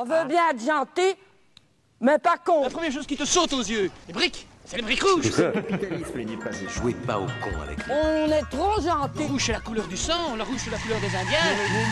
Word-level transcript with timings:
On 0.00 0.04
veut 0.04 0.24
bien 0.26 0.48
être 0.50 0.64
gentil, 0.64 1.14
mais 2.00 2.16
pas 2.18 2.36
con. 2.42 2.62
La 2.62 2.70
première 2.70 2.90
chose 2.90 3.06
qui 3.06 3.18
te 3.18 3.26
saute 3.26 3.52
aux 3.52 3.60
yeux, 3.60 3.90
les 4.08 4.14
briques, 4.14 4.46
c'est 4.64 4.76
les 4.76 4.82
briques 4.82 5.02
rouges. 5.02 5.30
capitalisme 5.30 6.38
pas 6.42 6.50
Jouez 6.74 6.94
pas 6.94 7.18
au 7.18 7.26
con 7.26 7.50
avec 7.62 7.86
moi. 7.86 7.96
On 8.02 8.32
est 8.32 8.48
trop 8.50 8.76
Le 8.78 8.82
gentil. 8.82 9.24
rouge 9.30 9.42
c'est 9.44 9.52
la 9.52 9.60
couleur 9.60 9.86
du 9.88 9.98
sang, 9.98 10.36
le 10.38 10.42
rouge 10.42 10.56
c'est 10.64 10.70
la 10.70 10.78
couleur 10.78 11.00
des 11.00 11.08
Indiens, 11.14 11.38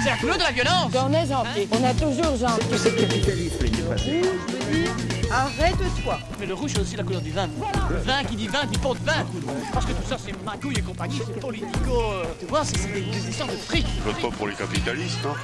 c'est 0.02 0.08
la 0.08 0.16
couleur 0.16 0.36
de 0.38 0.42
la 0.42 0.52
violence. 0.52 0.90
On 0.94 1.12
est 1.12 1.26
gentil. 1.26 1.68
On 1.71 1.84
est 1.86 1.94
toujours 2.02 2.34
gentil. 2.34 2.79
Ce 2.79 2.88
capitalisme 2.88 3.89
pas 3.91 5.34
Arrête-toi. 5.34 6.18
Mais 6.40 6.46
le 6.46 6.54
rouge 6.54 6.70
c'est 6.75 6.80
aussi 6.80 6.96
la 6.96 7.02
couleur 7.04 7.20
du 7.20 7.32
vin. 7.32 7.50
Le 7.90 7.96
vin 7.98 8.25
qui 8.25 8.36
dit 8.36 8.48
vin 8.48 8.64
dit 8.64 8.79
pot 8.79 8.95
de 8.95 9.04
vin. 9.04 9.27
Parce 9.70 9.84
que 9.84 9.93
tout 9.93 10.09
ça 10.09 10.16
c'est 10.18 10.32
magouille 10.46 10.79
et 10.79 10.82
compagnie, 10.82 11.20
c'est 11.27 11.38
politico. 11.38 11.90
euh, 11.93 12.25
Tu 12.40 12.46
vois, 12.46 12.64
c'est 12.64 12.79
c'est 12.79 12.88
des, 12.90 13.02
des 13.02 13.29
histoires 13.29 13.50
de 13.50 13.56
fric. 13.56 13.84
Je 13.98 14.02
vote 14.11 14.22
pas 14.30 14.34
pour 14.34 14.48
les 14.48 14.54
capitalistes, 14.54 15.18
hein. 15.27 15.34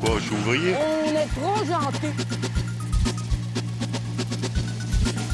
Quoi, 0.00 0.18
je 0.18 0.24
suis 0.24 0.34
ouvrier 0.34 0.74
On 0.74 1.10
est 1.10 1.26
trop 1.26 1.64
gentil. 1.64 2.06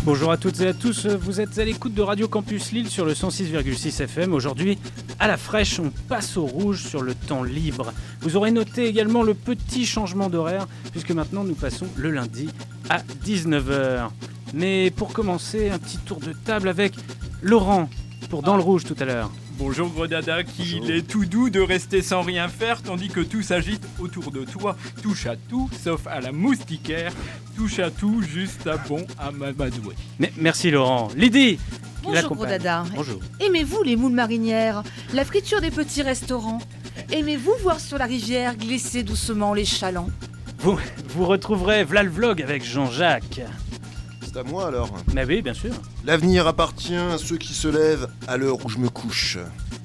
Bonjour 0.05 0.31
à 0.31 0.37
toutes 0.37 0.61
et 0.61 0.69
à 0.69 0.75
tous, 0.75 1.07
vous 1.07 1.41
êtes 1.41 1.59
à 1.59 1.65
l'écoute 1.65 1.95
de 1.95 2.03
Radio 2.03 2.29
Campus 2.29 2.73
Lille 2.73 2.89
sur 2.89 3.05
le 3.05 3.13
106,6 3.13 4.03
FM. 4.03 4.35
Aujourd'hui, 4.35 4.79
à 5.19 5.27
la 5.27 5.37
fraîche, 5.37 5.81
on 5.81 5.91
passe 6.09 6.37
au 6.37 6.47
rouge 6.47 6.85
sur 6.85 7.03
le 7.03 7.15
temps 7.15 7.43
libre. 7.43 7.93
Vous 8.21 8.37
aurez 8.37 8.51
noté 8.51 8.87
également 8.87 9.23
le 9.23 9.35
petit 9.35 9.87
changement 9.87 10.31
d'horaire, 10.31 10.67
puisque 10.91 11.11
maintenant 11.11 11.45
nous 11.45 11.55
passons 11.55 11.87
le 11.97 12.11
lundi 12.11 12.49
à 12.89 12.99
19h. 13.25 14.09
Mais 14.55 14.91
pour 14.91 15.13
commencer, 15.13 15.71
un 15.71 15.79
petit 15.79 15.99
tour 15.99 16.19
de 16.21 16.33
table 16.33 16.69
avec 16.69 16.95
Laurent, 17.43 17.89
pour 18.29 18.43
Dans 18.43 18.57
le 18.57 18.63
Rouge 18.63 18.85
tout 18.85 18.97
à 18.99 19.05
l'heure. 19.05 19.31
Bonjour 19.59 19.89
gros 19.89 20.07
dada, 20.07 20.43
qu'il 20.43 20.91
est 20.91 21.03
tout 21.03 21.25
doux 21.25 21.49
de 21.49 21.61
rester 21.61 22.03
sans 22.03 22.23
rien 22.23 22.49
faire 22.49 22.83
tandis 22.83 23.09
que 23.09 23.21
tout 23.21 23.43
s'agite 23.43 23.83
autour 23.99 24.31
de 24.31 24.45
toi. 24.45 24.77
Touche 25.03 25.27
à 25.27 25.37
tout, 25.37 25.71
sauf 25.83 26.07
à 26.07 26.21
la 26.21 26.33
moustiquaire. 26.33 27.13
Touche 27.57 27.79
à 27.79 27.91
tout, 27.91 28.23
juste 28.23 28.67
à 28.67 28.77
bon 28.77 29.07
à 29.19 29.31
m'amadouer. 29.31 29.95
Mais, 30.19 30.33
merci 30.37 30.71
Laurent. 30.71 31.09
Lydie 31.17 31.59
Bonjour 32.03 32.15
l'accompagne. 32.15 32.37
gros 32.37 32.47
dada. 32.47 32.85
Bonjour. 32.95 33.21
Aimez-vous 33.41 33.83
les 33.83 33.97
moules 33.97 34.13
marinières, 34.13 34.83
la 35.15 35.25
friture 35.25 35.61
des 35.61 35.71
petits 35.71 36.03
restaurants? 36.03 36.61
Aimez-vous 37.11 37.55
voir 37.63 37.81
sur 37.81 37.99
la 37.99 38.05
rivière 38.05 38.57
glisser 38.57 39.03
doucement 39.03 39.55
les 39.55 39.65
chalands? 39.65 40.11
Vous, 40.59 40.79
vous 41.09 41.25
retrouverez 41.25 41.85
Vla 41.85 42.03
le 42.03 42.11
Vlog 42.11 42.43
avec 42.43 42.65
Jean-Jacques. 42.65 43.41
C'est 44.37 44.41
à 44.41 44.45
moi 44.45 44.67
alors. 44.67 44.91
Mais 45.15 45.25
oui, 45.25 45.41
bien 45.41 45.55
sûr. 45.55 45.73
L'avenir 46.05 46.47
appartient 46.47 46.95
à 46.95 47.17
ceux 47.17 47.39
qui 47.39 47.55
se 47.55 47.69
lèvent 47.69 48.07
à 48.29 48.37
l'heure 48.37 48.63
où 48.63 48.69
je 48.69 48.77
me 48.77 48.91
couche. 48.91 49.39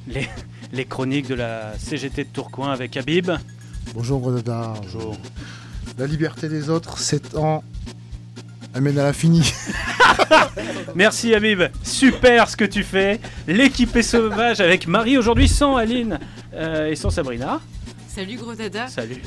Les, 0.09 0.27
les 0.73 0.83
chroniques 0.83 1.30
de 1.30 1.35
la 1.35 1.71
CGT 1.80 2.25
de 2.25 2.30
Tourcoing 2.33 2.69
avec 2.69 2.97
Habib. 2.97 3.31
Bonjour 3.94 4.19
Gredada. 4.19 4.73
Bonjour. 4.81 5.16
La 5.97 6.05
liberté 6.05 6.49
des 6.49 6.69
autres 6.69 6.97
s'étend 6.97 7.63
amène 8.73 8.99
à 8.99 9.03
l'infini. 9.03 9.53
Merci 10.95 11.33
Habib, 11.33 11.61
super 11.81 12.49
ce 12.49 12.57
que 12.57 12.66
tu 12.66 12.83
fais. 12.83 13.22
L'équipe 13.47 13.95
est 13.95 14.03
sauvage 14.03 14.59
avec 14.59 14.85
Marie 14.85 15.17
aujourd'hui 15.17 15.47
sans 15.47 15.77
Aline 15.77 16.19
euh, 16.53 16.89
et 16.89 16.97
sans 16.97 17.09
Sabrina. 17.09 17.61
Salut 18.09 18.35
gros 18.35 18.53
dada. 18.53 18.89
Salut. 18.89 19.22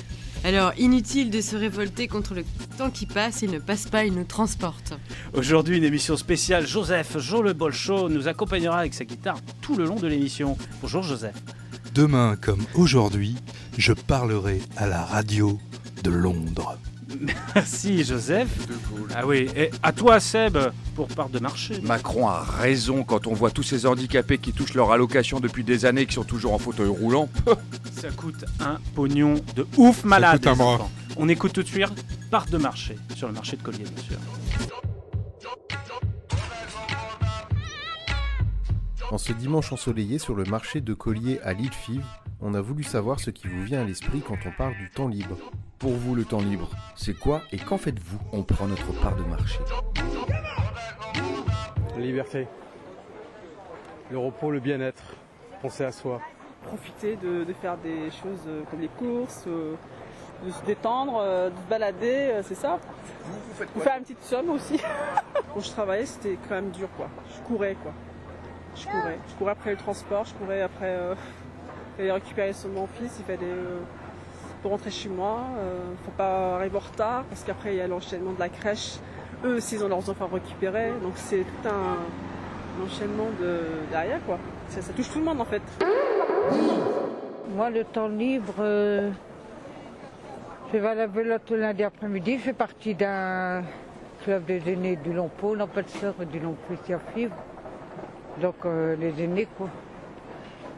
Alors, 0.44 0.72
inutile 0.76 1.30
de 1.30 1.40
se 1.40 1.56
révolter 1.56 2.06
contre 2.06 2.34
le 2.34 2.44
temps 2.76 2.90
qui 2.90 3.06
passe, 3.06 3.40
il 3.40 3.50
ne 3.50 3.58
passe 3.58 3.86
pas, 3.86 4.04
il 4.04 4.12
nous 4.12 4.24
transporte. 4.24 4.92
Aujourd'hui 5.32 5.78
une 5.78 5.84
émission 5.84 6.18
spéciale. 6.18 6.66
Joseph 6.66 7.16
Jo 7.16 7.40
le 7.40 7.54
Bolcho 7.54 8.10
nous 8.10 8.28
accompagnera 8.28 8.80
avec 8.80 8.92
sa 8.92 9.06
guitare 9.06 9.38
tout 9.62 9.74
le 9.74 9.86
long 9.86 9.96
de 9.96 10.06
l'émission. 10.06 10.58
Bonjour 10.82 11.02
Joseph. 11.02 11.34
Demain 11.94 12.36
comme 12.38 12.62
aujourd'hui, 12.74 13.36
je 13.78 13.94
parlerai 13.94 14.60
à 14.76 14.86
la 14.86 15.02
radio 15.02 15.58
de 16.02 16.10
Londres. 16.10 16.76
Merci 17.54 18.04
Joseph. 18.04 18.50
Ah 19.14 19.26
oui, 19.26 19.46
et 19.56 19.70
à 19.82 19.92
toi 19.92 20.20
Seb 20.20 20.58
pour 20.94 21.08
part 21.08 21.30
de 21.30 21.38
marché. 21.38 21.80
Macron 21.82 22.28
a 22.28 22.42
raison 22.42 23.02
quand 23.02 23.26
on 23.26 23.32
voit 23.32 23.50
tous 23.50 23.62
ces 23.62 23.86
handicapés 23.86 24.36
qui 24.36 24.52
touchent 24.52 24.74
leur 24.74 24.92
allocation 24.92 25.40
depuis 25.40 25.64
des 25.64 25.86
années 25.86 26.02
et 26.02 26.06
qui 26.06 26.14
sont 26.14 26.24
toujours 26.24 26.52
en 26.52 26.58
fauteuil 26.58 26.88
roulant. 26.88 27.30
Ça 28.04 28.10
coûte 28.10 28.44
un 28.60 28.76
pognon 28.94 29.36
de 29.56 29.66
ouf 29.78 30.04
malade. 30.04 30.44
les 30.44 30.50
enfants. 30.50 30.90
On 31.16 31.26
écoute 31.26 31.54
tout 31.54 31.62
de 31.62 31.66
suite 31.66 32.04
part 32.30 32.44
de 32.44 32.58
marché 32.58 32.98
sur 33.14 33.28
le 33.28 33.32
marché 33.32 33.56
de 33.56 33.62
Collier 33.62 33.84
bien 33.84 34.02
sûr. 34.04 34.18
En 39.10 39.16
ce 39.16 39.32
dimanche 39.32 39.72
ensoleillé 39.72 40.18
sur 40.18 40.34
le 40.34 40.44
marché 40.44 40.82
de 40.82 40.92
Collier 40.92 41.40
à 41.44 41.54
l'île 41.54 41.72
Five, 41.72 42.04
on 42.42 42.52
a 42.52 42.60
voulu 42.60 42.82
savoir 42.82 43.20
ce 43.20 43.30
qui 43.30 43.48
vous 43.48 43.62
vient 43.62 43.80
à 43.80 43.84
l'esprit 43.84 44.20
quand 44.20 44.36
on 44.44 44.50
parle 44.50 44.76
du 44.76 44.90
temps 44.90 45.08
libre. 45.08 45.38
Pour 45.78 45.92
vous, 45.92 46.14
le 46.14 46.26
temps 46.26 46.42
libre, 46.42 46.68
c'est 46.96 47.18
quoi 47.18 47.40
et 47.52 47.56
qu'en 47.56 47.78
faites-vous 47.78 48.18
On 48.32 48.42
prend 48.42 48.66
notre 48.66 48.92
part 49.00 49.16
de 49.16 49.22
marché. 49.22 49.60
La 51.96 52.04
liberté, 52.04 52.48
le 54.10 54.18
repos, 54.18 54.50
le 54.50 54.60
bien-être, 54.60 55.04
penser 55.62 55.84
à 55.84 55.92
soi. 55.92 56.20
Profiter 56.64 57.16
de, 57.16 57.44
de 57.44 57.52
faire 57.52 57.76
des 57.78 58.10
choses 58.10 58.40
euh, 58.48 58.62
comme 58.70 58.80
les 58.80 58.88
courses, 58.88 59.44
euh, 59.46 59.74
de 60.44 60.50
se 60.50 60.62
détendre, 60.64 61.18
euh, 61.20 61.50
de 61.50 61.56
se 61.56 61.70
balader, 61.70 62.40
c'est 62.42 62.54
ça. 62.54 62.78
Vous, 63.24 63.34
vous 63.34 63.54
faites 63.54 63.68
Ou 63.76 63.80
faire 63.80 63.96
une 63.96 64.02
petite 64.02 64.22
somme 64.22 64.50
aussi. 64.50 64.80
Quand 65.54 65.60
je 65.60 65.70
travaillais, 65.70 66.06
c'était 66.06 66.36
quand 66.48 66.56
même 66.56 66.70
dur, 66.70 66.88
quoi. 66.96 67.08
Je 67.30 67.40
courais, 67.46 67.76
quoi. 67.80 67.92
Je 68.76 68.86
courais. 68.86 69.18
Je 69.28 69.34
courais 69.34 69.52
après 69.52 69.70
le 69.70 69.76
transport, 69.76 70.24
je 70.24 70.34
courais 70.34 70.62
après 70.62 70.90
euh, 70.90 71.14
aller 71.98 72.10
récupérer 72.10 72.52
son 72.52 72.68
mon 72.68 72.86
fils, 72.86 73.14
il 73.18 73.24
fallait 73.24 73.46
euh, 73.46 73.78
rentrer 74.64 74.90
chez 74.90 75.08
moi. 75.08 75.42
Euh, 75.58 75.92
faut 76.04 76.10
pas 76.12 76.56
arriver 76.56 76.76
en 76.76 76.80
retard 76.80 77.24
parce 77.24 77.44
qu'après 77.44 77.74
il 77.74 77.78
y 77.78 77.80
a 77.80 77.86
l'enchaînement 77.86 78.32
de 78.32 78.40
la 78.40 78.48
crèche. 78.48 78.96
Eux 79.44 79.56
aussi, 79.56 79.76
ils 79.76 79.84
ont 79.84 79.88
leurs 79.88 80.08
enfants 80.08 80.28
à 80.30 80.34
récupérer, 80.34 80.90
donc 81.02 81.12
c'est 81.16 81.44
tout 81.44 81.68
un, 81.68 81.98
un 82.80 82.86
enchaînement 82.86 83.28
de 83.40 83.60
derrière, 83.90 84.24
quoi. 84.24 84.38
Ça, 84.68 84.82
ça 84.82 84.92
touche 84.92 85.10
tout 85.10 85.18
le 85.18 85.24
monde 85.24 85.40
en 85.40 85.44
fait. 85.44 85.62
Moi, 87.54 87.70
le 87.70 87.84
temps 87.84 88.08
libre, 88.08 88.54
euh, 88.58 89.10
je 90.72 90.78
vais 90.78 90.88
à 90.88 90.94
la 90.94 91.06
belote 91.06 91.48
le 91.50 91.58
lundi 91.58 91.84
après-midi. 91.84 92.38
Je 92.38 92.42
fais 92.44 92.52
partie 92.52 92.94
d'un 92.94 93.62
club 94.24 94.44
des 94.46 94.72
aînés 94.72 94.96
du 94.96 95.12
Lompo, 95.12 95.56
ça 95.86 96.12
du 96.24 96.40
Lompo 96.40 96.74
ici 96.74 96.92
à 96.92 96.98
Fives. 96.98 97.30
Donc, 98.40 98.56
euh, 98.64 98.96
les 98.96 99.22
aînés, 99.22 99.46
quoi. 99.56 99.68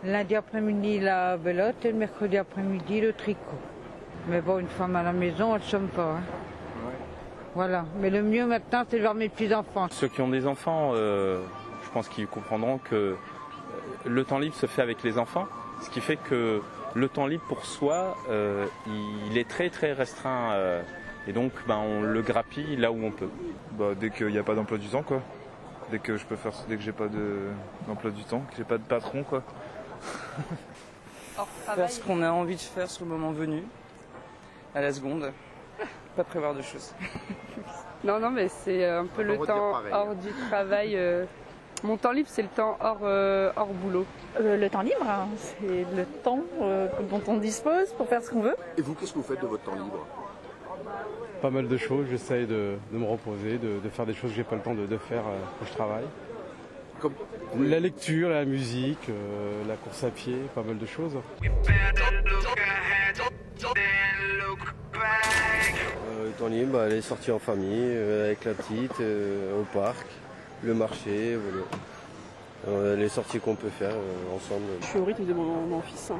Lundi 0.04 0.36
après-midi, 0.36 1.00
la 1.00 1.38
belote 1.38 1.82
et 1.84 1.92
le 1.92 1.98
mercredi 1.98 2.36
après-midi, 2.36 3.00
le 3.00 3.14
tricot. 3.14 3.40
Mais 4.28 4.42
bon, 4.42 4.58
une 4.58 4.66
femme 4.68 4.96
à 4.96 5.02
la 5.02 5.12
maison, 5.12 5.54
elle 5.54 5.62
ne 5.62 5.66
somme 5.66 5.88
pas. 5.88 6.16
hein. 6.16 6.20
Voilà. 7.54 7.86
Mais 8.00 8.10
le 8.10 8.22
mieux 8.22 8.44
maintenant, 8.44 8.84
c'est 8.90 8.98
de 8.98 9.02
voir 9.02 9.14
mes 9.14 9.30
petits-enfants. 9.30 9.86
Ceux 9.90 10.08
qui 10.08 10.20
ont 10.20 10.28
des 10.28 10.46
enfants, 10.46 10.90
euh, 10.94 11.40
je 11.84 11.90
pense 11.90 12.08
qu'ils 12.08 12.26
comprendront 12.26 12.76
que 12.76 13.16
le 14.06 14.24
temps 14.24 14.38
libre 14.38 14.54
se 14.54 14.66
fait 14.66 14.82
avec 14.82 15.02
les 15.02 15.18
enfants, 15.18 15.46
ce 15.82 15.90
qui 15.90 16.00
fait 16.00 16.16
que 16.16 16.60
le 16.94 17.08
temps 17.08 17.26
libre 17.26 17.44
pour 17.48 17.64
soi, 17.66 18.16
euh, 18.30 18.66
il 19.28 19.36
est 19.36 19.48
très 19.48 19.68
très 19.70 19.92
restreint 19.92 20.52
euh, 20.52 20.82
et 21.26 21.32
donc 21.32 21.52
ben, 21.66 21.76
on 21.76 22.00
le 22.02 22.22
grappille 22.22 22.76
là 22.76 22.90
où 22.92 23.04
on 23.04 23.10
peut. 23.10 23.28
Bah, 23.72 23.90
dès 23.98 24.10
qu'il 24.10 24.28
n'y 24.28 24.38
a 24.38 24.42
pas 24.42 24.54
d'emploi 24.54 24.78
du 24.78 24.88
temps, 24.88 25.02
quoi. 25.02 25.20
Dès 25.90 25.98
que 25.98 26.16
je 26.16 26.24
peux 26.24 26.36
faire, 26.36 26.52
dès 26.68 26.76
que 26.76 26.82
j'ai 26.82 26.92
pas 26.92 27.08
de- 27.08 27.48
d'emploi 27.86 28.10
du 28.10 28.24
temps, 28.24 28.40
que 28.50 28.56
j'ai 28.56 28.64
pas 28.64 28.78
de 28.78 28.82
patron, 28.84 29.22
quoi. 29.22 29.42
Faire 31.74 31.90
ce 31.90 32.00
qu'on 32.00 32.22
a 32.22 32.30
envie 32.30 32.56
de 32.56 32.60
faire 32.60 32.90
sur 32.90 33.04
le 33.04 33.10
moment 33.10 33.32
venu, 33.32 33.62
à 34.74 34.80
la 34.80 34.92
seconde. 34.92 35.32
Pas 36.16 36.24
prévoir 36.24 36.54
de 36.54 36.62
choses. 36.62 36.94
Non, 38.04 38.18
non, 38.18 38.30
mais 38.30 38.48
c'est 38.48 38.86
un 38.86 39.04
peu 39.06 39.22
le 39.22 39.38
On 39.38 39.44
temps 39.44 39.72
pareil. 39.72 39.92
hors 39.92 40.14
du 40.14 40.30
travail. 40.48 40.96
euh. 40.96 41.24
Mon 41.84 41.96
temps 41.96 42.12
libre, 42.12 42.28
c'est 42.30 42.42
le 42.42 42.48
temps 42.48 42.76
hors, 42.80 43.00
euh, 43.02 43.52
hors 43.56 43.66
boulot. 43.68 44.06
le 44.40 44.66
temps 44.68 44.82
libre, 44.82 45.06
hein, 45.08 45.28
c'est 45.36 45.84
le 45.96 46.04
temps 46.24 46.40
euh, 46.62 46.88
dont 47.10 47.22
on 47.28 47.36
dispose 47.36 47.92
pour 47.96 48.08
faire 48.08 48.22
ce 48.22 48.30
qu'on 48.30 48.40
veut. 48.40 48.56
Et 48.78 48.82
vous, 48.82 48.94
qu'est-ce 48.94 49.12
que 49.12 49.18
vous 49.18 49.24
faites 49.24 49.40
de 49.42 49.46
votre 49.46 49.62
temps 49.64 49.74
libre? 49.74 50.06
Pas 51.42 51.50
mal 51.50 51.68
de 51.68 51.76
choses, 51.76 52.06
j'essaye 52.10 52.46
de, 52.46 52.76
de 52.92 52.98
me 52.98 53.04
reposer, 53.04 53.58
de, 53.58 53.78
de 53.84 53.88
faire 53.90 54.06
des 54.06 54.14
choses 54.14 54.30
que 54.30 54.36
j'ai 54.36 54.42
pas 54.44 54.56
le 54.56 54.62
temps 54.62 54.74
de, 54.74 54.86
de 54.86 54.96
faire 54.96 55.20
euh, 55.20 55.38
quand 55.58 55.66
je 55.66 55.72
travaille. 55.72 56.04
Comme- 56.98 57.12
La 57.60 57.78
lecture, 57.78 58.30
la 58.30 58.46
musique, 58.46 59.08
euh, 59.10 59.62
la 59.68 59.76
course 59.76 60.02
à 60.02 60.10
pied, 60.10 60.36
pas 60.54 60.62
mal 60.62 60.78
de 60.78 60.86
choses. 60.86 61.16
Euh, 64.94 66.26
le 66.26 66.30
temps 66.32 66.46
libre, 66.48 66.72
bah, 66.72 66.84
aller 66.84 67.02
sortir 67.02 67.36
en 67.36 67.38
famille, 67.38 67.68
euh, 67.84 68.26
avec 68.26 68.44
la 68.44 68.52
petite, 68.54 69.00
euh, 69.00 69.60
au 69.60 69.64
parc, 69.76 70.06
le 70.62 70.74
marché, 70.74 71.36
voilà. 71.36 71.64
Euh, 72.68 72.96
les 72.96 73.08
sorties 73.08 73.38
qu'on 73.38 73.54
peut 73.54 73.68
faire 73.68 73.92
euh, 73.94 74.34
ensemble. 74.36 74.64
Je 74.80 74.86
suis 74.86 74.98
au 74.98 75.04
rythme 75.04 75.24
de 75.24 75.32
mon, 75.32 75.44
mon 75.66 75.80
fils. 75.82 76.10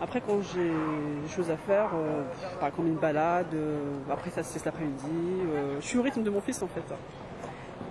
Après, 0.00 0.20
quand 0.20 0.40
j'ai 0.54 0.68
des 0.68 1.28
choses 1.34 1.50
à 1.50 1.56
faire, 1.56 1.90
euh, 1.94 2.22
par 2.58 2.68
exemple 2.68 2.88
une 2.88 2.96
balade, 2.96 3.52
euh, 3.54 3.78
après 4.10 4.30
ça 4.30 4.42
c'est 4.42 4.58
cet 4.58 4.68
après-midi, 4.68 5.04
euh, 5.52 5.76
je 5.80 5.86
suis 5.86 5.98
au 5.98 6.02
rythme 6.02 6.22
de 6.22 6.30
mon 6.30 6.40
fils 6.40 6.62
en 6.62 6.68
fait. 6.68 6.84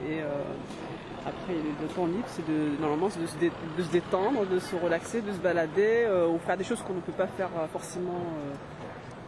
Et 0.07 0.21
euh, 0.21 0.25
après, 1.25 1.53
le, 1.53 1.87
temps 1.89 2.05
libre, 2.05 2.25
c'est 2.27 2.45
de, 2.47 2.81
normalement, 2.81 3.09
c'est 3.09 3.19
de 3.19 3.27
se, 3.27 3.35
dé- 3.35 3.51
de 3.77 3.83
se 3.83 3.91
détendre, 3.91 4.45
de 4.47 4.59
se 4.59 4.75
relaxer, 4.77 5.21
de 5.21 5.31
se 5.33 5.37
balader, 5.37 6.05
euh, 6.07 6.27
ou 6.27 6.39
faire 6.39 6.55
des 6.57 6.63
choses 6.63 6.81
qu'on 6.81 6.93
ne 6.93 7.01
peut 7.01 7.11
pas 7.11 7.27
faire 7.27 7.49
forcément 7.73 8.13
euh, 8.13 8.53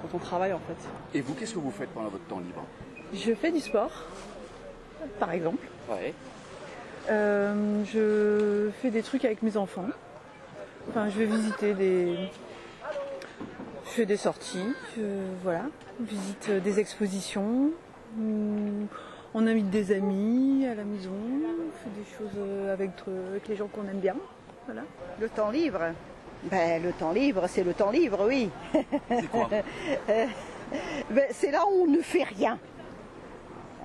quand 0.02 0.16
on 0.16 0.20
travaille 0.20 0.54
en 0.54 0.60
fait. 0.60 1.18
Et 1.18 1.22
vous, 1.22 1.34
qu'est-ce 1.34 1.54
que 1.54 1.60
vous 1.60 1.72
faites 1.72 1.90
pendant 1.90 2.10
votre 2.10 2.26
temps 2.26 2.40
libre? 2.40 2.64
Je 3.14 3.34
fais 3.34 3.52
du 3.52 3.60
sport, 3.60 3.92
par 5.20 5.32
exemple. 5.34 5.68
Ouais. 5.90 6.14
Euh, 7.10 7.84
je 7.86 8.70
fais 8.82 8.90
des 8.92 9.02
trucs 9.04 9.26
avec 9.26 9.42
mes 9.42 9.58
enfants. 9.58 9.88
Enfin, 10.90 11.10
je 11.10 11.20
vais 11.20 11.26
visiter 11.26 11.74
des. 11.74 12.16
Je 13.86 13.90
fais 13.92 14.06
des 14.06 14.18
sorties, 14.18 14.74
je- 14.96 15.02
voilà. 15.44 15.64
Je 16.00 16.06
visite 16.06 16.48
euh, 16.50 16.60
des 16.60 16.80
expositions. 16.80 17.72
Hum, 18.18 18.88
On 19.34 19.48
invite 19.48 19.70
des 19.70 19.92
amis 19.94 20.66
à 20.66 20.76
la 20.76 20.84
maison. 20.84 21.12
On 21.12 21.84
fait 21.84 21.90
des 21.98 22.18
choses 22.18 22.38
euh, 22.38 22.74
avec, 22.74 22.92
avec 23.32 23.48
les 23.48 23.56
gens 23.56 23.68
qu'on 23.68 23.84
aime 23.90 24.00
bien. 24.00 24.16
Voilà. 24.66 24.82
Le 25.20 25.30
temps 25.30 25.50
libre 25.50 25.80
ben, 26.44 26.82
Le 26.84 26.92
temps 26.92 27.12
libre, 27.12 27.44
c'est 27.48 27.64
le 27.64 27.74
temps 27.74 27.92
libre, 27.92 28.26
oui. 28.28 28.50
C'est 29.10 29.28
quoi 29.30 29.50
Euh, 30.10 30.26
ben, 31.12 31.26
C'est 31.32 31.52
là 31.52 31.62
où 31.70 31.84
on 31.84 31.88
ne 31.88 32.02
fait 32.02 32.24
rien. 32.24 32.58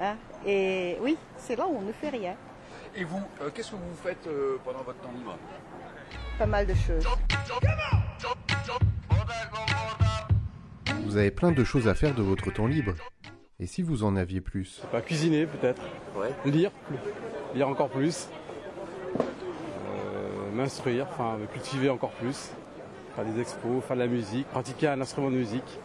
Hein 0.01 0.17
Et 0.47 0.97
oui, 1.01 1.17
c'est 1.39 1.57
là 1.57 1.67
où 1.69 1.77
on 1.79 1.83
ne 1.83 1.93
fait 1.93 2.11
rien. 2.11 2.35
Et 2.99 3.05
vous, 3.05 3.21
euh, 3.43 3.51
qu'est-ce 3.55 3.71
que 3.73 3.77
vous 3.77 3.97
faites 4.03 4.27
euh, 4.27 4.57
pendant 4.65 4.83
votre 4.83 4.99
temps 5.01 5.13
libre 5.17 5.37
Pas 6.39 6.47
mal 6.47 6.67
de 6.67 6.75
choses. 6.75 7.07
Vous 11.05 11.17
avez 11.17 11.31
plein 11.31 11.53
de 11.53 11.63
choses 11.65 11.89
à 11.89 11.95
faire 11.95 12.15
de 12.15 12.23
votre 12.23 12.51
temps 12.53 12.67
libre. 12.67 12.95
Et 13.61 13.67
si 13.67 13.83
vous 13.83 14.03
en 14.05 14.17
aviez 14.17 14.41
plus 14.41 14.83
Pas 14.93 15.01
cuisiner 15.01 15.47
peut-être. 15.47 15.83
Lire, 16.45 16.71
plus- 16.71 16.97
lire 17.55 17.69
encore 17.69 17.89
plus. 17.89 18.29
Euh, 19.19 20.51
M'instruire, 20.55 21.07
enfin 21.11 21.37
me 21.39 21.47
cultiver 21.47 21.91
encore 21.91 22.13
plus. 22.13 22.51
Faire 23.15 23.25
des 23.25 23.41
expos, 23.41 23.83
faire 23.87 23.97
de 23.97 24.03
la 24.03 24.09
musique, 24.09 24.47
pratiquer 24.49 24.89
un 24.89 25.01
instrument 25.01 25.31
de 25.31 25.37
musique. 25.37 25.79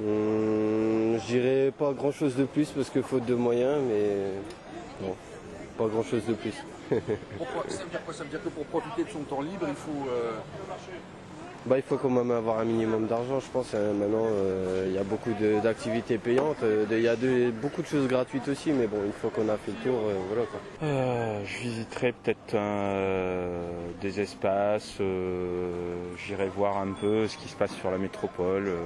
Hum, 0.00 1.18
je 1.20 1.26
dirais 1.26 1.72
pas 1.76 1.92
grand 1.92 2.12
chose 2.12 2.36
de 2.36 2.44
plus 2.44 2.70
parce 2.70 2.90
que 2.90 3.02
faute 3.02 3.26
de 3.26 3.34
moyens, 3.34 3.78
mais 3.88 4.30
bon, 5.00 5.16
pas 5.78 5.86
grand 5.86 6.02
chose 6.02 6.24
de 6.26 6.34
plus. 6.34 6.54
Pourquoi 7.38 7.62
Ça 7.68 7.84
veut 7.84 7.90
dire 7.90 8.04
quoi? 8.04 8.12
Ça 8.14 8.24
veut 8.24 8.30
dire 8.30 8.42
que 8.42 8.48
pour 8.48 8.64
profiter 8.66 9.04
de 9.04 9.10
son 9.10 9.20
temps 9.20 9.40
libre, 9.40 9.66
il 9.68 9.74
faut. 9.74 10.08
euh, 10.10 10.32
Bah, 11.66 11.76
il 11.76 11.82
faut 11.82 11.96
quand 11.96 12.08
même 12.10 12.30
avoir 12.30 12.58
un 12.60 12.64
minimum 12.64 13.06
d'argent, 13.06 13.40
je 13.40 13.46
pense. 13.52 13.74
hein. 13.74 13.92
Maintenant, 13.94 14.24
euh, 14.26 14.84
il 14.88 14.94
y 14.94 14.98
a 14.98 15.04
beaucoup 15.04 15.32
de- 15.40 15.60
d'activités 15.60 16.16
payantes. 16.18 16.62
euh, 16.62 16.86
de- 16.86 16.96
Il 16.96 17.02
y 17.02 17.08
a 17.08 17.16
de- 17.16 17.50
beaucoup 17.50 17.82
de 17.82 17.86
choses 17.86 18.08
gratuites 18.08 18.48
aussi, 18.48 18.72
mais 18.72 18.86
bon, 18.86 18.96
une 19.04 19.12
fois 19.12 19.30
qu'on 19.30 19.48
a 19.48 19.56
fait 19.56 19.72
le 19.72 19.90
tour, 19.90 20.00
euh, 20.06 20.14
voilà 20.28 20.46
quoi. 20.46 20.60
Euh, 20.82 21.44
je 21.44 21.58
visiterai 21.58 22.12
peut-être 22.12 22.54
euh, 22.54 23.70
des 24.00 24.20
espaces, 24.20 24.96
euh, 25.00 25.94
j'irai 26.16 26.48
voir 26.48 26.78
un 26.78 26.92
peu 26.92 27.28
ce 27.28 27.36
qui 27.36 27.48
se 27.48 27.56
passe 27.56 27.72
sur 27.74 27.90
la 27.90 27.98
métropole, 27.98 28.66
euh, 28.68 28.78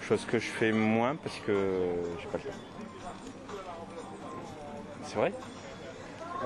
chose 0.00 0.24
que 0.24 0.38
je 0.38 0.46
fais 0.48 0.72
moins 0.72 1.16
parce 1.16 1.36
que 1.46 1.52
j'ai 2.20 2.26
pas 2.28 2.38
le 2.38 2.44
temps. 2.44 2.56
C'est 5.04 5.16
vrai? 5.16 5.32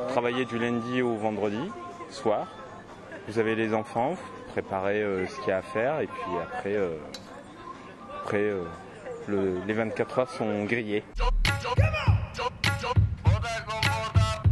Travailler 0.09 0.45
du 0.45 0.59
lundi 0.59 1.03
au 1.03 1.15
vendredi, 1.15 1.71
soir, 2.11 2.47
vous 3.29 3.39
avez 3.39 3.55
les 3.55 3.75
enfants, 3.75 4.11
vous 4.13 4.51
préparez 4.53 5.03
euh, 5.03 5.27
ce 5.27 5.37
qu'il 5.41 5.49
y 5.49 5.53
a 5.53 5.59
à 5.59 5.63
faire 5.63 6.01
et 6.01 6.07
puis 6.07 6.33
après, 6.43 6.75
euh, 6.75 6.97
après 8.23 8.39
euh, 8.39 8.65
le- 9.29 9.61
les 9.67 9.73
24 9.73 10.19
heures 10.19 10.31
sont 10.31 10.65
grillées. 10.65 11.05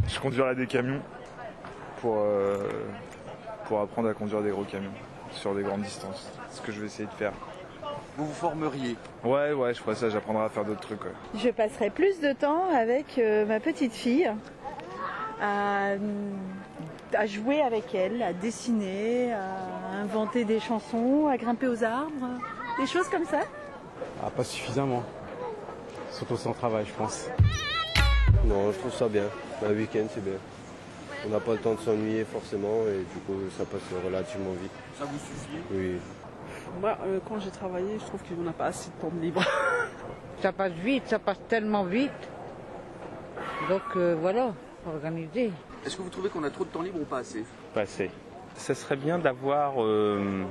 Je 0.09 0.21
conduirai 0.21 0.55
des 0.55 0.67
camions 0.67 1.01
pour, 2.01 2.17
euh, 2.19 2.57
pour 3.67 3.81
apprendre 3.81 4.09
à 4.09 4.15
conduire 4.15 4.43
des 4.43 4.51
gros 4.51 4.65
camions 4.65 4.91
sur 5.33 5.55
des 5.55 5.63
grandes 5.63 5.83
distances. 5.83 6.31
C'est 6.51 6.57
ce 6.59 6.63
que 6.63 6.73
je 6.73 6.81
vais 6.81 6.87
essayer 6.87 7.07
de 7.07 7.13
faire. 7.15 7.33
Vous 8.17 8.27
vous 8.27 8.33
formeriez 8.35 8.97
Ouais, 9.25 9.53
ouais, 9.53 9.75
je 9.75 9.81
ferai 9.81 9.95
ça, 9.95 10.09
j'apprendrai 10.11 10.45
à 10.45 10.49
faire 10.49 10.65
d'autres 10.65 10.81
trucs. 10.81 11.05
ouais. 11.05 11.13
Je 11.37 11.51
passerai 11.51 11.91
plus 11.91 12.21
de 12.21 12.33
temps 12.33 12.65
avec 12.75 13.19
euh, 13.19 13.45
ma 13.47 13.61
petite 13.61 13.93
fille 13.93 14.31
à, 15.41 15.93
à 17.15 17.27
jouer 17.27 17.61
avec 17.63 17.95
elle, 17.95 18.23
à 18.23 18.33
dessiner, 18.33 19.33
à 19.33 20.01
inventer 20.03 20.45
des 20.45 20.61
chansons, 20.61 21.27
à 21.29 21.37
grimper 21.37 21.69
aux 21.69 21.83
arbres, 21.85 22.29
des 22.79 22.87
choses 22.87 23.09
comme 23.09 23.25
ça. 23.25 23.41
Ah, 24.23 24.31
pas 24.31 24.45
suffisamment. 24.45 25.03
Surtout 26.11 26.37
sans 26.37 26.53
travail, 26.53 26.85
je 26.87 26.93
pense. 26.93 27.29
Non, 28.45 28.73
je 28.73 28.79
trouve 28.79 28.93
ça 28.93 29.09
bien. 29.09 29.25
Un 29.65 29.73
week-end, 29.73 30.07
c'est 30.13 30.25
bien. 30.25 30.39
On 31.27 31.31
n'a 31.31 31.41
pas 31.41 31.53
le 31.53 31.59
temps 31.59 31.75
de 31.75 31.81
s'ennuyer 31.81 32.25
forcément 32.25 32.83
et 32.89 32.99
du 32.99 33.21
coup, 33.27 33.39
ça 33.57 33.65
passe 33.65 33.81
relativement 34.05 34.53
vite. 34.53 34.71
Ça 34.99 35.05
vous 35.05 35.19
suffit? 35.19 35.63
Oui. 35.73 35.99
Moi, 36.81 36.97
euh, 37.05 37.19
quand 37.29 37.41
j'ai 37.41 37.51
travaillé, 37.51 37.99
je 37.99 38.05
trouve 38.05 38.21
qu'on 38.23 38.43
n'a 38.43 38.53
pas 38.53 38.67
assez 38.67 38.91
de 38.91 39.01
temps 39.01 39.13
libre. 39.21 39.43
Ça 40.41 40.53
passe 40.53 40.71
vite, 40.73 41.03
ça 41.09 41.19
passe 41.19 41.41
tellement 41.49 41.83
vite. 41.83 42.13
Donc 43.69 43.83
euh, 43.97 44.15
voilà, 44.21 44.53
Est-ce 45.85 45.97
que 45.97 46.03
vous 46.03 46.09
trouvez 46.09 46.29
qu'on 46.29 46.45
a 46.45 46.51
trop 46.51 46.65
de 46.65 46.71
temps 46.71 46.83
libre 46.83 47.01
ou 47.01 47.05
pas 47.05 47.19
assez? 47.19 47.45
Pas 47.75 47.83
assez. 47.83 48.11
Ça 48.55 48.75
serait 48.75 48.97
bien 48.97 49.19
d'avoir 49.19 49.83
euh, 49.83 50.45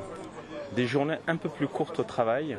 des 0.74 0.85
journées 0.85 1.18
un 1.27 1.35
peu 1.38 1.50
plus 1.50 1.68
courtes 1.68 2.00
au 2.00 2.03
travail, 2.03 2.57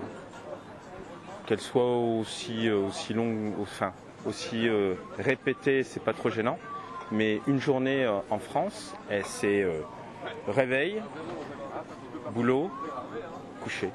qu'elles 1.46 1.60
soient 1.60 1.96
aussi, 1.96 2.68
euh, 2.68 2.86
aussi 2.86 3.14
longues, 3.14 3.52
enfin, 3.60 3.92
aussi 4.26 4.68
euh, 4.68 4.94
répétées, 5.18 5.82
c'est 5.82 6.02
pas 6.02 6.12
trop 6.12 6.30
gênant. 6.30 6.58
Mais 7.10 7.40
une 7.46 7.60
journée 7.60 8.04
euh, 8.04 8.18
en 8.30 8.38
France, 8.38 8.94
eh, 9.10 9.22
c'est 9.24 9.62
euh, 9.62 9.80
réveil, 10.46 11.00
boulot, 12.32 12.70
coucher. 13.62 13.90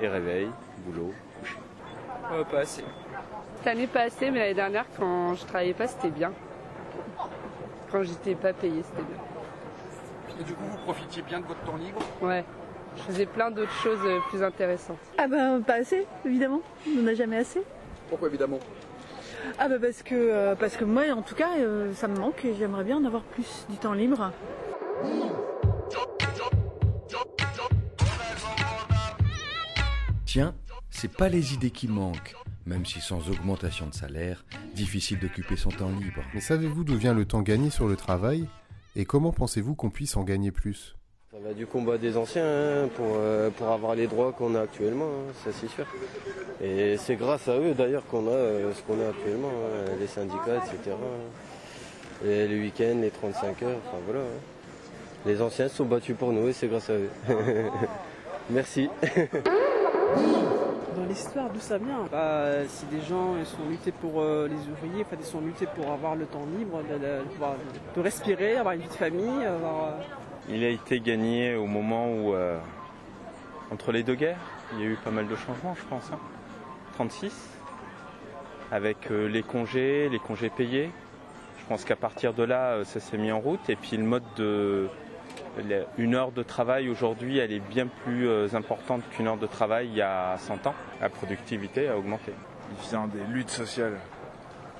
Et 0.00 0.06
réveil, 0.06 0.48
boulot, 0.86 1.12
coucher. 1.40 1.58
pas 2.50 2.60
assez. 2.60 2.84
Cette 3.56 3.66
année, 3.66 3.88
pas 3.88 4.02
assez, 4.02 4.30
mais 4.30 4.38
l'année 4.38 4.54
dernière, 4.54 4.84
quand 4.96 5.34
je 5.34 5.44
travaillais 5.44 5.74
pas, 5.74 5.88
c'était 5.88 6.10
bien. 6.10 6.32
Quand 7.90 8.02
j'étais 8.02 8.34
pas 8.34 8.52
payée, 8.52 8.82
c'était 8.82 9.02
bien. 9.02 9.16
Et 10.40 10.44
du 10.44 10.52
coup, 10.52 10.64
vous 10.64 10.78
profitiez 10.78 11.22
bien 11.22 11.40
de 11.40 11.46
votre 11.46 11.60
temps 11.62 11.76
libre 11.76 12.00
Ouais. 12.20 12.44
Je 12.96 13.02
faisais 13.02 13.26
plein 13.26 13.50
d'autres 13.50 13.72
choses 13.82 13.98
euh, 14.04 14.18
plus 14.28 14.42
intéressantes. 14.42 14.98
Ah 15.18 15.28
ben 15.28 15.60
pas 15.60 15.74
assez, 15.74 16.06
évidemment. 16.24 16.60
On 16.86 17.02
n'en 17.02 17.06
a 17.08 17.14
jamais 17.14 17.36
assez. 17.38 17.62
Pourquoi 18.08 18.28
évidemment? 18.28 18.58
Ah 19.58 19.68
ben 19.68 19.80
parce 19.80 20.02
que, 20.02 20.14
euh, 20.14 20.54
parce 20.54 20.76
que 20.76 20.84
moi, 20.84 21.04
en 21.14 21.22
tout 21.22 21.34
cas, 21.34 21.50
euh, 21.58 21.92
ça 21.94 22.08
me 22.08 22.16
manque 22.18 22.44
et 22.44 22.54
j'aimerais 22.54 22.84
bien 22.84 22.96
en 22.96 23.04
avoir 23.04 23.22
plus 23.22 23.66
du 23.68 23.76
temps 23.76 23.92
libre. 23.92 24.32
Tiens, 30.26 30.54
c'est 30.90 31.12
pas 31.12 31.28
les 31.28 31.54
idées 31.54 31.70
qui 31.70 31.88
manquent. 31.88 32.34
Même 32.68 32.84
si 32.84 33.00
sans 33.00 33.30
augmentation 33.30 33.86
de 33.86 33.94
salaire, 33.94 34.44
difficile 34.74 35.18
d'occuper 35.18 35.56
son 35.56 35.70
temps 35.70 35.88
libre. 35.88 36.20
Mais 36.34 36.40
savez-vous 36.42 36.84
d'où 36.84 36.96
vient 36.96 37.14
le 37.14 37.24
temps 37.24 37.40
gagné 37.40 37.70
sur 37.70 37.88
le 37.88 37.96
travail 37.96 38.44
Et 38.94 39.06
comment 39.06 39.32
pensez-vous 39.32 39.74
qu'on 39.74 39.88
puisse 39.88 40.18
en 40.18 40.22
gagner 40.22 40.50
plus? 40.50 40.94
Ça 41.32 41.38
va 41.42 41.54
du 41.54 41.66
combat 41.66 41.96
des 41.96 42.18
anciens 42.18 42.44
hein, 42.44 42.88
pour, 42.94 43.14
euh, 43.16 43.48
pour 43.48 43.68
avoir 43.68 43.94
les 43.94 44.06
droits 44.06 44.32
qu'on 44.32 44.54
a 44.54 44.60
actuellement, 44.60 45.06
hein, 45.06 45.32
ça 45.44 45.50
c'est 45.58 45.68
sûr. 45.68 45.86
Et 46.62 46.98
c'est 46.98 47.16
grâce 47.16 47.48
à 47.48 47.56
eux 47.58 47.72
d'ailleurs 47.72 48.04
qu'on 48.06 48.26
a 48.26 48.32
euh, 48.32 48.72
ce 48.74 48.82
qu'on 48.82 49.00
a 49.02 49.08
actuellement, 49.08 49.48
hein, 49.48 49.92
les 49.98 50.06
syndicats, 50.06 50.56
etc. 50.56 50.94
Et 52.26 52.48
les 52.48 52.60
week-ends, 52.60 52.98
les 53.00 53.10
35 53.10 53.62
heures, 53.62 53.78
enfin 53.86 53.98
voilà. 54.04 54.20
hein. 54.20 54.40
Les 55.24 55.40
anciens 55.40 55.68
se 55.68 55.76
sont 55.76 55.86
battus 55.86 56.16
pour 56.18 56.32
nous 56.34 56.48
et 56.48 56.52
c'est 56.52 56.68
grâce 56.68 56.90
à 56.90 56.94
eux. 56.94 57.08
Merci. 58.50 58.90
Dans 60.98 61.04
l'histoire, 61.06 61.48
d'où 61.50 61.60
ça 61.60 61.78
vient 61.78 62.04
bah, 62.10 62.66
Si 62.66 62.86
des 62.86 63.00
gens 63.00 63.34
sont 63.44 63.68
luttés 63.68 63.92
pour 63.92 64.20
euh, 64.20 64.48
les 64.48 64.56
ouvriers, 64.72 65.04
enfin, 65.04 65.16
ils 65.18 65.24
sont 65.26 65.40
luttés 65.40 65.66
pour 65.76 65.90
avoir 65.92 66.16
le 66.16 66.26
temps 66.26 66.44
libre, 66.58 66.80
de, 66.82 68.00
respirer, 68.00 68.56
avoir 68.56 68.74
une 68.74 68.80
vie 68.82 68.88
de 68.88 68.92
famille, 68.92 69.44
avoir... 69.44 69.84
euh, 69.88 69.90
Il 70.48 70.64
a 70.64 70.68
été 70.68 71.00
gagné 71.00 71.54
au 71.54 71.66
moment 71.66 72.08
où, 72.08 72.34
euh, 72.34 72.58
entre 73.70 73.92
les 73.92 74.02
deux 74.02 74.14
guerres, 74.14 74.38
il 74.74 74.80
y 74.80 74.82
a 74.82 74.86
eu 74.86 74.96
pas 75.04 75.10
mal 75.10 75.28
de 75.28 75.36
changements, 75.36 75.74
je 75.76 75.84
pense. 75.88 76.10
hein. 76.12 76.18
36, 76.94 77.32
avec 78.72 79.10
euh, 79.10 79.28
les 79.28 79.42
congés, 79.42 80.08
les 80.08 80.18
congés 80.18 80.50
payés. 80.50 80.90
Je 81.60 81.64
pense 81.68 81.84
qu'à 81.84 81.96
partir 81.96 82.32
de 82.34 82.42
là, 82.42 82.84
ça 82.84 82.98
s'est 82.98 83.18
mis 83.18 83.30
en 83.30 83.40
route. 83.40 83.68
Et 83.68 83.76
puis 83.76 83.96
le 83.96 84.04
mode 84.04 84.24
de. 84.36 84.88
Une 85.96 86.14
heure 86.14 86.32
de 86.32 86.42
travail 86.42 86.88
aujourd'hui, 86.88 87.38
elle 87.38 87.52
est 87.52 87.60
bien 87.60 87.86
plus 88.04 88.28
euh, 88.28 88.48
importante 88.54 89.02
qu'une 89.10 89.26
heure 89.26 89.36
de 89.38 89.46
travail 89.46 89.88
il 89.88 89.96
y 89.96 90.02
a 90.02 90.36
100 90.38 90.66
ans. 90.66 90.74
La 91.00 91.08
productivité 91.08 91.88
a 91.88 91.96
augmenté. 91.96 92.32
Il 92.70 92.88
vient 92.88 93.06
des 93.06 93.24
luttes 93.32 93.50
sociales 93.50 93.98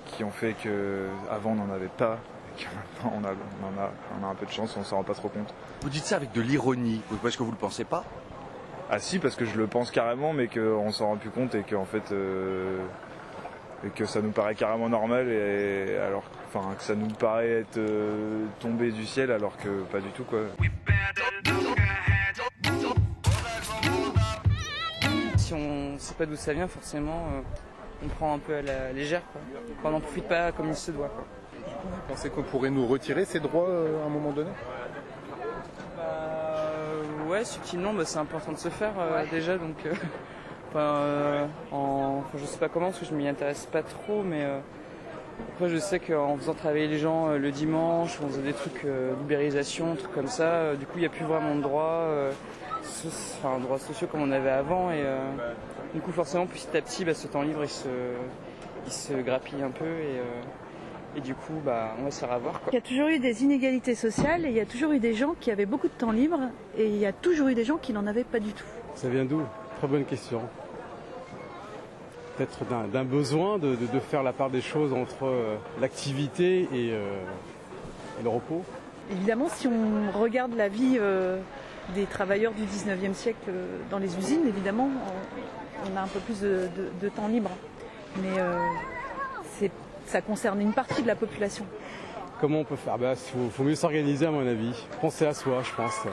qui 0.06 0.24
ont 0.24 0.30
fait 0.30 0.54
que 0.54 1.06
avant 1.30 1.52
on 1.52 1.66
n'en 1.66 1.72
avait 1.72 1.88
pas, 1.88 2.18
et 2.56 2.62
que 2.62 2.68
maintenant 2.74 3.12
on, 3.20 3.24
a, 3.24 3.32
on, 3.32 3.78
en 3.78 3.82
a, 3.84 3.90
on 4.20 4.26
a 4.26 4.30
un 4.30 4.34
peu 4.34 4.46
de 4.46 4.50
chance, 4.50 4.76
on 4.76 4.84
s'en 4.84 4.96
rend 4.96 5.04
pas 5.04 5.14
trop 5.14 5.28
compte. 5.28 5.52
Vous 5.82 5.90
dites 5.90 6.04
ça 6.04 6.16
avec 6.16 6.32
de 6.32 6.40
l'ironie, 6.40 7.02
parce 7.22 7.36
que 7.36 7.42
vous 7.42 7.50
le 7.50 7.56
pensez 7.56 7.84
pas? 7.84 8.04
Ah 8.90 8.98
si, 8.98 9.18
parce 9.18 9.36
que 9.36 9.44
je 9.44 9.58
le 9.58 9.66
pense 9.66 9.90
carrément, 9.90 10.32
mais 10.32 10.48
qu'on 10.48 10.90
s'en 10.90 11.08
rend 11.08 11.16
plus 11.16 11.30
compte 11.30 11.54
et 11.54 11.62
qu'en 11.62 11.84
fait, 11.84 12.10
euh, 12.12 12.78
et 13.84 13.90
que 13.90 14.04
ça 14.04 14.20
nous 14.20 14.30
paraît 14.32 14.54
carrément 14.54 14.88
normal, 14.88 15.28
et 15.28 15.96
alors, 15.98 16.24
enfin, 16.46 16.74
que 16.76 16.82
ça 16.82 16.94
nous 16.94 17.06
paraît 17.06 17.60
être 17.60 17.78
euh, 17.78 18.44
tombé 18.60 18.90
du 18.90 19.06
ciel, 19.06 19.30
alors 19.30 19.56
que 19.56 19.82
pas 19.84 20.00
du 20.00 20.08
tout 20.08 20.24
quoi. 20.24 20.40
Si 25.36 25.54
on 25.54 25.92
ne 25.92 25.98
sait 25.98 26.14
pas 26.14 26.26
d'où 26.26 26.36
ça 26.36 26.52
vient, 26.52 26.68
forcément, 26.68 27.26
euh, 27.32 27.40
on 28.04 28.08
prend 28.08 28.34
un 28.34 28.38
peu 28.38 28.56
à 28.56 28.62
la 28.62 28.92
légère. 28.92 29.22
Quoi. 29.32 29.40
Enfin, 29.78 29.88
on 29.88 29.92
n'en 29.92 30.00
profite 30.00 30.28
pas 30.28 30.52
comme 30.52 30.68
il 30.68 30.76
se 30.76 30.90
doit. 30.90 31.08
Quoi. 31.08 31.24
Vous 31.82 32.14
pensez 32.14 32.28
qu'on 32.30 32.42
pourrait 32.42 32.70
nous 32.70 32.86
retirer 32.86 33.24
ces 33.24 33.40
droits 33.40 33.68
euh, 33.68 34.02
à 34.02 34.06
un 34.06 34.10
moment 34.10 34.32
donné? 34.32 34.50
Euh, 35.98 37.02
ouais, 37.28 37.44
subtilement, 37.44 37.92
bah, 37.94 38.04
c'est 38.04 38.18
important 38.18 38.52
de 38.52 38.58
se 38.58 38.68
faire 38.68 38.92
euh, 38.98 39.24
déjà. 39.30 39.56
Donc, 39.56 39.76
euh, 39.86 39.94
enfin, 40.68 40.78
euh, 40.80 41.46
en, 41.72 42.18
enfin, 42.24 42.38
je 42.38 42.44
sais 42.44 42.58
pas 42.58 42.68
comment, 42.68 42.86
parce 42.86 42.98
que 43.00 43.06
je 43.06 43.14
m'y 43.14 43.26
intéresse 43.28 43.66
pas 43.66 43.82
trop, 43.82 44.22
mais 44.22 44.44
euh, 44.44 44.58
après, 45.54 45.68
je 45.68 45.76
sais 45.78 45.98
qu'en 46.00 46.36
faisant 46.36 46.54
travailler 46.54 46.88
les 46.88 46.98
gens 46.98 47.28
euh, 47.30 47.38
le 47.38 47.50
dimanche, 47.50 48.18
on 48.22 48.28
faisait 48.28 48.42
des 48.42 48.52
trucs 48.52 48.84
euh, 48.84 49.12
libéralisation, 49.20 49.94
trucs 49.96 50.12
comme 50.12 50.26
ça. 50.28 50.44
euh, 50.44 50.74
du 50.76 50.84
coup, 50.86 50.94
il 50.96 51.00
n'y 51.00 51.06
a 51.06 51.10
plus 51.10 51.24
vraiment 51.24 51.54
de 51.54 51.60
droits, 51.60 52.02
euh, 52.08 52.32
so- 52.82 53.08
enfin, 53.42 53.58
droits 53.60 53.78
sociaux 53.78 54.08
comme 54.10 54.22
on 54.22 54.30
avait 54.32 54.50
avant. 54.50 54.90
Et 54.90 55.02
euh, 55.04 55.18
du 55.94 56.00
coup, 56.00 56.12
forcément, 56.12 56.46
petit 56.46 56.68
à 56.76 56.80
petit, 56.82 57.04
bah, 57.04 57.14
ce 57.14 57.26
temps 57.28 57.42
libre, 57.42 57.60
il 57.64 57.68
se, 57.70 57.88
il 58.86 58.92
se 58.92 59.12
grappille 59.14 59.62
un 59.62 59.70
peu. 59.70 59.84
Et, 59.84 60.18
euh, 60.18 60.42
et 61.16 61.20
du 61.20 61.34
coup, 61.34 61.54
bah, 61.64 61.94
on 62.00 62.04
va 62.04 62.10
se 62.10 62.20
faire 62.20 62.32
avoir. 62.32 62.60
Quoi. 62.60 62.68
Il 62.72 62.74
y 62.74 62.78
a 62.78 62.82
toujours 62.82 63.08
eu 63.08 63.18
des 63.18 63.42
inégalités 63.42 63.94
sociales 63.94 64.44
et 64.44 64.48
il 64.50 64.54
y 64.54 64.60
a 64.60 64.66
toujours 64.66 64.92
eu 64.92 64.98
des 64.98 65.14
gens 65.14 65.34
qui 65.40 65.50
avaient 65.50 65.66
beaucoup 65.66 65.88
de 65.88 65.92
temps 65.92 66.12
libre 66.12 66.38
et 66.76 66.86
il 66.86 66.96
y 66.98 67.06
a 67.06 67.12
toujours 67.12 67.48
eu 67.48 67.54
des 67.54 67.64
gens 67.64 67.76
qui 67.78 67.92
n'en 67.92 68.06
avaient 68.06 68.24
pas 68.24 68.40
du 68.40 68.52
tout. 68.52 68.66
Ça 68.94 69.08
vient 69.08 69.24
d'où? 69.24 69.42
Très 69.78 69.86
bonne 69.88 70.04
question. 70.04 70.40
Peut-être 72.36 72.64
d'un- 72.64 73.04
besoin 73.04 73.58
de, 73.58 73.74
de- 73.74 73.86
de 73.86 74.00
faire 74.00 74.22
la 74.22 74.32
part 74.32 74.50
des 74.50 74.60
choses 74.60 74.92
entre 74.92 75.24
euh, 75.26 75.56
l'activité 75.80 76.62
et, 76.72 76.92
euh, 76.92 77.20
et 78.20 78.22
le 78.22 78.28
repos. 78.28 78.62
Évidemment, 79.10 79.48
si 79.48 79.66
on 79.68 80.10
regarde 80.20 80.54
la 80.56 80.68
vie 80.68 80.96
euh, 81.00 81.38
des 81.94 82.04
travailleurs 82.04 82.52
du 82.52 82.62
19e 82.64 83.14
siècle 83.14 83.50
dans 83.90 83.98
les 83.98 84.16
usines, 84.18 84.46
évidemment, 84.46 84.88
on, 85.86 85.92
on 85.92 85.96
a 85.96 86.02
un 86.02 86.06
peu 86.08 86.20
plus 86.20 86.40
de, 86.42 87.08
temps 87.08 87.28
libre. 87.28 87.50
Mais 88.20 88.28
ça 90.06 90.20
concerne 90.20 90.60
une 90.60 90.72
partie 90.72 91.02
de 91.02 91.06
la 91.06 91.14
population. 91.16 91.64
Comment 92.40 92.60
on 92.60 92.64
peut 92.64 92.76
faire? 92.76 92.98
Bah, 92.98 93.12
Il 93.12 93.16
faut, 93.16 93.50
faut 93.50 93.62
mieux 93.62 93.74
s'organiser 93.74 94.26
à 94.26 94.30
mon 94.30 94.46
avis. 94.46 94.74
Penser 95.00 95.26
à 95.26 95.34
soi, 95.34 95.62
je 95.62 95.74
pense. 95.74 96.06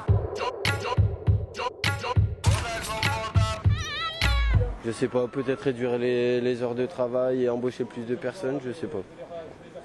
Je 4.85 4.91
sais 4.91 5.07
pas, 5.07 5.27
peut-être 5.27 5.61
réduire 5.61 5.97
les, 5.97 6.39
les 6.41 6.61
heures 6.61 6.75
de 6.75 6.85
travail 6.85 7.43
et 7.43 7.49
embaucher 7.49 7.85
plus 7.85 8.03
de 8.03 8.15
personnes, 8.15 8.59
je 8.65 8.71
sais 8.71 8.87
pas. 8.87 8.99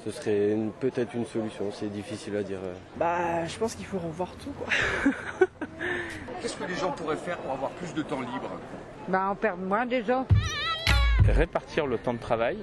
Ce 0.04 0.10
serait 0.10 0.56
peut-être 0.80 1.14
une 1.14 1.26
solution, 1.26 1.66
c'est 1.72 1.90
difficile 1.90 2.36
à 2.36 2.42
dire. 2.42 2.58
euh. 2.64 2.72
Bah, 2.96 3.44
je 3.46 3.58
pense 3.58 3.74
qu'il 3.74 3.86
faut 3.86 3.98
revoir 3.98 4.30
tout, 4.42 4.50
quoi. 4.50 4.66
Qu'est-ce 6.40 6.56
que 6.56 6.64
les 6.64 6.74
gens 6.74 6.90
pourraient 6.92 7.16
faire 7.16 7.38
pour 7.38 7.52
avoir 7.52 7.70
plus 7.72 7.92
de 7.94 8.02
temps 8.02 8.20
libre? 8.20 8.50
Bah, 9.08 9.28
on 9.30 9.34
perd 9.34 9.60
moins 9.60 9.86
déjà. 9.86 10.24
répartir 11.28 11.86
le 11.86 11.98
temps 11.98 12.14
de 12.14 12.18
travail, 12.18 12.56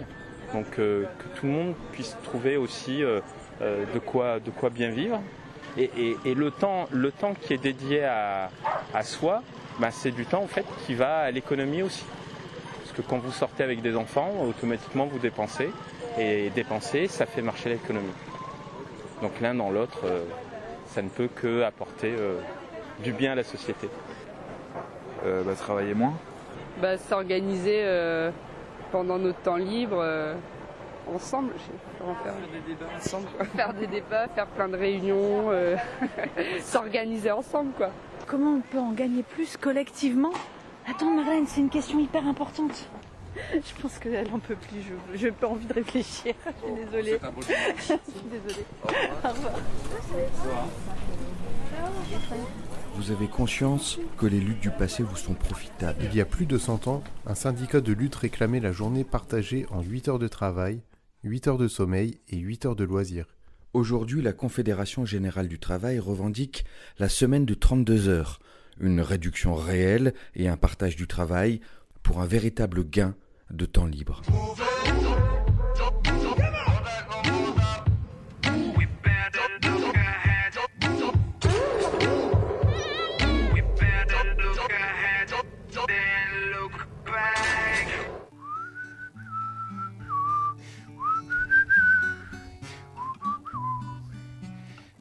donc 0.53 0.65
euh, 0.79 1.06
que 1.20 1.39
tout 1.39 1.46
le 1.46 1.51
monde 1.51 1.74
puisse 1.91 2.15
trouver 2.24 2.58
aussi 2.58 3.03
euh, 3.03 3.20
euh, 3.62 3.86
de, 3.94 4.00
quoi, 4.00 4.39
de 4.39 4.50
quoi 4.51 4.70
bien 4.70 4.89
vivre. 4.89 5.22
Et, 5.77 5.91
et- 5.98 6.17
et 6.25 6.34
le, 6.34 6.50
temps, 6.51 6.88
le 6.91 7.12
temps 7.12 7.34
qui 7.39 7.53
est 7.53 7.58
dédié 7.62 8.03
à, 8.03 8.50
à 8.96 9.03
soi, 9.03 9.44
ben, 9.79 9.91
c'est 9.91 10.12
du 10.12 10.25
temps 10.25 10.43
en 10.43 10.48
fait 10.48 10.65
qui 10.86 10.96
va 10.96 11.19
à 11.19 11.31
l'économie 11.31 11.81
aussi. 11.81 12.05
Parce 12.79 12.91
que 12.96 13.01
quand 13.01 13.17
vous 13.17 13.31
sortez 13.31 13.63
avec 13.63 13.81
des 13.81 13.96
enfants, 13.96 14.31
automatiquement 14.48 15.05
vous 15.05 15.19
dépensez. 15.19 15.72
Et 16.19 16.50
dépenser, 16.50 17.07
ça 17.07 17.27
fait 17.27 17.43
marcher 17.43 17.69
l'économie. 17.69 18.13
Donc 19.22 19.39
l'un 19.39 19.53
dans 19.53 19.69
l'autre, 19.69 20.00
euh, 20.05 20.24
ça 20.88 21.01
ne 21.01 21.10
peut 21.10 21.27
que 21.27 21.62
apporter 21.62 22.15
euh, 22.17 22.39
du 23.03 23.12
bien 23.12 23.34
à 23.34 23.36
la 23.36 23.43
société. 23.43 23.88
Euh, 25.25 25.43
bah, 25.43 25.53
travailler 25.55 25.93
moins. 25.93 26.13
Bah, 26.81 26.98
s'organiser 26.98 27.81
euh, 27.84 28.31
pendant 28.91 29.17
notre 29.17 29.39
temps 29.39 29.57
libre 29.57 30.00
euh, 30.00 30.36
ensemble. 31.13 31.53
Je 31.57 31.63
sais 31.63 32.13
faire. 32.24 32.34
Faire 32.34 32.51
des 32.51 32.74
débats 32.74 32.91
ensemble. 32.96 33.27
Quoi. 33.36 33.46
Faire 33.46 33.74
des 33.74 33.88
débats, 33.88 34.27
faire 34.27 34.48
plein 34.48 34.69
de 34.69 34.77
réunions, 34.77 35.50
euh, 35.51 35.75
s'organiser 36.62 37.31
ensemble 37.31 37.72
quoi. 37.77 37.89
Comment 38.27 38.55
on 38.55 38.62
peut 38.62 38.79
en 38.79 38.91
gagner 38.91 39.24
plus 39.24 39.55
collectivement? 39.55 40.34
Attends 40.86 41.12
Marlène, 41.12 41.46
c'est 41.48 41.62
une 41.62 41.69
question 41.69 41.98
hyper 41.98 42.27
importante. 42.27 42.89
Je 43.53 43.81
pense 43.81 44.00
qu'elle 44.00 44.27
en 44.34 44.39
peut 44.39 44.55
plus, 44.55 44.81
je 45.15 45.27
n'ai 45.27 45.31
pas 45.31 45.48
envie 45.48 45.65
de 45.65 45.74
réfléchir. 45.74 46.34
Je 46.46 46.67
suis 46.67 46.86
désolée. 46.86 47.17
C'est 47.22 47.25
un 47.25 47.31
beau 47.31 47.41
Je 47.77 47.84
suis 47.84 47.96
désolée. 48.29 48.65
Au 48.84 49.29
revoir. 49.29 49.53
Vous 52.96 53.12
avez 53.12 53.27
conscience 53.27 54.00
que 54.17 54.25
les 54.25 54.39
luttes 54.39 54.60
du 54.60 54.72
passé 54.72 55.03
vous 55.03 55.15
sont 55.15 55.36
profitables. 55.36 56.03
Il 56.03 56.15
y 56.15 56.19
a 56.19 56.25
plus 56.25 56.48
de 56.48 56.57
100 56.57 56.88
ans, 56.88 57.03
un 57.27 57.36
syndicat 57.36 57.79
de 57.79 57.93
lutte 57.93 58.15
réclamait 58.15 58.60
la 58.60 58.74
journée 58.74 59.03
partagée 59.05 59.65
en 59.69 59.81
8 59.81 60.10
heures 60.10 60.19
de 60.19 60.27
travail, 60.27 60.81
8 61.24 61.48
heures 61.48 61.57
de 61.57 61.67
sommeil 61.67 62.19
et 62.27 62.38
8 62.38 62.65
heures 62.65 62.75
de 62.75 62.84
loisirs. 62.84 63.37
Aujourd'hui, 63.77 64.24
la 64.24 64.34
Confédération 64.34 65.05
générale 65.05 65.48
du 65.48 65.60
travail 65.60 66.00
revendique 66.00 66.65
la 66.98 67.10
semaine 67.10 67.46
de 67.46 67.53
32 67.53 68.07
heures, 68.07 68.39
une 68.79 69.01
réduction 69.01 69.53
réelle 69.53 70.15
et 70.34 70.48
un 70.48 70.57
partage 70.57 70.96
du 70.96 71.05
travail 71.05 71.62
pour 72.01 72.19
un 72.19 72.25
véritable 72.25 72.84
gain 72.84 73.13
de 73.51 73.67
temps 73.67 73.86
libre. 73.86 74.24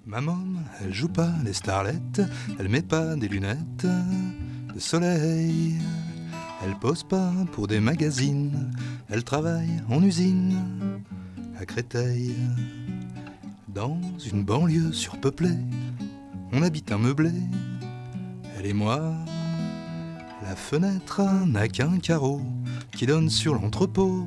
Ma 0.06 0.20
môme, 0.20 0.60
elle 0.80 0.94
joue 0.94 1.08
pas 1.08 1.32
les 1.44 1.52
starlettes, 1.52 2.22
elle 2.60 2.68
met 2.68 2.82
pas 2.82 3.16
des 3.16 3.26
lunettes 3.26 3.86
de 4.72 4.78
soleil. 4.78 5.74
Elle 6.64 6.76
pose 6.78 7.02
pas 7.02 7.32
pour 7.50 7.66
des 7.66 7.80
magazines, 7.80 8.70
elle 9.08 9.24
travaille 9.24 9.82
en 9.88 10.00
usine 10.04 11.02
à 11.58 11.66
Créteil. 11.66 12.36
Dans 13.66 14.00
une 14.32 14.44
banlieue 14.44 14.92
surpeuplée, 14.92 15.58
on 16.52 16.62
habite 16.62 16.92
un 16.92 16.98
meublé, 16.98 17.32
elle 18.56 18.66
et 18.66 18.74
moi. 18.74 19.12
La 20.44 20.54
fenêtre 20.54 21.22
n'a 21.46 21.66
qu'un 21.66 21.98
carreau 21.98 22.42
qui 22.92 23.06
donne 23.06 23.28
sur 23.28 23.54
l'entrepôt. 23.54 24.24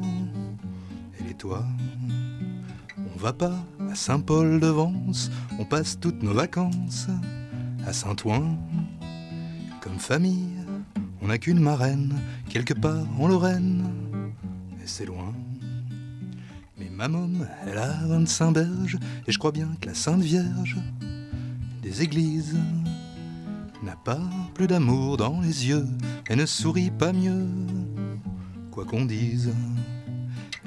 Et 1.17 1.23
les 1.23 1.35
toits 1.35 1.65
va 3.19 3.33
pas 3.33 3.65
à 3.91 3.95
Saint-Paul-de-Vence, 3.95 5.29
on 5.59 5.65
passe 5.65 5.99
toutes 5.99 6.23
nos 6.23 6.33
vacances 6.33 7.07
à 7.85 7.91
Saint-Ouen. 7.91 8.57
Comme 9.81 9.99
famille, 9.99 10.47
on 11.21 11.27
n'a 11.27 11.37
qu'une 11.37 11.59
marraine, 11.59 12.15
quelque 12.47 12.73
part 12.73 13.05
en 13.19 13.27
Lorraine, 13.27 13.89
et 14.81 14.87
c'est 14.87 15.05
loin. 15.05 15.33
Mais 16.77 16.89
ma 16.89 17.09
môme, 17.09 17.45
elle 17.67 17.77
a 17.77 17.91
25 18.07 18.51
berges, 18.51 18.97
et 19.27 19.31
je 19.33 19.37
crois 19.37 19.51
bien 19.51 19.67
que 19.81 19.87
la 19.87 19.95
Sainte 19.95 20.21
Vierge 20.21 20.77
des 21.81 22.01
églises 22.01 22.55
n'a 23.83 23.97
pas 23.97 24.21
plus 24.53 24.67
d'amour 24.67 25.17
dans 25.17 25.41
les 25.41 25.67
yeux, 25.67 25.87
et 26.29 26.37
ne 26.37 26.45
sourit 26.45 26.91
pas 26.91 27.11
mieux, 27.11 27.47
quoi 28.71 28.85
qu'on 28.85 29.03
dise. 29.03 29.51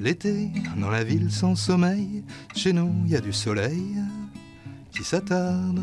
L'été, 0.03 0.51
dans 0.79 0.91
la 0.91 1.05
ville 1.05 1.31
sans 1.31 1.55
sommeil, 1.55 2.25
chez 2.57 2.73
nous 2.73 2.93
il 3.05 3.13
y 3.13 3.17
a 3.17 3.21
du 3.21 3.33
soleil 3.33 3.99
qui 4.91 5.05
s'attarde. 5.05 5.81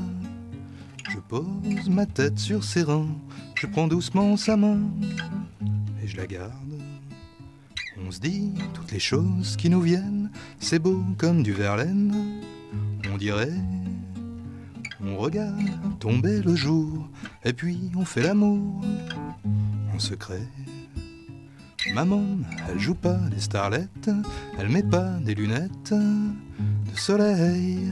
Je 1.10 1.20
pose 1.20 1.88
ma 1.90 2.06
tête 2.06 2.38
sur 2.38 2.66
ses 2.66 2.84
reins, 2.84 3.08
je 3.56 3.66
prends 3.66 3.88
doucement 3.88 4.36
sa 4.36 4.58
main 4.58 4.82
et 6.04 6.08
je 6.08 6.18
la 6.18 6.28
garde. 6.28 6.52
On 8.06 8.12
se 8.12 8.20
dit 8.20 8.52
toutes 8.74 8.92
les 8.92 9.00
choses 9.00 9.56
qui 9.56 9.70
nous 9.70 9.82
viennent, 9.82 10.30
c'est 10.60 10.80
beau 10.80 11.02
comme 11.18 11.42
du 11.42 11.54
verlaine, 11.54 12.42
on 13.10 13.16
dirait. 13.16 13.58
On 15.02 15.16
regarde 15.16 15.56
tomber 16.02 16.42
le 16.42 16.58
jour, 16.58 17.10
et 17.46 17.54
puis 17.54 17.90
on 17.96 18.04
fait 18.04 18.24
l'amour 18.24 18.82
en 19.96 20.00
secret. 20.00 20.46
Maman, 21.88 22.24
elle 22.70 22.80
joue 22.80 22.94
pas 22.94 23.18
les 23.32 23.40
starlettes, 23.40 24.10
elle 24.60 24.70
met 24.70 24.84
pas 24.84 25.12
des 25.22 25.34
lunettes 25.34 25.94
de 25.94 26.98
soleil. 26.98 27.90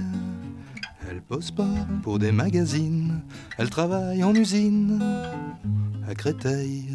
Elle 1.10 1.22
pose 1.22 1.52
pas 1.52 1.74
pour 2.04 2.20
des 2.20 2.32
magazines, 2.34 3.22
elle 3.58 3.70
travaille 3.70 4.24
en 4.24 4.36
usine 4.36 5.02
à 6.08 6.14
Créteil. 6.16 6.86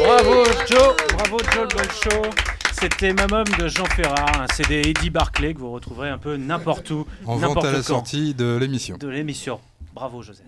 Bravo 0.00 0.44
Joe, 0.68 0.96
bravo 1.16 1.38
Joe 1.52 1.68
le 1.74 2.10
Show. 2.10 2.22
C'était 2.72 3.12
Mamom 3.12 3.44
de 3.58 3.68
Jean 3.68 3.86
Ferrat, 3.86 4.42
un 4.42 4.54
CD 4.54 4.82
Eddie 4.84 5.10
Barclay 5.10 5.54
que 5.54 5.60
vous 5.60 5.70
retrouverez 5.70 6.10
un 6.10 6.18
peu 6.18 6.36
n'importe 6.36 6.90
où. 6.90 7.06
En 7.24 7.36
vente 7.36 7.48
n'importe 7.48 7.66
à 7.66 7.72
la 7.72 7.78
quand. 7.78 7.84
sortie 7.84 8.34
de 8.34 8.56
l'émission. 8.56 8.98
De 8.98 9.08
l'émission. 9.08 9.60
Bravo 9.94 10.22
Joseph. 10.22 10.44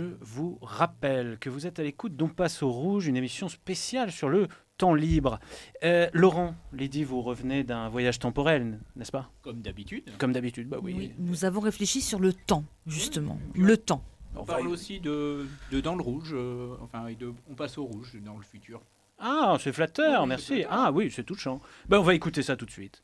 Je 0.00 0.16
vous 0.20 0.58
rappelle 0.62 1.38
que 1.38 1.50
vous 1.50 1.66
êtes 1.66 1.78
à 1.78 1.82
l'écoute 1.82 2.16
d'On 2.16 2.28
passe 2.28 2.62
au 2.62 2.70
rouge, 2.70 3.06
une 3.06 3.16
émission 3.16 3.48
spéciale 3.48 4.10
sur 4.10 4.28
le 4.28 4.48
temps 4.78 4.94
libre. 4.94 5.38
Euh, 5.84 6.08
Laurent, 6.14 6.54
Lydie, 6.72 7.04
vous 7.04 7.20
revenez 7.20 7.64
d'un 7.64 7.88
voyage 7.88 8.18
temporel, 8.18 8.80
n'est-ce 8.96 9.12
pas? 9.12 9.30
Comme 9.42 9.60
d'habitude. 9.60 10.10
Comme 10.18 10.32
d'habitude, 10.32 10.68
bah 10.68 10.78
oui. 10.82 10.94
Oui, 10.96 11.12
nous 11.18 11.44
avons 11.44 11.60
réfléchi 11.60 12.00
sur 12.00 12.18
le 12.18 12.32
temps, 12.32 12.64
justement. 12.86 13.38
Le 13.54 13.76
temps. 13.76 14.02
On 14.36 14.44
parle 14.44 14.68
aussi 14.68 15.00
de, 15.00 15.46
de 15.70 15.80
dans 15.80 15.96
le 15.96 16.02
rouge, 16.02 16.30
euh, 16.32 16.76
enfin, 16.80 17.08
et 17.08 17.14
de, 17.16 17.32
on 17.50 17.54
passe 17.54 17.76
au 17.76 17.84
rouge 17.84 18.16
dans 18.24 18.36
le 18.36 18.44
futur. 18.44 18.80
Ah, 19.18 19.58
c'est 19.60 19.72
flatteur, 19.72 20.26
merci. 20.26 20.64
Ah 20.70 20.92
oui, 20.92 21.10
c'est 21.10 21.24
touchant. 21.24 21.60
Ben, 21.88 21.98
on 21.98 22.02
va 22.02 22.14
écouter 22.14 22.42
ça 22.42 22.56
tout 22.56 22.64
de 22.64 22.70
suite. 22.70 23.02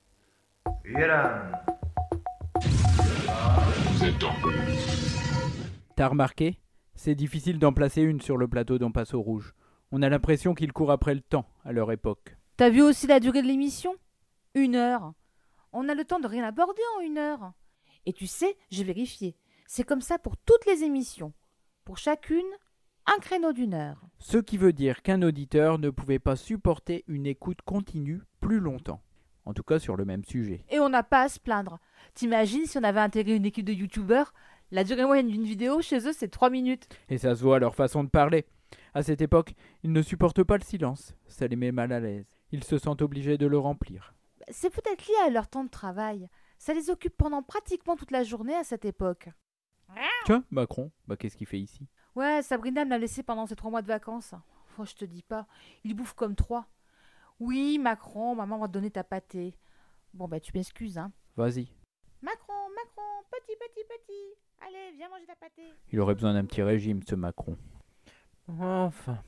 T'as 5.95 6.09
remarqué? 6.09 6.59
C'est 7.07 7.15
difficile 7.15 7.61
d'en 7.61 7.73
placer 7.73 8.03
une 8.03 8.21
sur 8.21 8.37
le 8.37 8.49
plateau 8.49 8.79
d'On 8.79 8.91
passe 8.91 9.15
au 9.15 9.21
rouge. 9.21 9.55
On 9.93 10.03
a 10.03 10.09
l'impression 10.09 10.55
qu'ils 10.55 10.73
courent 10.73 10.91
après 10.91 11.15
le 11.15 11.21
temps, 11.21 11.47
à 11.65 11.71
leur 11.71 11.93
époque. 11.93 12.37
T'as 12.57 12.69
vu 12.69 12.83
aussi 12.83 13.07
la 13.07 13.21
durée 13.21 13.43
de 13.43 13.47
l'émission? 13.47 13.95
Une 14.57 14.75
heure. 14.75 15.13
On 15.73 15.89
a 15.89 15.95
le 15.95 16.05
temps 16.05 16.19
de 16.19 16.27
rien 16.27 16.43
aborder 16.43 16.83
en 16.97 17.03
une 17.03 17.19
heure. 17.19 17.53
Et 18.07 18.13
tu 18.13 18.27
sais, 18.27 18.57
j'ai 18.73 18.83
vérifié. 18.83 19.37
C'est 19.69 19.85
comme 19.85 20.01
ça 20.01 20.19
pour 20.19 20.37
toutes 20.37 20.67
les 20.67 20.83
émissions. 20.83 21.33
Pour 21.85 21.97
chacune, 21.97 22.43
un 23.07 23.21
créneau 23.21 23.53
d'une 23.53 23.75
heure. 23.75 24.05
Ce 24.19 24.39
qui 24.39 24.59
veut 24.59 24.73
dire 24.73 25.03
qu'un 25.03 25.23
auditeur 25.23 25.79
ne 25.79 25.91
pouvait 25.91 26.19
pas 26.19 26.35
supporter 26.35 27.05
une 27.07 27.29
écoute 27.29 27.63
continue 27.65 28.23
plus 28.41 28.59
longtemps. 28.59 29.01
En 29.45 29.55
tout 29.55 29.63
cas 29.63 29.79
sur 29.79 29.95
le 29.95 30.05
même 30.05 30.25
sujet. 30.25 30.65
Et 30.71 30.81
on 30.81 30.89
n'a 30.89 31.05
pas 31.05 31.23
à 31.23 31.29
se 31.29 31.39
plaindre. 31.39 31.79
T'imagines 32.15 32.67
si 32.67 32.79
on 32.79 32.83
avait 32.83 32.99
intégré 32.99 33.37
une 33.37 33.47
équipe 33.47 33.65
de 33.65 33.73
youtubeurs 33.73 34.35
La 34.73 34.83
durée 34.83 35.05
moyenne 35.05 35.29
d'une 35.29 35.45
vidéo 35.45 35.81
chez 35.81 36.09
eux, 36.09 36.13
c'est 36.13 36.29
3 36.29 36.51
minutes. 36.51 36.89
Et 37.09 37.19
ça 37.19 37.35
se 37.37 37.43
voit 37.43 37.57
à 37.57 37.59
leur 37.61 37.75
façon 37.75 38.03
de 38.03 38.09
parler. 38.09 38.47
À 38.95 39.03
cette 39.03 39.21
époque, 39.21 39.55
ils 39.85 39.93
ne 39.93 40.03
supportent 40.03 40.43
pas 40.43 40.57
le 40.57 40.65
silence. 40.65 41.15
Ça 41.29 41.47
les 41.47 41.55
met 41.57 41.71
mal 41.71 41.93
à 41.93 42.01
l'aise. 42.01 42.27
Ils 42.51 42.65
se 42.65 42.79
sentent 42.79 43.03
obligés 43.03 43.39
de 43.39 43.47
le 43.47 43.59
remplir. 43.59 44.15
C'est 44.51 44.71
peut-être 44.71 45.07
lié 45.07 45.15
à 45.25 45.31
leur 45.31 45.49
temps 45.49 45.65
de 45.65 45.71
travail. 45.71 46.29
Ça 46.59 46.75
les 46.75 46.91
occupe 46.91 47.17
pendant 47.17 47.43
pratiquement 47.43 47.97
toute 47.97 48.11
la 48.11 48.25
journée 48.25 48.55
à 48.55 48.65
cette 48.65 48.85
époque. 48.85 49.29
Tiens, 50.25 50.45
Macron, 50.51 50.91
bah 51.07 51.17
qu'est-ce 51.17 51.37
qu'il 51.37 51.47
fait 51.47 51.61
ici? 51.61 51.87
Ouais, 52.17 52.43
Sabrina 52.43 52.85
me 52.85 52.91
l'a 52.91 52.99
laissé 52.99 53.23
pendant 53.23 53.47
ces 53.47 53.55
trois 53.55 53.71
mois 53.71 53.83
de 53.83 53.87
vacances. 53.87 54.35
Oh, 54.79 54.85
je 54.85 54.95
te 54.95 55.05
dis 55.05 55.23
pas, 55.23 55.47
il 55.85 55.95
bouffe 55.95 56.15
comme 56.15 56.35
trois. 56.35 56.67
Oui, 57.39 57.79
Macron, 57.79 58.35
maman 58.35 58.59
va 58.59 58.67
te 58.67 58.73
donner 58.73 58.91
ta 58.91 59.05
pâtée. 59.05 59.55
Bon, 60.13 60.27
bah 60.27 60.41
tu 60.41 60.51
m'excuses, 60.55 60.99
hein. 60.99 61.13
Vas-y. 61.37 61.69
Macron, 62.97 63.25
petit, 63.31 63.57
petit, 63.57 63.85
petit. 63.85 64.35
Allez, 64.67 64.97
viens 64.97 65.09
manger 65.09 65.27
ta 65.27 65.37
pâtée. 65.37 65.73
Il 65.93 66.01
aurait 66.01 66.15
besoin 66.15 66.35
d'un 66.35 66.45
petit 66.45 66.63
régime, 66.63 67.03
ce 67.07 67.15
Macron. 67.15 67.57
Enfin. 68.49 69.19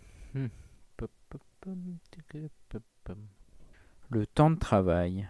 Le 4.10 4.26
temps 4.26 4.50
de 4.50 4.58
travail. 4.58 5.28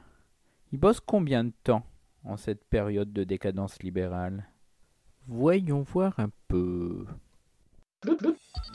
Il 0.72 0.78
bosse 0.78 1.00
combien 1.00 1.44
de 1.44 1.52
temps 1.64 1.84
en 2.24 2.36
cette 2.36 2.64
période 2.64 3.12
de 3.12 3.24
décadence 3.24 3.82
libérale? 3.82 4.46
Voyons 5.26 5.82
voir 5.82 6.18
un 6.20 6.30
peu. 6.46 7.06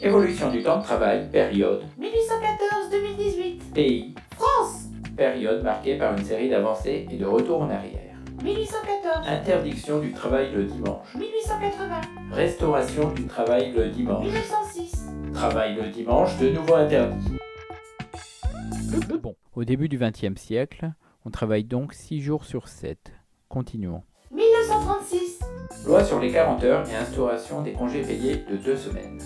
Évolution 0.02 0.52
du 0.52 0.62
temps 0.64 0.80
de 0.80 0.84
travail, 0.84 1.30
période. 1.32 1.84
1814-2018. 2.00 3.74
Pays. 3.74 4.16
France. 4.32 4.90
Période 5.16 5.64
marquée 5.64 5.98
par 5.98 6.18
une 6.18 6.26
série 6.26 6.50
d'avancées 6.50 7.08
et 7.10 7.18
de 7.18 7.26
retours 7.26 7.62
en 7.62 7.70
arrière. 7.70 8.03
1814. 8.44 9.26
Interdiction 9.26 10.00
du 10.00 10.12
travail 10.12 10.52
le 10.52 10.66
dimanche. 10.66 11.16
1880. 11.16 12.02
Restauration 12.34 13.12
du 13.12 13.26
travail 13.26 13.72
le 13.72 13.88
dimanche. 13.88 14.26
1906. 14.26 15.06
Travail 15.34 15.76
le 15.76 15.88
dimanche 15.88 16.38
de 16.40 16.50
nouveau 16.50 16.76
interdit. 16.76 17.38
Bon, 19.22 19.36
au 19.56 19.64
début 19.64 19.88
du 19.88 19.98
XXe 19.98 20.36
siècle, 20.36 20.92
on 21.26 21.30
travaille 21.30 21.64
donc 21.64 21.94
6 21.94 22.20
jours 22.20 22.44
sur 22.44 22.68
7. 22.68 23.14
Continuons. 23.48 24.04
1936. 24.32 25.40
Loi 25.86 26.04
sur 26.04 26.20
les 26.20 26.32
40 26.32 26.64
heures 26.66 26.90
et 26.90 26.96
instauration 26.96 27.62
des 27.62 27.72
congés 27.72 28.02
payés 28.02 28.44
de 28.50 28.58
2 28.58 28.76
semaines. 28.76 29.20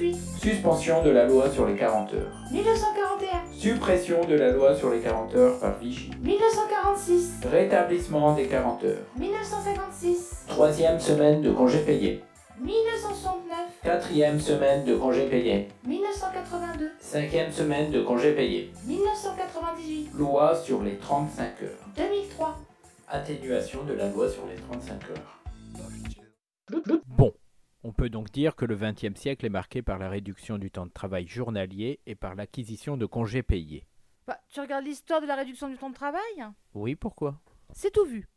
1938. 0.00 0.40
Suspension 0.40 1.02
de 1.02 1.10
la 1.10 1.26
loi 1.26 1.50
sur 1.50 1.66
les 1.66 1.76
40 1.76 2.14
heures. 2.14 2.32
1941. 2.50 3.52
Suppression 3.52 4.24
de 4.24 4.34
la 4.34 4.50
loi 4.52 4.74
sur 4.74 4.90
les 4.90 5.00
40 5.00 5.34
heures 5.34 5.60
par 5.60 5.78
Vichy. 5.78 6.10
1946. 6.22 7.40
Rétablissement 7.50 8.34
des 8.34 8.46
40 8.46 8.84
heures. 8.84 9.06
1956. 9.16 10.44
Troisième 10.48 10.98
semaine 10.98 11.42
de 11.42 11.52
congés 11.52 11.80
payés. 11.80 12.24
1969. 12.60 13.58
Quatrième 13.82 14.40
semaine 14.40 14.84
de 14.84 14.96
congés 14.96 15.28
payés. 15.28 15.68
1982. 15.86 16.90
Cinquième 16.98 17.52
semaine 17.52 17.90
de 17.90 18.02
congés 18.02 18.32
payés. 18.32 18.72
1998. 18.86 20.10
Loi 20.14 20.56
sur 20.56 20.82
les 20.82 20.96
35 20.96 21.42
heures. 21.62 21.86
2003. 21.96 22.58
Atténuation 23.08 23.84
de 23.84 23.94
la 23.94 24.08
loi 24.08 24.28
sur 24.28 24.42
les 24.46 24.56
35 24.56 25.10
heures. 25.10 25.40
Bon, 27.16 27.32
on 27.82 27.92
peut 27.92 28.10
donc 28.10 28.30
dire 28.30 28.56
que 28.56 28.64
le 28.64 28.76
XXe 28.76 29.18
siècle 29.18 29.46
est 29.46 29.50
marqué 29.50 29.82
par 29.82 29.98
la 29.98 30.08
réduction 30.08 30.58
du 30.58 30.70
temps 30.70 30.86
de 30.86 30.92
travail 30.92 31.26
journalier 31.26 32.00
et 32.06 32.14
par 32.14 32.34
l'acquisition 32.34 32.96
de 32.96 33.06
congés 33.06 33.42
payés. 33.42 33.86
Bah, 34.26 34.38
tu 34.48 34.60
regardes 34.60 34.84
l'histoire 34.84 35.20
de 35.20 35.26
la 35.26 35.34
réduction 35.34 35.68
du 35.68 35.76
temps 35.76 35.90
de 35.90 35.94
travail? 35.94 36.20
Oui, 36.74 36.94
pourquoi? 36.94 37.40
C'est 37.72 37.92
tout 37.92 38.04
vu. 38.04 38.28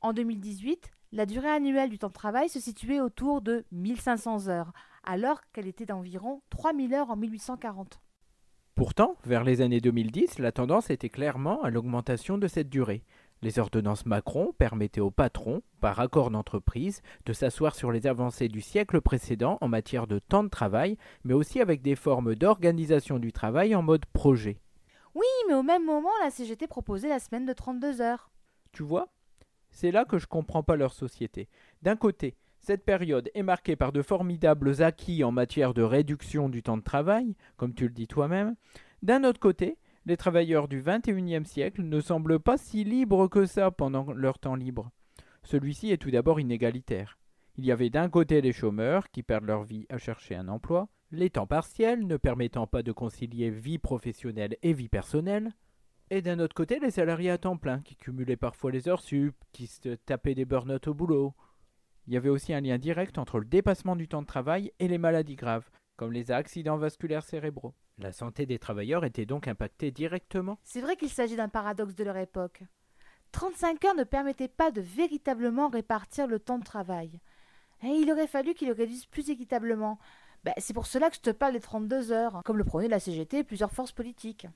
En 0.00 0.12
2018, 0.12 0.90
la 1.12 1.26
durée 1.26 1.48
annuelle 1.48 1.88
du 1.88 1.98
temps 1.98 2.08
de 2.08 2.12
travail 2.12 2.48
se 2.48 2.60
situait 2.60 3.00
autour 3.00 3.40
de 3.40 3.64
1500 3.72 4.48
heures, 4.48 4.72
alors 5.04 5.40
qu'elle 5.52 5.66
était 5.66 5.86
d'environ 5.86 6.42
3000 6.50 6.94
heures 6.94 7.10
en 7.10 7.16
1840. 7.16 8.00
Pourtant, 8.74 9.16
vers 9.24 9.42
les 9.42 9.62
années 9.62 9.80
2010, 9.80 10.38
la 10.38 10.52
tendance 10.52 10.90
était 10.90 11.08
clairement 11.08 11.62
à 11.62 11.70
l'augmentation 11.70 12.36
de 12.36 12.46
cette 12.46 12.68
durée. 12.68 13.04
Les 13.42 13.58
ordonnances 13.58 14.06
Macron 14.06 14.52
permettaient 14.58 15.00
aux 15.00 15.10
patrons, 15.10 15.62
par 15.80 16.00
accord 16.00 16.30
d'entreprise, 16.30 17.02
de 17.26 17.32
s'asseoir 17.32 17.74
sur 17.74 17.92
les 17.92 18.06
avancées 18.06 18.48
du 18.48 18.60
siècle 18.60 19.00
précédent 19.00 19.58
en 19.60 19.68
matière 19.68 20.06
de 20.06 20.18
temps 20.18 20.44
de 20.44 20.48
travail, 20.48 20.96
mais 21.24 21.34
aussi 21.34 21.60
avec 21.60 21.82
des 21.82 21.96
formes 21.96 22.34
d'organisation 22.34 23.18
du 23.18 23.32
travail 23.32 23.74
en 23.74 23.82
mode 23.82 24.06
projet. 24.06 24.58
Oui, 25.14 25.26
mais 25.48 25.54
au 25.54 25.62
même 25.62 25.84
moment, 25.84 26.10
la 26.22 26.30
CGT 26.30 26.66
proposait 26.66 27.08
la 27.08 27.18
semaine 27.18 27.46
de 27.46 27.52
32 27.52 28.00
heures. 28.00 28.30
Tu 28.72 28.82
vois? 28.82 29.08
C'est 29.70 29.90
là 29.90 30.04
que 30.04 30.18
je 30.18 30.26
comprends 30.26 30.62
pas 30.62 30.76
leur 30.76 30.92
société. 30.92 31.48
D'un 31.82 31.96
côté, 31.96 32.36
cette 32.60 32.84
période 32.84 33.30
est 33.34 33.42
marquée 33.42 33.76
par 33.76 33.92
de 33.92 34.02
formidables 34.02 34.82
acquis 34.82 35.22
en 35.24 35.30
matière 35.30 35.74
de 35.74 35.82
réduction 35.82 36.48
du 36.48 36.62
temps 36.62 36.76
de 36.76 36.82
travail, 36.82 37.36
comme 37.56 37.74
tu 37.74 37.84
le 37.84 37.94
dis 37.94 38.08
toi-même. 38.08 38.56
D'un 39.02 39.24
autre 39.24 39.38
côté, 39.38 39.78
les 40.06 40.16
travailleurs 40.16 40.68
du 40.68 40.82
XXIe 40.82 41.44
siècle 41.44 41.82
ne 41.82 42.00
semblent 42.00 42.38
pas 42.38 42.56
si 42.56 42.84
libres 42.84 43.26
que 43.26 43.44
ça 43.44 43.72
pendant 43.72 44.12
leur 44.12 44.38
temps 44.38 44.54
libre. 44.54 44.90
Celui-ci 45.42 45.90
est 45.90 45.96
tout 45.96 46.12
d'abord 46.12 46.38
inégalitaire. 46.38 47.18
Il 47.56 47.64
y 47.64 47.72
avait 47.72 47.90
d'un 47.90 48.08
côté 48.08 48.40
les 48.40 48.52
chômeurs 48.52 49.10
qui 49.10 49.24
perdent 49.24 49.46
leur 49.46 49.64
vie 49.64 49.86
à 49.88 49.98
chercher 49.98 50.36
un 50.36 50.46
emploi, 50.48 50.88
les 51.10 51.30
temps 51.30 51.46
partiels 51.46 52.06
ne 52.06 52.16
permettant 52.16 52.68
pas 52.68 52.84
de 52.84 52.92
concilier 52.92 53.50
vie 53.50 53.78
professionnelle 53.78 54.56
et 54.62 54.72
vie 54.72 54.88
personnelle, 54.88 55.52
et 56.10 56.22
d'un 56.22 56.38
autre 56.38 56.54
côté 56.54 56.78
les 56.78 56.92
salariés 56.92 57.30
à 57.30 57.38
temps 57.38 57.56
plein 57.56 57.80
qui 57.80 57.96
cumulaient 57.96 58.36
parfois 58.36 58.70
les 58.70 58.88
heures 58.88 59.02
sup, 59.02 59.34
qui 59.50 59.66
se 59.66 59.96
tapaient 59.96 60.36
des 60.36 60.44
burn-out 60.44 60.86
au 60.86 60.94
boulot. 60.94 61.34
Il 62.06 62.14
y 62.14 62.16
avait 62.16 62.28
aussi 62.28 62.54
un 62.54 62.60
lien 62.60 62.78
direct 62.78 63.18
entre 63.18 63.40
le 63.40 63.44
dépassement 63.44 63.96
du 63.96 64.06
temps 64.06 64.22
de 64.22 64.26
travail 64.26 64.70
et 64.78 64.86
les 64.86 64.98
maladies 64.98 65.34
graves, 65.34 65.68
comme 65.96 66.12
les 66.12 66.30
accidents 66.30 66.76
vasculaires 66.76 67.24
cérébraux. 67.24 67.74
La 67.98 68.12
santé 68.12 68.44
des 68.44 68.58
travailleurs 68.58 69.06
était 69.06 69.24
donc 69.24 69.48
impactée 69.48 69.90
directement. 69.90 70.58
C'est 70.64 70.82
vrai 70.82 70.96
qu'il 70.96 71.08
s'agit 71.08 71.36
d'un 71.36 71.48
paradoxe 71.48 71.94
de 71.94 72.04
leur 72.04 72.18
époque. 72.18 72.62
35 73.32 73.84
heures 73.86 73.94
ne 73.94 74.04
permettaient 74.04 74.48
pas 74.48 74.70
de 74.70 74.82
véritablement 74.82 75.68
répartir 75.68 76.26
le 76.26 76.38
temps 76.38 76.58
de 76.58 76.64
travail. 76.64 77.20
Et 77.82 77.88
il 77.88 78.10
aurait 78.10 78.26
fallu 78.26 78.52
qu'ils 78.52 78.68
le 78.68 78.74
réduisent 78.74 79.06
plus 79.06 79.30
équitablement. 79.30 79.98
Ben, 80.44 80.52
c'est 80.58 80.74
pour 80.74 80.86
cela 80.86 81.08
que 81.08 81.16
je 81.16 81.22
te 81.22 81.30
parle 81.30 81.54
des 81.54 81.60
32 81.60 82.12
heures, 82.12 82.42
comme 82.44 82.58
le 82.58 82.64
prônait 82.64 82.88
la 82.88 83.00
CGT 83.00 83.38
et 83.38 83.44
plusieurs 83.44 83.72
forces 83.72 83.92
politiques. 83.92 84.46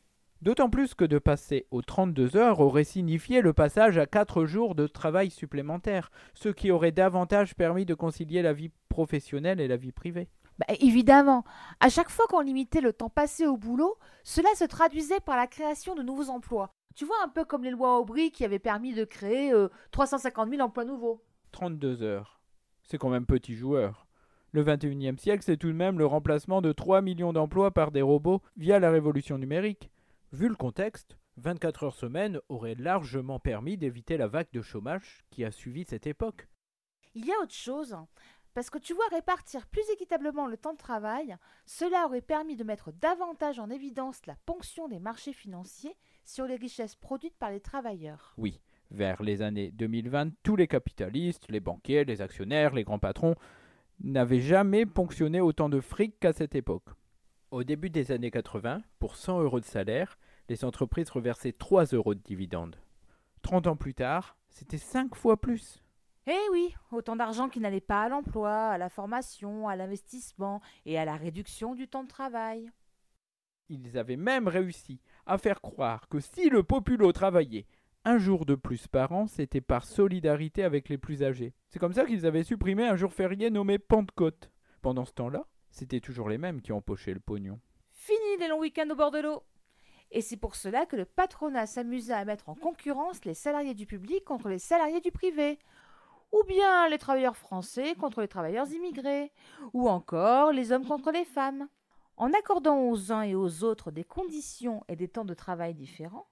D'autant 0.42 0.70
plus 0.70 0.94
que 0.94 1.04
de 1.04 1.18
passer 1.18 1.66
aux 1.70 1.82
32 1.82 2.36
heures 2.36 2.60
aurait 2.60 2.84
signifié 2.84 3.42
le 3.42 3.52
passage 3.52 3.98
à 3.98 4.06
4 4.06 4.46
jours 4.46 4.74
de 4.74 4.86
travail 4.86 5.30
supplémentaires, 5.30 6.10
ce 6.34 6.48
qui 6.48 6.70
aurait 6.70 6.92
davantage 6.92 7.54
permis 7.54 7.84
de 7.84 7.94
concilier 7.94 8.40
la 8.40 8.52
vie 8.52 8.70
professionnelle 8.88 9.60
et 9.60 9.68
la 9.68 9.76
vie 9.76 9.92
privée. 9.92 10.28
Bah, 10.60 10.74
évidemment, 10.78 11.44
à 11.80 11.88
chaque 11.88 12.10
fois 12.10 12.26
qu'on 12.28 12.40
limitait 12.40 12.82
le 12.82 12.92
temps 12.92 13.08
passé 13.08 13.46
au 13.46 13.56
boulot, 13.56 13.96
cela 14.24 14.48
se 14.54 14.64
traduisait 14.64 15.20
par 15.20 15.36
la 15.36 15.46
création 15.46 15.94
de 15.94 16.02
nouveaux 16.02 16.28
emplois. 16.28 16.74
Tu 16.94 17.06
vois, 17.06 17.16
un 17.24 17.28
peu 17.28 17.46
comme 17.46 17.64
les 17.64 17.70
lois 17.70 17.98
Aubry 17.98 18.30
qui 18.30 18.44
avaient 18.44 18.58
permis 18.58 18.92
de 18.92 19.04
créer 19.04 19.52
euh, 19.54 19.68
350 19.92 20.50
000 20.50 20.60
emplois 20.60 20.84
nouveaux. 20.84 21.24
32 21.52 22.02
heures. 22.02 22.40
C'est 22.82 22.98
quand 22.98 23.08
même 23.08 23.24
petit 23.24 23.54
joueur. 23.54 24.06
Le 24.52 24.62
21e 24.62 25.16
siècle, 25.16 25.44
c'est 25.44 25.56
tout 25.56 25.68
de 25.68 25.72
même 25.72 25.98
le 25.98 26.04
remplacement 26.04 26.60
de 26.60 26.72
3 26.72 27.00
millions 27.00 27.32
d'emplois 27.32 27.70
par 27.70 27.90
des 27.90 28.02
robots 28.02 28.42
via 28.56 28.78
la 28.78 28.90
révolution 28.90 29.38
numérique. 29.38 29.90
Vu 30.32 30.48
le 30.48 30.56
contexte, 30.56 31.16
24 31.38 31.84
heures 31.84 31.94
semaine 31.94 32.40
aurait 32.50 32.74
largement 32.74 33.38
permis 33.38 33.78
d'éviter 33.78 34.18
la 34.18 34.26
vague 34.26 34.50
de 34.52 34.60
chômage 34.60 35.24
qui 35.30 35.42
a 35.44 35.50
suivi 35.52 35.84
cette 35.84 36.06
époque. 36.06 36.48
Il 37.14 37.24
y 37.24 37.32
a 37.32 37.40
autre 37.42 37.54
chose. 37.54 37.96
Parce 38.54 38.70
que 38.70 38.78
tu 38.78 38.94
vois, 38.94 39.06
répartir 39.10 39.66
plus 39.66 39.88
équitablement 39.92 40.46
le 40.46 40.56
temps 40.56 40.72
de 40.72 40.78
travail, 40.78 41.36
cela 41.66 42.06
aurait 42.06 42.20
permis 42.20 42.56
de 42.56 42.64
mettre 42.64 42.92
davantage 42.92 43.58
en 43.58 43.70
évidence 43.70 44.26
la 44.26 44.36
ponction 44.46 44.88
des 44.88 44.98
marchés 44.98 45.32
financiers 45.32 45.96
sur 46.24 46.46
les 46.46 46.56
richesses 46.56 46.96
produites 46.96 47.36
par 47.38 47.50
les 47.50 47.60
travailleurs. 47.60 48.34
Oui, 48.38 48.60
vers 48.90 49.22
les 49.22 49.42
années 49.42 49.70
2020, 49.70 50.30
tous 50.42 50.56
les 50.56 50.66
capitalistes, 50.66 51.46
les 51.48 51.60
banquiers, 51.60 52.04
les 52.04 52.22
actionnaires, 52.22 52.74
les 52.74 52.84
grands 52.84 52.98
patrons 52.98 53.36
n'avaient 54.02 54.40
jamais 54.40 54.86
ponctionné 54.86 55.40
autant 55.40 55.68
de 55.68 55.80
fric 55.80 56.18
qu'à 56.18 56.32
cette 56.32 56.54
époque. 56.54 56.88
Au 57.50 57.64
début 57.64 57.90
des 57.90 58.12
années 58.12 58.30
80, 58.30 58.82
pour 58.98 59.16
100 59.16 59.42
euros 59.42 59.60
de 59.60 59.64
salaire, 59.64 60.18
les 60.48 60.64
entreprises 60.64 61.10
reversaient 61.10 61.52
3 61.52 61.86
euros 61.86 62.14
de 62.14 62.20
dividendes. 62.20 62.76
30 63.42 63.66
ans 63.66 63.76
plus 63.76 63.94
tard, 63.94 64.36
c'était 64.48 64.78
5 64.78 65.14
fois 65.14 65.40
plus. 65.40 65.82
Eh 66.26 66.50
oui, 66.52 66.74
autant 66.92 67.16
d'argent 67.16 67.48
qui 67.48 67.60
n'allait 67.60 67.80
pas 67.80 68.02
à 68.02 68.08
l'emploi, 68.08 68.68
à 68.68 68.78
la 68.78 68.88
formation, 68.88 69.68
à 69.68 69.76
l'investissement 69.76 70.60
et 70.84 70.98
à 70.98 71.04
la 71.04 71.16
réduction 71.16 71.74
du 71.74 71.88
temps 71.88 72.04
de 72.04 72.08
travail. 72.08 72.70
Ils 73.68 73.96
avaient 73.96 74.16
même 74.16 74.48
réussi 74.48 75.00
à 75.26 75.38
faire 75.38 75.60
croire 75.60 76.08
que 76.08 76.20
si 76.20 76.50
le 76.50 76.62
populo 76.62 77.12
travaillait 77.12 77.66
un 78.04 78.18
jour 78.18 78.46
de 78.46 78.54
plus 78.54 78.86
par 78.88 79.12
an, 79.12 79.26
c'était 79.26 79.60
par 79.60 79.84
solidarité 79.84 80.64
avec 80.64 80.88
les 80.88 80.98
plus 80.98 81.22
âgés. 81.22 81.54
C'est 81.68 81.78
comme 81.78 81.92
ça 81.92 82.04
qu'ils 82.04 82.26
avaient 82.26 82.44
supprimé 82.44 82.86
un 82.86 82.96
jour 82.96 83.12
férié 83.12 83.50
nommé 83.50 83.78
Pentecôte. 83.78 84.50
Pendant 84.82 85.04
ce 85.04 85.12
temps-là, 85.12 85.46
c'était 85.70 86.00
toujours 86.00 86.28
les 86.28 86.38
mêmes 86.38 86.62
qui 86.62 86.72
empochaient 86.72 87.14
le 87.14 87.20
pognon. 87.20 87.60
Fini 87.90 88.38
les 88.38 88.48
longs 88.48 88.60
week-ends 88.60 88.88
au 88.90 88.96
bord 88.96 89.10
de 89.10 89.20
l'eau. 89.20 89.42
Et 90.10 90.22
c'est 90.22 90.36
pour 90.36 90.56
cela 90.56 90.86
que 90.86 90.96
le 90.96 91.04
patronat 91.04 91.66
s'amusa 91.66 92.18
à 92.18 92.24
mettre 92.24 92.48
en 92.48 92.54
concurrence 92.54 93.24
les 93.24 93.34
salariés 93.34 93.74
du 93.74 93.86
public 93.86 94.24
contre 94.24 94.48
les 94.48 94.58
salariés 94.58 95.00
du 95.00 95.12
privé. 95.12 95.58
Ou 96.32 96.42
bien 96.46 96.88
les 96.88 96.98
travailleurs 96.98 97.36
français 97.36 97.94
contre 97.94 98.20
les 98.20 98.28
travailleurs 98.28 98.70
immigrés. 98.70 99.32
Ou 99.72 99.88
encore 99.88 100.52
les 100.52 100.72
hommes 100.72 100.86
contre 100.86 101.10
les 101.10 101.24
femmes. 101.24 101.68
En 102.16 102.32
accordant 102.32 102.88
aux 102.88 103.12
uns 103.12 103.22
et 103.22 103.34
aux 103.34 103.64
autres 103.64 103.90
des 103.90 104.04
conditions 104.04 104.84
et 104.88 104.96
des 104.96 105.08
temps 105.08 105.24
de 105.24 105.34
travail 105.34 105.74
différents, 105.74 106.28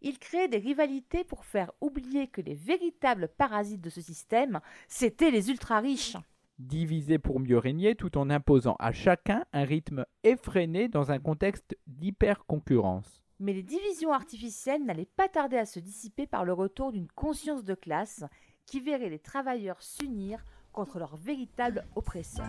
il 0.00 0.18
créait 0.18 0.48
des 0.48 0.58
rivalités 0.58 1.24
pour 1.24 1.44
faire 1.44 1.72
oublier 1.80 2.28
que 2.28 2.40
les 2.40 2.54
véritables 2.54 3.28
parasites 3.28 3.80
de 3.80 3.90
ce 3.90 4.00
système, 4.00 4.60
c'étaient 4.88 5.30
les 5.30 5.50
ultra-riches. 5.50 6.16
Diviser 6.58 7.18
pour 7.18 7.38
mieux 7.38 7.58
régner 7.58 7.94
tout 7.96 8.16
en 8.16 8.30
imposant 8.30 8.76
à 8.78 8.92
chacun 8.92 9.44
un 9.52 9.64
rythme 9.64 10.06
effréné 10.22 10.88
dans 10.88 11.10
un 11.12 11.18
contexte 11.18 11.76
d'hyper-concurrence. 11.86 13.22
Mais 13.38 13.52
les 13.52 13.62
divisions 13.62 14.12
artificielles 14.12 14.84
n'allaient 14.84 15.04
pas 15.04 15.28
tarder 15.28 15.58
à 15.58 15.66
se 15.66 15.80
dissiper 15.80 16.26
par 16.26 16.46
le 16.46 16.54
retour 16.54 16.92
d'une 16.92 17.08
conscience 17.08 17.64
de 17.64 17.74
classe 17.74 18.24
qui 18.66 18.80
verrait 18.80 19.08
les 19.08 19.18
travailleurs 19.18 19.80
s'unir 19.80 20.44
contre 20.72 20.98
leurs 20.98 21.16
véritables 21.16 21.84
oppresseurs. 21.94 22.44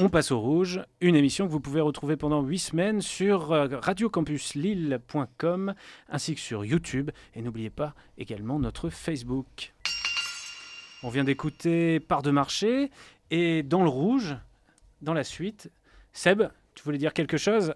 On 0.00 0.08
passe 0.08 0.30
au 0.30 0.38
rouge, 0.38 0.80
une 1.00 1.16
émission 1.16 1.46
que 1.46 1.50
vous 1.50 1.58
pouvez 1.58 1.80
retrouver 1.80 2.16
pendant 2.16 2.40
8 2.42 2.58
semaines 2.58 3.00
sur 3.00 3.50
euh, 3.50 3.66
radiocampusLille.com 3.72 5.74
ainsi 6.08 6.36
que 6.36 6.40
sur 6.40 6.64
YouTube. 6.64 7.10
Et 7.34 7.42
n'oubliez 7.42 7.70
pas 7.70 7.96
également 8.16 8.60
notre 8.60 8.90
Facebook. 8.90 9.74
On 11.02 11.08
vient 11.08 11.24
d'écouter 11.24 11.98
Part 11.98 12.22
de 12.22 12.30
marché 12.30 12.92
et 13.32 13.64
dans 13.64 13.82
le 13.82 13.88
rouge, 13.88 14.36
dans 15.02 15.14
la 15.14 15.24
suite, 15.24 15.68
Seb, 16.12 16.42
tu 16.74 16.82
voulais 16.84 16.98
dire 16.98 17.12
quelque 17.12 17.36
chose? 17.36 17.74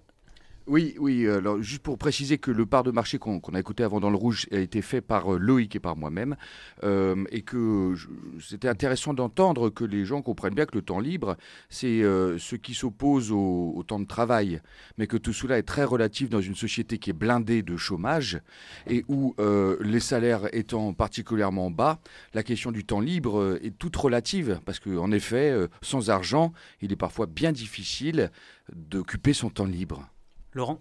Oui, 0.72 0.94
oui. 0.98 1.26
euh, 1.26 1.36
Alors, 1.36 1.60
juste 1.60 1.82
pour 1.82 1.98
préciser 1.98 2.38
que 2.38 2.50
le 2.50 2.64
part 2.64 2.82
de 2.82 2.90
marché 2.90 3.18
qu'on 3.18 3.40
a 3.40 3.60
écouté 3.60 3.84
avant 3.84 4.00
dans 4.00 4.08
le 4.08 4.16
rouge 4.16 4.46
a 4.52 4.56
été 4.56 4.80
fait 4.80 5.02
par 5.02 5.34
euh, 5.34 5.38
Loïc 5.38 5.76
et 5.76 5.80
par 5.80 5.98
moi-même, 5.98 6.34
euh, 6.82 7.24
et 7.30 7.42
que 7.42 7.94
c'était 8.40 8.68
intéressant 8.68 9.12
d'entendre 9.12 9.68
que 9.68 9.84
les 9.84 10.06
gens 10.06 10.22
comprennent 10.22 10.54
bien 10.54 10.64
que 10.64 10.74
le 10.74 10.80
temps 10.80 10.98
libre, 10.98 11.36
c'est 11.68 12.00
ce 12.00 12.56
qui 12.56 12.72
s'oppose 12.72 13.32
au, 13.32 13.84
temps 13.86 14.00
de 14.00 14.06
travail, 14.06 14.62
mais 14.96 15.06
que 15.06 15.18
tout 15.18 15.34
cela 15.34 15.58
est 15.58 15.62
très 15.62 15.84
relatif 15.84 16.30
dans 16.30 16.40
une 16.40 16.54
société 16.54 16.96
qui 16.96 17.10
est 17.10 17.12
blindée 17.12 17.62
de 17.62 17.76
chômage 17.76 18.40
et 18.86 19.04
où 19.08 19.34
les 19.80 20.00
salaires 20.00 20.48
étant 20.54 20.94
particulièrement 20.94 21.70
bas, 21.70 22.00
la 22.32 22.42
question 22.42 22.72
du 22.72 22.84
temps 22.84 23.00
libre 23.00 23.58
est 23.62 23.76
toute 23.78 23.96
relative, 23.96 24.60
parce 24.64 24.80
qu'en 24.80 25.12
effet, 25.12 25.54
sans 25.82 26.08
argent, 26.08 26.54
il 26.80 26.92
est 26.92 26.96
parfois 26.96 27.26
bien 27.26 27.52
difficile 27.52 28.30
d'occuper 28.74 29.34
son 29.34 29.50
temps 29.50 29.66
libre. 29.66 30.08
Laurent 30.54 30.80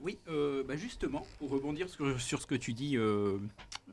Oui, 0.00 0.18
euh, 0.28 0.64
bah 0.66 0.76
justement, 0.76 1.26
pour 1.38 1.50
rebondir 1.50 1.88
sur, 1.88 2.18
sur 2.20 2.40
ce 2.40 2.46
que 2.46 2.54
tu 2.54 2.72
dis, 2.72 2.96
euh, 2.96 3.38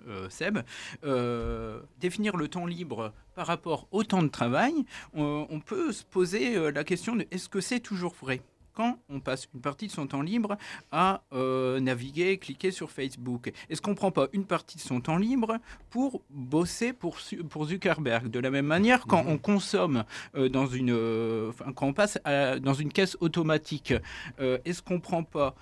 euh, 0.08 0.30
Seb, 0.30 0.60
euh, 1.04 1.82
définir 2.00 2.38
le 2.38 2.48
temps 2.48 2.66
libre 2.66 3.14
par 3.36 3.48
rapport 3.48 3.88
au 3.92 4.04
temps 4.04 4.24
de 4.24 4.30
travail, 4.30 4.74
on, 5.14 5.46
on 5.50 5.60
peut 5.60 5.92
se 5.92 6.06
poser 6.06 6.56
euh, 6.56 6.72
la 6.72 6.84
question 6.84 7.16
de 7.18 7.28
est-ce 7.32 7.50
que 7.50 7.60
c'est 7.60 7.82
toujours 7.82 8.14
vrai? 8.14 8.42
Quand 8.78 9.00
on 9.10 9.20
passe 9.20 9.48
une 9.56 9.62
partie 9.62 9.88
de 9.88 9.92
son 9.92 10.06
temps 10.06 10.22
libre 10.22 10.56
à 10.92 11.24
euh, 11.34 11.80
naviguer, 11.80 12.38
cliquer 12.38 12.70
sur 12.70 12.92
Facebook. 12.92 13.52
Est-ce 13.72 13.82
qu'on 13.82 13.92
ne 13.92 13.96
prend 13.96 14.12
pas 14.12 14.28
une 14.34 14.46
partie 14.46 14.78
de 14.78 14.84
son 14.84 15.02
temps 15.02 15.18
libre 15.18 15.58
pour 15.90 16.22
bosser 16.30 16.94
pour, 16.94 17.18
Zuckerberg. 17.66 18.28
De 18.30 18.40
la 18.40 18.52
même 18.52 18.68
manière, 18.68 19.08
quand 19.08 19.24
on 19.28 19.40
consomme 19.40 20.04
euh, 20.36 20.48
dans 20.48 20.68
une, 20.68 20.92
euh, 20.92 21.52
quand 21.76 21.88
on 21.88 21.94
passe 21.94 22.20
à- 22.24 22.60
dans 22.60 22.76
une 22.76 22.92
caisse 22.94 23.18
automatique, 23.20 23.94
est-ce 24.40 24.84
qu'on 24.84 24.96
ne 24.96 25.00
prend 25.00 25.24
pas 25.24 25.56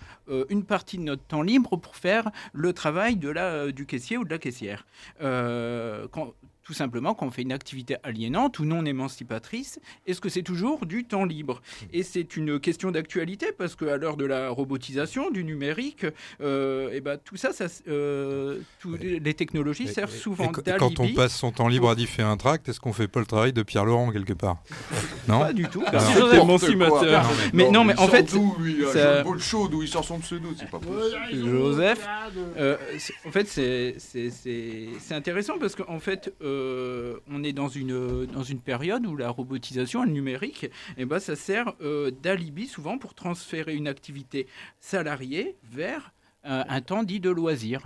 une 0.50 0.66
partie 0.66 0.98
de 0.98 1.04
notre 1.04 1.24
temps 1.24 1.42
libre 1.42 1.78
pour 1.78 1.96
faire 1.96 2.30
le 2.52 2.74
travail 2.74 3.16
de 3.16 3.30
la, 3.30 3.72
du 3.72 3.86
caissier 3.86 4.18
ou 4.18 4.26
de 4.26 4.30
la 4.30 4.40
caissière? 4.40 4.86
Quand- 5.20 6.34
tout 6.66 6.74
simplement, 6.74 7.14
quand 7.14 7.28
on 7.28 7.32
fait 7.32 7.44
une 7.44 7.54
activité 7.54 7.96
aliénante 8.04 8.60
ou 8.60 8.66
non 8.66 8.84
émancipatrice, 8.86 9.80
est-ce 10.08 10.20
que 10.20 10.30
c'est 10.30 10.42
toujours 10.42 10.86
du 10.86 11.06
temps 11.06 11.24
libre? 11.24 11.62
Et 11.94 12.02
c'est 12.04 12.36
une 12.36 12.60
question 12.60 12.90
d'actualité 12.92 13.48
parce 13.58 13.76
qu'à 13.76 13.96
l'heure 13.98 14.18
de 14.18 14.26
la 14.26 14.50
robotisation, 14.50 15.30
du 15.30 15.44
numérique, 15.44 16.06
euh, 16.42 16.92
et 16.92 17.02
ben, 17.02 17.18
tout 17.24 17.38
ça, 17.38 17.54
ça 17.54 17.66
euh, 17.88 18.58
les 19.00 19.20
les 19.20 19.34
technologies 19.36 19.88
servent 19.88 20.12
souvent 20.12 20.46
Et 20.46 20.52
qu- 20.52 20.62
et 20.70 20.74
quand 20.78 20.88
on 21.00 21.04
d'alibi. 21.04 21.14
passe 21.16 21.36
son 21.36 21.52
temps 21.52 21.68
libre 21.68 21.90
à 21.90 21.96
differ 21.96 22.24
un 22.24 22.36
tract, 22.36 22.68
est-ce 22.68 22.80
qu'on 22.80 22.94
fait 22.94 23.08
pas 23.08 23.20
le 23.20 23.26
travail 23.28 23.54
de 23.54 23.62
Pierre 23.64 23.86
Laurent 23.86 24.12
quelque 24.12 24.34
part? 24.34 24.58
Non? 25.28 25.40
Pas 25.40 25.54
du 25.54 25.64
tout. 25.68 25.84
Joseph, 26.14 26.40
émancipateur. 26.44 27.26
Mais 27.54 27.70
non, 27.72 27.84
mais 27.84 27.98
en 28.00 28.08
fait, 28.08 28.30
ça- 28.30 29.24
le 29.24 29.40
chaud 29.40 29.68
d'où 29.68 29.82
il 29.82 29.88
sort 29.88 30.04
son 30.06 30.20
pseudo, 30.20 30.50
c'est 30.58 30.70
pas 30.70 30.78
possible. 30.80 31.50
Joseph, 31.50 32.06
euh, 32.58 32.78
c'est- 33.00 33.14
en 33.26 33.32
fait, 33.32 33.48
c'est- 33.48 33.96
c'est 33.98 34.30
c'est- 34.30 34.88
c'est 35.00 35.14
intéressant 35.16 35.58
parce 35.60 35.76
qu'en 35.76 36.00
fait, 36.00 36.32
euh, 36.56 37.20
on 37.30 37.44
est 37.44 37.54
dans 37.54 37.68
une, 37.70 38.26
dans 38.26 38.44
une 38.44 38.60
période 38.60 39.06
où 39.06 39.16
la 39.16 39.30
robotisation, 39.30 40.04
le 40.04 40.12
numérique, 40.12 40.70
eh 40.98 41.06
ben, 41.06 41.20
ça 41.20 41.36
sert 41.36 41.74
euh, 41.82 42.12
d'alibi 42.24 42.68
souvent 42.68 42.98
pour 42.98 43.14
transférer 43.14 43.76
une 43.76 43.88
activité 43.88 44.48
salariée 44.80 45.56
vers 45.72 46.12
euh, 46.46 46.64
un 46.68 46.82
temps 46.82 47.04
dit 47.04 47.20
de 47.20 47.30
loisir. 47.30 47.82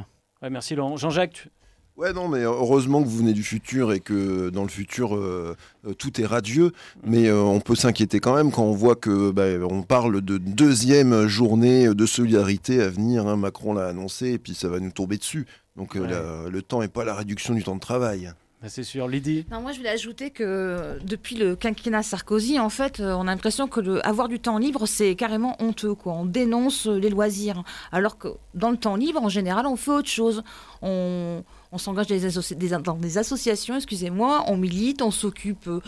merci 0.49 0.75
Laurent. 0.75 0.97
Jean-Jacques, 0.97 1.33
tu- 1.33 1.49
Ouais, 1.97 2.13
non, 2.13 2.29
mais 2.29 2.43
heureusement 2.43 3.03
que 3.03 3.09
vous 3.09 3.17
venez 3.17 3.33
du 3.33 3.43
futur 3.43 3.91
et 3.91 3.99
que 3.99 4.49
dans 4.51 4.63
le 4.63 4.69
futur, 4.69 5.17
euh, 5.17 5.53
tout 5.97 6.21
est 6.21 6.25
radieux. 6.25 6.71
Mais 7.03 7.27
euh, 7.27 7.41
on 7.41 7.59
peut 7.59 7.75
s'inquiéter 7.75 8.21
quand 8.21 8.33
même 8.35 8.51
quand 8.53 8.63
on 8.63 8.71
voit 8.71 8.95
que 8.95 9.31
bah, 9.31 9.43
on 9.69 9.81
parle 9.83 10.21
de 10.21 10.37
deuxième 10.37 11.27
journée 11.27 11.93
de 11.93 12.05
solidarité 12.05 12.81
à 12.81 12.87
venir. 12.89 13.27
hein. 13.27 13.35
Macron 13.35 13.73
l'a 13.73 13.87
annoncé 13.87 14.29
et 14.31 14.37
puis 14.37 14.53
ça 14.55 14.69
va 14.69 14.79
nous 14.79 14.91
tomber 14.91 15.17
dessus. 15.17 15.45
Donc 15.75 15.97
euh, 15.97 16.01
Ouais. 16.01 16.07
la- 16.09 16.49
le 16.49 16.61
temps 16.61 16.79
n'est 16.79 16.87
pas 16.87 17.03
la 17.03 17.13
réduction 17.15 17.53
du 17.53 17.63
temps 17.65 17.75
de 17.75 17.81
travail. 17.81 18.31
Bah, 18.61 18.67
c'est 18.67 18.83
sûr, 18.83 19.07
Lydie? 19.07 19.45
Non, 19.51 19.61
moi 19.61 19.71
je 19.71 19.77
voulais 19.77 19.89
ajouter 19.89 20.31
que 20.31 20.43
euh, 20.43 20.99
depuis 21.01 21.37
le 21.37 21.55
quinquennat 21.55 22.03
Sarkozy, 22.03 22.59
en 22.59 22.69
fait, 22.69 22.99
euh, 22.99 23.13
on 23.13 23.21
a 23.21 23.31
l'impression 23.31 23.67
que 23.69 23.79
le, 23.79 24.05
avoir 24.05 24.27
du 24.27 24.41
temps 24.41 24.57
libre, 24.57 24.85
c'est 24.85 25.15
carrément 25.15 25.55
honteux. 25.61 25.95
On 26.05 26.25
dénonce 26.25 26.87
euh, 26.87 26.99
les 26.99 27.09
loisirs. 27.09 27.63
Alors 27.93 28.17
que 28.17 28.27
dans 28.55 28.69
le 28.69 28.75
temps 28.75 28.97
libre, 28.97 29.23
en 29.23 29.29
général, 29.29 29.65
on 29.65 29.77
fait 29.77 29.91
autre 29.91 30.09
chose. 30.09 30.43
On, 30.81 31.43
on 31.71 31.77
s'engage 31.77 32.07
dans 32.07 32.15
des, 32.57 32.69
dans 32.83 32.95
des 32.95 33.17
associations, 33.17 33.75
excusez-moi, 33.75 34.45
on 34.47 34.57
milite, 34.57 35.01
on 35.01 35.11
s'occupe 35.11 35.67
euh, 35.67 35.81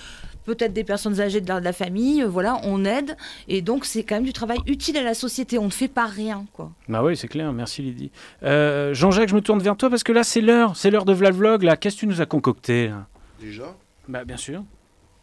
peut-être 0.46 0.74
des 0.74 0.84
personnes 0.84 1.20
âgées 1.20 1.42
de 1.42 1.48
la, 1.50 1.60
de 1.60 1.66
la 1.66 1.74
famille, 1.74 2.22
euh, 2.22 2.28
voilà, 2.28 2.60
on 2.64 2.86
aide. 2.86 3.18
Et 3.48 3.62
donc 3.62 3.86
c'est 3.86 4.04
quand 4.04 4.16
même 4.16 4.24
du 4.24 4.34
travail 4.34 4.60
utile 4.68 4.98
à 4.98 5.04
la 5.04 5.14
société. 5.14 5.58
On 5.58 5.66
ne 5.66 5.70
fait 5.72 5.88
pas 5.88 6.06
rien. 6.06 6.46
quoi. 6.54 6.72
Bah 6.88 7.04
oui, 7.04 7.18
c'est 7.18 7.28
clair, 7.28 7.52
merci 7.54 7.82
Lydie. 7.82 8.12
Euh, 8.44 8.94
Jean-Jacques, 8.94 9.30
je 9.30 9.36
me 9.36 9.42
tourne 9.42 9.60
vers 9.62 9.76
toi 9.76 9.90
parce 9.90 10.04
que 10.04 10.12
là, 10.12 10.24
c'est 10.24 10.42
l'heure, 10.42 10.76
c'est 10.78 10.92
l'heure 10.92 11.06
de 11.06 11.14
Vlavlog. 11.14 11.64
Là, 11.64 11.76
qu'est-ce 11.78 11.96
que 11.96 12.00
tu 12.02 12.08
nous 12.08 12.22
as 12.22 12.26
concocté 12.28 12.90
là? 12.90 13.08
Déjà? 13.40 13.76
Bah 14.08 14.24
bien 14.24 14.38
sûr. 14.38 14.64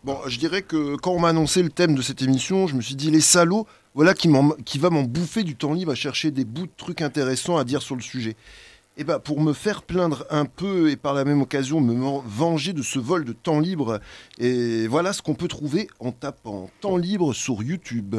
Bon, 0.04 0.16
je 0.26 0.38
dirais 0.38 0.62
que 0.62 0.96
quand 0.96 1.12
on 1.12 1.20
m'a 1.20 1.28
annoncé 1.28 1.62
le 1.62 1.70
thème 1.70 1.94
de 1.94 2.02
cette 2.02 2.22
émission, 2.22 2.66
je 2.68 2.74
me 2.74 2.80
suis 2.80 2.94
dit 2.94 3.10
les 3.10 3.20
salauds, 3.20 3.66
voilà 3.94 4.14
qui, 4.14 4.28
m'en- 4.28 4.50
qui 4.64 4.78
va 4.78 4.90
m'en 4.90 5.02
bouffer 5.02 5.42
du 5.42 5.56
temps 5.56 5.72
libre 5.72 5.90
à 5.92 5.94
chercher 5.96 6.30
des 6.30 6.44
bouts 6.44 6.66
de 6.66 6.72
trucs 6.76 7.02
intéressants 7.02 7.56
à 7.58 7.64
dire 7.64 7.82
sur 7.82 7.96
le 7.96 8.00
sujet. 8.00 8.36
Et 9.00 9.04
ben 9.04 9.20
pour 9.20 9.40
me 9.40 9.52
faire 9.52 9.82
plaindre 9.82 10.26
un 10.28 10.44
peu 10.44 10.90
et 10.90 10.96
par 10.96 11.14
la 11.14 11.24
même 11.24 11.40
occasion 11.40 11.80
me 11.80 11.94
ven- 11.94 12.20
venger 12.26 12.72
de 12.72 12.82
ce 12.82 12.98
vol 12.98 13.24
de 13.24 13.32
temps 13.32 13.60
libre, 13.60 14.00
et 14.38 14.88
voilà 14.88 15.12
ce 15.12 15.22
qu'on 15.22 15.36
peut 15.36 15.46
trouver 15.46 15.86
en 16.00 16.10
tapant 16.10 16.68
temps 16.80 16.96
libre 16.96 17.32
sur 17.32 17.62
YouTube. 17.62 18.16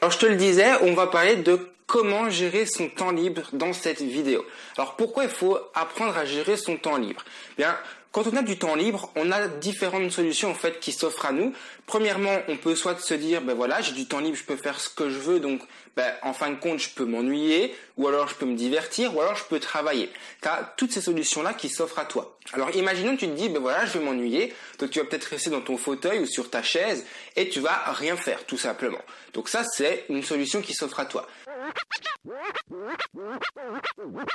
Alors 0.00 0.10
je 0.10 0.18
te 0.18 0.26
le 0.26 0.34
disais, 0.34 0.66
on 0.82 0.94
va 0.94 1.06
parler 1.06 1.36
de 1.36 1.70
comment 1.86 2.28
gérer 2.28 2.66
son 2.66 2.88
temps 2.88 3.12
libre 3.12 3.42
dans 3.52 3.72
cette 3.72 4.02
vidéo. 4.02 4.44
Alors 4.76 4.96
pourquoi 4.96 5.22
il 5.22 5.30
faut 5.30 5.56
apprendre 5.74 6.16
à 6.16 6.24
gérer 6.24 6.56
son 6.56 6.76
temps 6.76 6.96
libre? 6.96 7.24
Bien, 7.56 7.76
quand 8.16 8.26
on 8.28 8.36
a 8.36 8.40
du 8.40 8.56
temps 8.56 8.76
libre, 8.76 9.12
on 9.14 9.30
a 9.30 9.46
différentes 9.46 10.10
solutions 10.10 10.50
en 10.50 10.54
fait 10.54 10.80
qui 10.80 10.92
s'offrent 10.92 11.26
à 11.26 11.32
nous. 11.32 11.52
Premièrement, 11.84 12.38
on 12.48 12.56
peut 12.56 12.74
soit 12.74 12.98
se 12.98 13.12
dire 13.12 13.42
ben 13.42 13.52
voilà, 13.52 13.82
j'ai 13.82 13.92
du 13.92 14.06
temps 14.06 14.20
libre, 14.20 14.38
je 14.38 14.44
peux 14.44 14.56
faire 14.56 14.80
ce 14.80 14.88
que 14.88 15.10
je 15.10 15.18
veux, 15.18 15.38
donc 15.38 15.60
ben, 15.96 16.10
en 16.22 16.32
fin 16.32 16.48
de 16.48 16.54
compte, 16.54 16.78
je 16.78 16.88
peux 16.88 17.04
m'ennuyer, 17.04 17.74
ou 17.98 18.08
alors 18.08 18.26
je 18.28 18.34
peux 18.34 18.46
me 18.46 18.56
divertir, 18.56 19.14
ou 19.14 19.20
alors 19.20 19.36
je 19.36 19.44
peux 19.44 19.60
travailler. 19.60 20.10
Tu 20.40 20.48
as 20.48 20.72
toutes 20.78 20.92
ces 20.92 21.02
solutions-là 21.02 21.52
qui 21.52 21.68
s'offrent 21.68 21.98
à 21.98 22.06
toi. 22.06 22.38
Alors 22.54 22.74
imaginons 22.74 23.18
tu 23.18 23.28
te 23.28 23.34
dis 23.34 23.50
ben 23.50 23.60
voilà, 23.60 23.84
je 23.84 23.98
vais 23.98 24.04
m'ennuyer, 24.04 24.54
donc 24.78 24.88
tu 24.88 24.98
vas 24.98 25.04
peut-être 25.04 25.24
rester 25.24 25.50
dans 25.50 25.60
ton 25.60 25.76
fauteuil 25.76 26.20
ou 26.20 26.26
sur 26.26 26.48
ta 26.48 26.62
chaise 26.62 27.04
et 27.36 27.50
tu 27.50 27.60
vas 27.60 27.82
rien 27.92 28.16
faire 28.16 28.46
tout 28.46 28.56
simplement. 28.56 29.02
Donc 29.34 29.50
ça 29.50 29.62
c'est 29.62 30.06
une 30.08 30.22
solution 30.22 30.62
qui 30.62 30.72
s'offre 30.72 31.00
à 31.00 31.04
toi. 31.04 31.26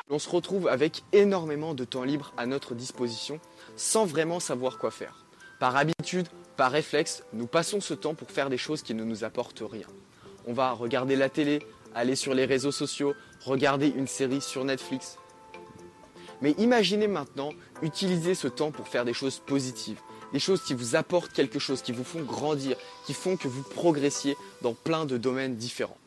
On 0.10 0.20
se 0.20 0.30
retrouve 0.30 0.68
avec 0.68 1.02
énormément 1.14 1.74
de 1.74 1.84
temps 1.84 2.04
libre 2.04 2.34
à 2.38 2.46
notre 2.46 2.76
disposition 2.76 3.40
sans 3.82 4.06
vraiment 4.06 4.40
savoir 4.40 4.78
quoi 4.78 4.92
faire. 4.92 5.26
Par 5.60 5.76
habitude, 5.76 6.28
par 6.56 6.72
réflexe, 6.72 7.24
nous 7.34 7.48
passons 7.48 7.82
ce 7.82 7.96
temps 7.96 8.14
pour 8.14 8.30
faire 8.30 8.50
des 8.50 8.58
choses 8.58 8.84
qui 8.84 8.94
ne 8.94 9.04
nous 9.04 9.24
apportent 9.24 9.64
rien. 9.68 9.88
On 10.46 10.54
va 10.54 10.72
regarder 10.72 11.16
la 11.16 11.30
télé, 11.30 11.66
aller 11.96 12.16
sur 12.16 12.36
les 12.36 12.46
réseaux 12.46 12.72
sociaux, 12.72 13.16
regarder 13.44 13.88
une 13.88 14.08
série 14.08 14.40
sur 14.40 14.64
Netflix. 14.66 15.18
Mais 16.42 16.52
imaginez 16.60 17.08
maintenant 17.08 17.50
utiliser 17.82 18.36
ce 18.36 18.48
temps 18.48 18.70
pour 18.72 18.88
faire 18.88 19.04
des 19.04 19.14
choses 19.14 19.40
positives, 19.40 20.00
des 20.32 20.40
choses 20.40 20.62
qui 20.62 20.76
vous 20.76 20.96
apportent 20.96 21.34
quelque 21.34 21.60
chose, 21.60 21.82
qui 21.82 21.92
vous 21.92 22.04
font 22.04 22.22
grandir, 22.22 22.78
qui 23.08 23.14
font 23.14 23.36
que 23.36 23.48
vous 23.48 23.64
progressiez 23.64 24.38
dans 24.62 24.74
plein 24.74 25.06
de 25.06 25.18
domaines 25.18 25.56
différents. 25.56 25.98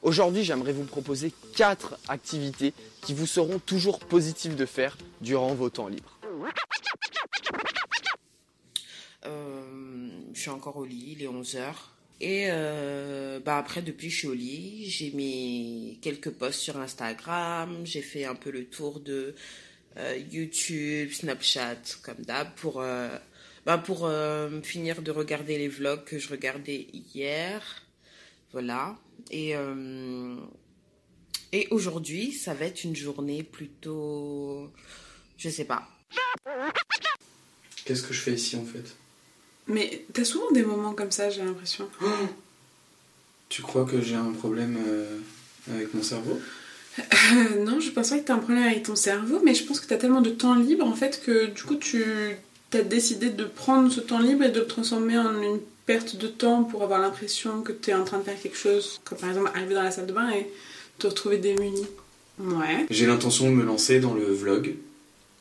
Aujourd'hui, 0.00 0.44
j'aimerais 0.44 0.72
vous 0.72 0.84
proposer 0.84 1.32
quatre 1.54 1.98
activités 2.08 2.72
qui 3.02 3.12
vous 3.12 3.26
seront 3.26 3.58
toujours 3.58 3.98
positives 3.98 4.56
de 4.56 4.64
faire 4.64 4.96
durant 5.20 5.54
vos 5.54 5.68
temps 5.68 5.88
libres. 5.88 6.18
Euh, 9.28 10.08
je 10.32 10.40
suis 10.40 10.50
encore 10.50 10.76
au 10.76 10.84
lit, 10.84 11.16
il 11.18 11.22
est 11.22 11.28
11h. 11.28 11.74
Et 12.20 12.46
euh, 12.50 13.38
bah 13.38 13.58
après, 13.58 13.80
depuis 13.82 14.10
je 14.10 14.18
suis 14.18 14.28
au 14.28 14.34
lit, 14.34 14.90
j'ai 14.90 15.12
mis 15.12 15.98
quelques 16.02 16.30
posts 16.30 16.58
sur 16.58 16.76
Instagram, 16.76 17.82
j'ai 17.84 18.02
fait 18.02 18.24
un 18.24 18.34
peu 18.34 18.50
le 18.50 18.64
tour 18.64 18.98
de 18.98 19.36
euh, 19.96 20.18
YouTube, 20.32 21.12
Snapchat, 21.12 21.76
comme 22.02 22.24
d'hab, 22.24 22.52
pour, 22.56 22.82
bah 23.64 23.78
pour 23.78 24.10
finir 24.64 25.02
de 25.02 25.10
regarder 25.10 25.58
les 25.58 25.68
vlogs 25.68 26.04
que 26.04 26.18
je 26.18 26.28
regardais 26.28 26.88
hier. 26.92 27.62
Voilà. 28.52 28.98
Et, 29.30 29.54
et 31.52 31.68
aujourd'hui, 31.70 32.32
ça 32.32 32.54
va 32.54 32.64
être 32.64 32.82
une 32.84 32.96
journée 32.96 33.42
plutôt... 33.42 34.72
Je 35.36 35.50
sais 35.50 35.66
pas. 35.66 35.88
Qu'est-ce 37.84 38.02
que 38.02 38.12
je 38.12 38.20
fais 38.20 38.32
ici 38.32 38.56
en 38.56 38.64
fait? 38.64 38.96
Mais 39.68 40.04
t'as 40.12 40.24
souvent 40.24 40.50
des 40.52 40.62
moments 40.62 40.94
comme 40.94 41.10
ça, 41.10 41.30
j'ai 41.30 41.42
l'impression. 41.44 41.88
tu 43.48 43.62
crois 43.62 43.84
que 43.84 44.00
j'ai 44.00 44.14
un 44.14 44.32
problème 44.32 44.76
euh, 44.86 45.18
avec 45.72 45.94
mon 45.94 46.02
cerveau? 46.02 46.38
Euh, 46.98 47.64
Non, 47.64 47.78
je 47.80 47.90
pense 47.90 48.10
pas 48.10 48.18
que 48.18 48.24
t'as 48.24 48.34
un 48.34 48.38
problème 48.38 48.64
avec 48.64 48.82
ton 48.82 48.96
cerveau, 48.96 49.40
mais 49.44 49.54
je 49.54 49.64
pense 49.64 49.80
que 49.80 49.86
t'as 49.86 49.96
tellement 49.96 50.20
de 50.20 50.30
temps 50.30 50.54
libre 50.54 50.84
en 50.86 50.94
fait 50.94 51.22
que 51.24 51.46
du 51.46 51.62
coup 51.62 51.76
tu 51.76 52.02
as 52.72 52.82
décidé 52.82 53.30
de 53.30 53.44
prendre 53.44 53.90
ce 53.90 54.00
temps 54.00 54.18
libre 54.18 54.44
et 54.44 54.50
de 54.50 54.60
le 54.60 54.66
transformer 54.66 55.18
en 55.18 55.40
une 55.40 55.60
perte 55.86 56.16
de 56.16 56.26
temps 56.26 56.64
pour 56.64 56.82
avoir 56.82 57.00
l'impression 57.00 57.62
que 57.62 57.72
tu 57.72 57.90
es 57.90 57.94
en 57.94 58.04
train 58.04 58.18
de 58.18 58.24
faire 58.24 58.40
quelque 58.40 58.56
chose, 58.58 59.00
comme 59.04 59.18
par 59.18 59.30
exemple 59.30 59.50
arriver 59.54 59.74
dans 59.74 59.82
la 59.82 59.90
salle 59.90 60.06
de 60.06 60.12
bain 60.12 60.30
et 60.30 60.46
te 60.98 61.06
retrouver 61.06 61.38
démuni. 61.38 61.86
Ouais. 62.38 62.86
J'ai 62.90 63.06
l'intention 63.06 63.46
de 63.46 63.54
me 63.54 63.64
lancer 63.64 64.00
dans 64.00 64.14
le 64.14 64.24
vlog. 64.24 64.74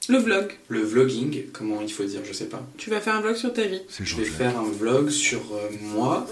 Le 0.10 0.20
vlog. 0.20 0.58
Le 0.70 0.80
vlogging, 0.80 1.52
comment 1.52 1.82
il 1.82 1.92
faut 1.92 2.06
dire, 2.06 2.22
je 2.24 2.32
sais 2.32 2.48
pas. 2.48 2.66
Tu 2.78 2.90
vas 2.90 3.02
faire 3.02 3.16
un 3.16 3.22
vlog 3.22 3.36
sur 3.36 3.52
ta 3.52 3.64
vie. 3.64 3.82
Je 4.00 4.16
vais 4.16 4.24
faire 4.24 4.58
un 4.58 4.70
vlog 4.70 5.10
sur 5.10 5.42
euh, 5.54 5.70
moi. 5.82 6.26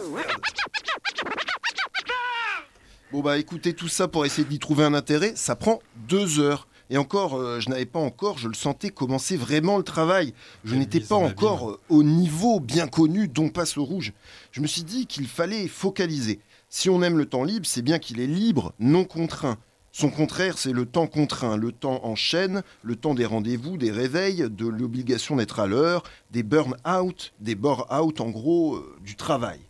Bon 3.11 3.19
bah 3.19 3.37
écoutez, 3.37 3.73
tout 3.73 3.89
ça 3.89 4.07
pour 4.07 4.25
essayer 4.25 4.47
d'y 4.47 4.59
trouver 4.59 4.85
un 4.85 4.93
intérêt, 4.93 5.33
ça 5.35 5.55
prend 5.55 5.81
deux 6.07 6.39
heures. 6.39 6.67
Et 6.89 6.97
encore, 6.97 7.35
euh, 7.35 7.59
je 7.59 7.69
n'avais 7.69 7.85
pas 7.85 7.99
encore, 7.99 8.37
je 8.37 8.47
le 8.47 8.53
sentais, 8.53 8.91
commencer 8.91 9.35
vraiment 9.35 9.77
le 9.77 9.83
travail. 9.83 10.33
Je 10.63 10.75
n'étais 10.75 11.01
pas 11.01 11.15
encore 11.15 11.71
euh, 11.71 11.79
au 11.89 12.03
niveau 12.03 12.61
bien 12.61 12.87
connu 12.87 13.27
dont 13.27 13.49
passe 13.49 13.75
le 13.75 13.81
rouge. 13.81 14.13
Je 14.51 14.61
me 14.61 14.67
suis 14.67 14.83
dit 14.83 15.05
qu'il 15.05 15.27
fallait 15.27 15.67
focaliser. 15.67 16.39
Si 16.69 16.89
on 16.89 17.01
aime 17.03 17.17
le 17.17 17.25
temps 17.25 17.43
libre, 17.43 17.65
c'est 17.65 17.81
bien 17.81 17.99
qu'il 17.99 18.21
est 18.21 18.27
libre, 18.27 18.73
non 18.79 19.03
contraint. 19.03 19.57
Son 19.97 20.09
contraire, 20.09 20.57
c'est 20.57 20.73
le 20.73 20.85
temps 20.85 21.07
contraint, 21.07 21.55
le 21.55 21.71
temps 21.71 22.03
en 22.03 22.15
chaîne, 22.15 22.63
le 22.83 22.97
temps 22.97 23.13
des 23.13 23.25
rendez-vous, 23.25 23.77
des 23.77 23.91
réveils, 23.91 24.45
de 24.49 24.67
l'obligation 24.67 25.37
d'être 25.37 25.61
à 25.61 25.67
l'heure, 25.67 26.03
des 26.31 26.43
burn-out, 26.43 27.31
des 27.39 27.55
bore-out, 27.55 28.19
en 28.19 28.29
gros, 28.29 28.75
euh, 28.75 28.97
du 29.05 29.15
travail. 29.15 29.61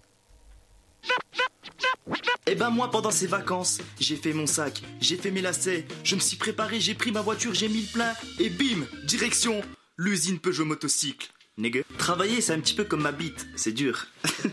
Eh 2.48 2.56
ben 2.56 2.72
moi 2.72 2.90
pendant 2.90 3.12
ces 3.12 3.28
vacances, 3.28 3.82
j'ai 4.00 4.16
fait 4.16 4.34
mon 4.34 4.48
sac, 4.48 4.82
j'ai 5.00 5.18
fait 5.18 5.30
mes 5.30 5.42
lacets, 5.42 5.86
je 6.04 6.16
me 6.16 6.20
suis 6.20 6.38
préparé, 6.38 6.80
j'ai 6.80 6.96
pris 6.96 7.12
ma 7.12 7.22
voiture, 7.22 7.54
j'ai 7.54 7.70
mis 7.70 7.82
le 7.82 7.94
plein 7.94 8.14
et 8.40 8.50
bim, 8.50 8.88
direction 9.06 9.62
l'usine 9.96 10.40
Peugeot 10.40 10.66
motocycle. 10.66 11.35
Nigga. 11.58 11.82
Travailler 11.98 12.42
c'est 12.42 12.52
un 12.52 12.60
petit 12.60 12.74
peu 12.74 12.84
comme 12.84 13.02
ma 13.02 13.14
bite, 13.14 13.48
c'est 13.56 13.72
dur. 13.72 14.08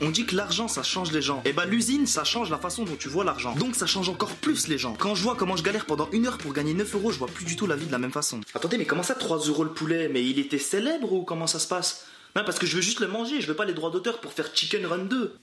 On 0.00 0.08
dit 0.08 0.24
que 0.24 0.34
l'argent 0.34 0.68
ça 0.68 0.82
change 0.82 1.12
les 1.12 1.20
gens. 1.20 1.42
Et 1.44 1.52
bah 1.52 1.66
l'usine 1.66 2.06
ça 2.06 2.24
change 2.24 2.50
la 2.50 2.56
façon 2.56 2.84
dont 2.84 2.96
tu 2.96 3.08
vois 3.08 3.24
l'argent. 3.24 3.54
Donc 3.56 3.76
ça 3.76 3.86
change 3.86 4.08
encore 4.08 4.34
plus 4.36 4.68
les 4.68 4.78
gens. 4.78 4.94
Quand 4.94 5.14
je 5.14 5.22
vois 5.22 5.36
comment 5.36 5.56
je 5.56 5.62
galère 5.62 5.84
pendant 5.84 6.08
une 6.12 6.26
heure 6.26 6.38
pour 6.38 6.54
gagner 6.54 6.72
9 6.72 6.94
euros, 6.94 7.12
je 7.12 7.18
vois 7.18 7.28
plus 7.28 7.44
du 7.44 7.56
tout 7.56 7.66
la 7.66 7.76
vie 7.76 7.86
de 7.86 7.92
la 7.92 7.98
même 7.98 8.12
façon. 8.12 8.40
Attendez 8.54 8.78
mais 8.78 8.86
comment 8.86 9.02
ça 9.02 9.14
3 9.14 9.38
euros 9.48 9.64
le 9.64 9.74
poulet? 9.74 10.08
Mais 10.08 10.24
il 10.24 10.38
était 10.38 10.58
célèbre 10.58 11.12
ou 11.12 11.24
comment 11.24 11.46
ça 11.46 11.58
se 11.58 11.68
passe? 11.68 12.06
Non 12.34 12.44
parce 12.44 12.58
que 12.58 12.66
je 12.66 12.76
veux 12.76 12.82
juste 12.82 13.00
le 13.00 13.08
manger, 13.08 13.42
je 13.42 13.48
veux 13.48 13.56
pas 13.56 13.66
les 13.66 13.74
droits 13.74 13.90
d'auteur 13.90 14.18
pour 14.20 14.32
faire 14.32 14.48
Chicken 14.54 14.86
Run 14.86 15.04
2. 15.04 15.36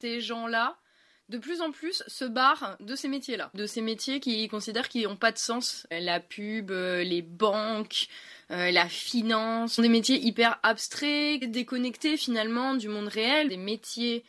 Ces 0.00 0.20
gens-là, 0.20 0.76
de 1.30 1.38
plus 1.38 1.60
en 1.60 1.70
plus, 1.70 2.02
se 2.08 2.24
barrent 2.24 2.76
de 2.80 2.96
ces 2.96 3.06
métiers-là. 3.06 3.50
De 3.54 3.66
ces 3.66 3.80
métiers 3.80 4.18
qui 4.18 4.48
considèrent 4.48 4.88
qu'ils 4.88 5.04
n'ont 5.04 5.16
pas 5.16 5.30
de 5.30 5.38
sens. 5.38 5.86
La 5.90 6.18
pub, 6.18 6.72
euh, 6.72 7.04
les 7.04 7.22
banques, 7.22 8.08
euh, 8.50 8.72
la 8.72 8.88
finance, 8.88 9.74
sont 9.74 9.82
des 9.82 9.88
métiers 9.88 10.18
hyper 10.18 10.58
abstraits, 10.64 11.48
déconnectés 11.48 12.16
finalement 12.16 12.74
du 12.74 12.88
monde 12.88 13.06
réel. 13.06 13.48
Des 13.48 13.56
métiers 13.56 14.24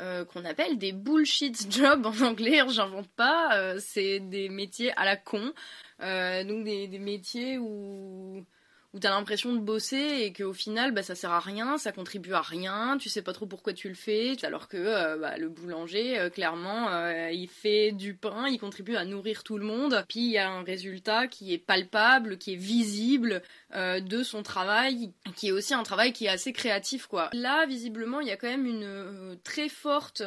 euh, 0.00 0.24
qu'on 0.24 0.44
appelle 0.44 0.76
des 0.76 0.90
bullshit 0.90 1.72
jobs 1.72 2.04
en 2.04 2.20
anglais, 2.22 2.60
j'invente 2.68 3.08
pas. 3.10 3.78
c'est 3.78 4.18
des 4.18 4.48
métiers 4.48 4.92
à 4.96 5.04
la 5.04 5.16
con. 5.16 5.52
donc 6.00 6.64
des 6.64 6.98
métiers 6.98 7.58
où 7.58 8.44
où 8.92 8.98
t'as 8.98 9.10
l'impression 9.10 9.52
de 9.52 9.60
bosser 9.60 10.22
et 10.22 10.32
qu'au 10.32 10.52
final 10.52 10.92
bah 10.92 11.02
ça 11.02 11.14
sert 11.14 11.30
à 11.30 11.40
rien, 11.40 11.78
ça 11.78 11.92
contribue 11.92 12.32
à 12.32 12.40
rien, 12.40 12.98
tu 12.98 13.08
sais 13.08 13.22
pas 13.22 13.32
trop 13.32 13.46
pourquoi 13.46 13.72
tu 13.72 13.88
le 13.88 13.94
fais, 13.94 14.36
alors 14.42 14.68
que 14.68 14.76
euh, 14.76 15.16
bah, 15.16 15.36
le 15.36 15.48
boulanger 15.48 16.18
euh, 16.18 16.30
clairement 16.30 16.88
euh, 16.88 17.30
il 17.30 17.48
fait 17.48 17.92
du 17.92 18.14
pain, 18.14 18.48
il 18.48 18.58
contribue 18.58 18.96
à 18.96 19.04
nourrir 19.04 19.44
tout 19.44 19.58
le 19.58 19.64
monde, 19.64 20.04
puis 20.08 20.20
il 20.20 20.32
y 20.32 20.38
a 20.38 20.50
un 20.50 20.62
résultat 20.62 21.28
qui 21.28 21.52
est 21.52 21.58
palpable, 21.58 22.38
qui 22.38 22.54
est 22.54 22.56
visible 22.56 23.42
de 23.72 24.22
son 24.22 24.42
travail, 24.42 25.12
qui 25.36 25.48
est 25.48 25.52
aussi 25.52 25.74
un 25.74 25.84
travail 25.84 26.12
qui 26.12 26.26
est 26.26 26.30
assez 26.30 26.52
créatif 26.52 27.06
quoi. 27.06 27.30
Là 27.32 27.66
visiblement 27.66 28.20
il 28.20 28.26
y 28.26 28.32
a 28.32 28.36
quand 28.36 28.48
même 28.48 28.66
une 28.66 29.38
très 29.44 29.68
forte 29.68 30.22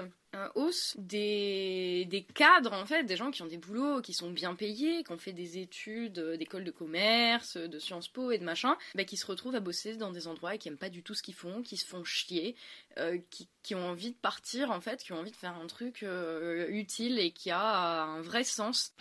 hausse 0.55 0.95
des, 0.97 2.05
des, 2.09 2.23
cadres, 2.23 2.73
en 2.73 2.85
fait, 2.85 3.03
des 3.03 3.15
gens 3.15 3.31
qui 3.31 3.41
ont 3.41 3.47
des 3.47 3.57
boulots, 3.57 4.01
qui 4.01 4.13
sont 4.13 4.31
bien 4.31 4.55
payés, 4.55 5.03
qui 5.03 5.11
ont 5.11 5.17
fait 5.17 5.33
des 5.33 5.57
études 5.57 6.19
euh, 6.19 6.37
d'école 6.37 6.63
de 6.63 6.71
commerce, 6.71 7.57
de 7.57 7.79
Sciences 7.79 8.07
Po 8.07 8.31
et 8.31 8.37
de 8.37 8.43
machin, 8.43 8.77
bah, 8.95 9.03
qui 9.03 9.17
se 9.17 9.25
retrouvent 9.25 9.55
à 9.55 9.59
bosser 9.59 9.95
dans 9.95 10.11
des 10.11 10.27
endroits 10.27 10.55
et 10.55 10.57
qui 10.57 10.67
aiment 10.67 10.77
pas 10.77 10.89
du 10.89 11.03
tout 11.03 11.13
ce 11.13 11.23
qu'ils 11.23 11.33
font, 11.33 11.61
qui 11.61 11.77
se 11.77 11.85
font 11.85 12.03
chier, 12.03 12.55
euh, 12.99 13.17
qui, 13.63 13.75
ont 13.75 13.89
envie 13.89 14.11
de 14.11 14.17
partir, 14.17 14.69
en 14.69 14.79
fait, 14.81 15.01
qui 15.03 15.13
ont 15.13 15.19
envie 15.19 15.31
de 15.31 15.35
faire 15.35 15.55
un 15.55 15.65
truc 15.67 16.03
euh, 16.03 16.67
utile 16.69 17.17
et 17.17 17.31
qui 17.31 17.49
a 17.49 18.03
un 18.03 18.21
vrai 18.21 18.43
sens. 18.43 18.93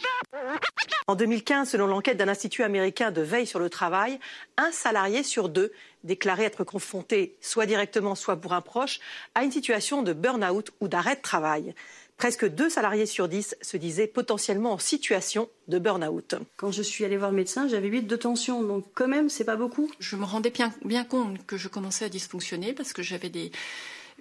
En 1.08 1.16
2015, 1.16 1.68
selon 1.68 1.86
l'enquête 1.86 2.16
d'un 2.16 2.28
institut 2.28 2.62
américain 2.62 3.10
de 3.10 3.20
veille 3.20 3.46
sur 3.46 3.58
le 3.58 3.68
travail, 3.68 4.18
un 4.56 4.70
salarié 4.70 5.22
sur 5.22 5.48
deux 5.48 5.72
déclarait 6.04 6.44
être 6.44 6.64
confronté, 6.64 7.36
soit 7.40 7.66
directement, 7.66 8.14
soit 8.14 8.36
pour 8.36 8.52
un 8.54 8.60
proche, 8.60 9.00
à 9.34 9.42
une 9.42 9.52
situation 9.52 10.02
de 10.02 10.12
burn-out 10.12 10.70
ou 10.80 10.88
d'arrêt 10.88 11.16
de 11.16 11.20
travail. 11.20 11.74
Presque 12.22 12.48
deux 12.48 12.70
salariés 12.70 13.06
sur 13.06 13.26
dix 13.26 13.56
se 13.62 13.76
disaient 13.76 14.06
potentiellement 14.06 14.74
en 14.74 14.78
situation 14.78 15.48
de 15.66 15.80
burn-out. 15.80 16.36
Quand 16.56 16.70
je 16.70 16.80
suis 16.80 17.04
allée 17.04 17.16
voir 17.16 17.32
le 17.32 17.36
médecin, 17.36 17.66
j'avais 17.66 17.88
8 17.88 18.02
de 18.02 18.14
tension, 18.14 18.62
donc 18.62 18.84
quand 18.94 19.08
même, 19.08 19.28
c'est 19.28 19.42
pas 19.42 19.56
beaucoup. 19.56 19.90
Je 19.98 20.14
me 20.14 20.24
rendais 20.24 20.50
bien, 20.50 20.72
bien 20.84 21.02
compte 21.02 21.44
que 21.46 21.56
je 21.56 21.66
commençais 21.66 22.04
à 22.04 22.08
dysfonctionner 22.08 22.74
parce 22.74 22.92
que 22.92 23.02
j'avais 23.02 23.28
des, 23.28 23.50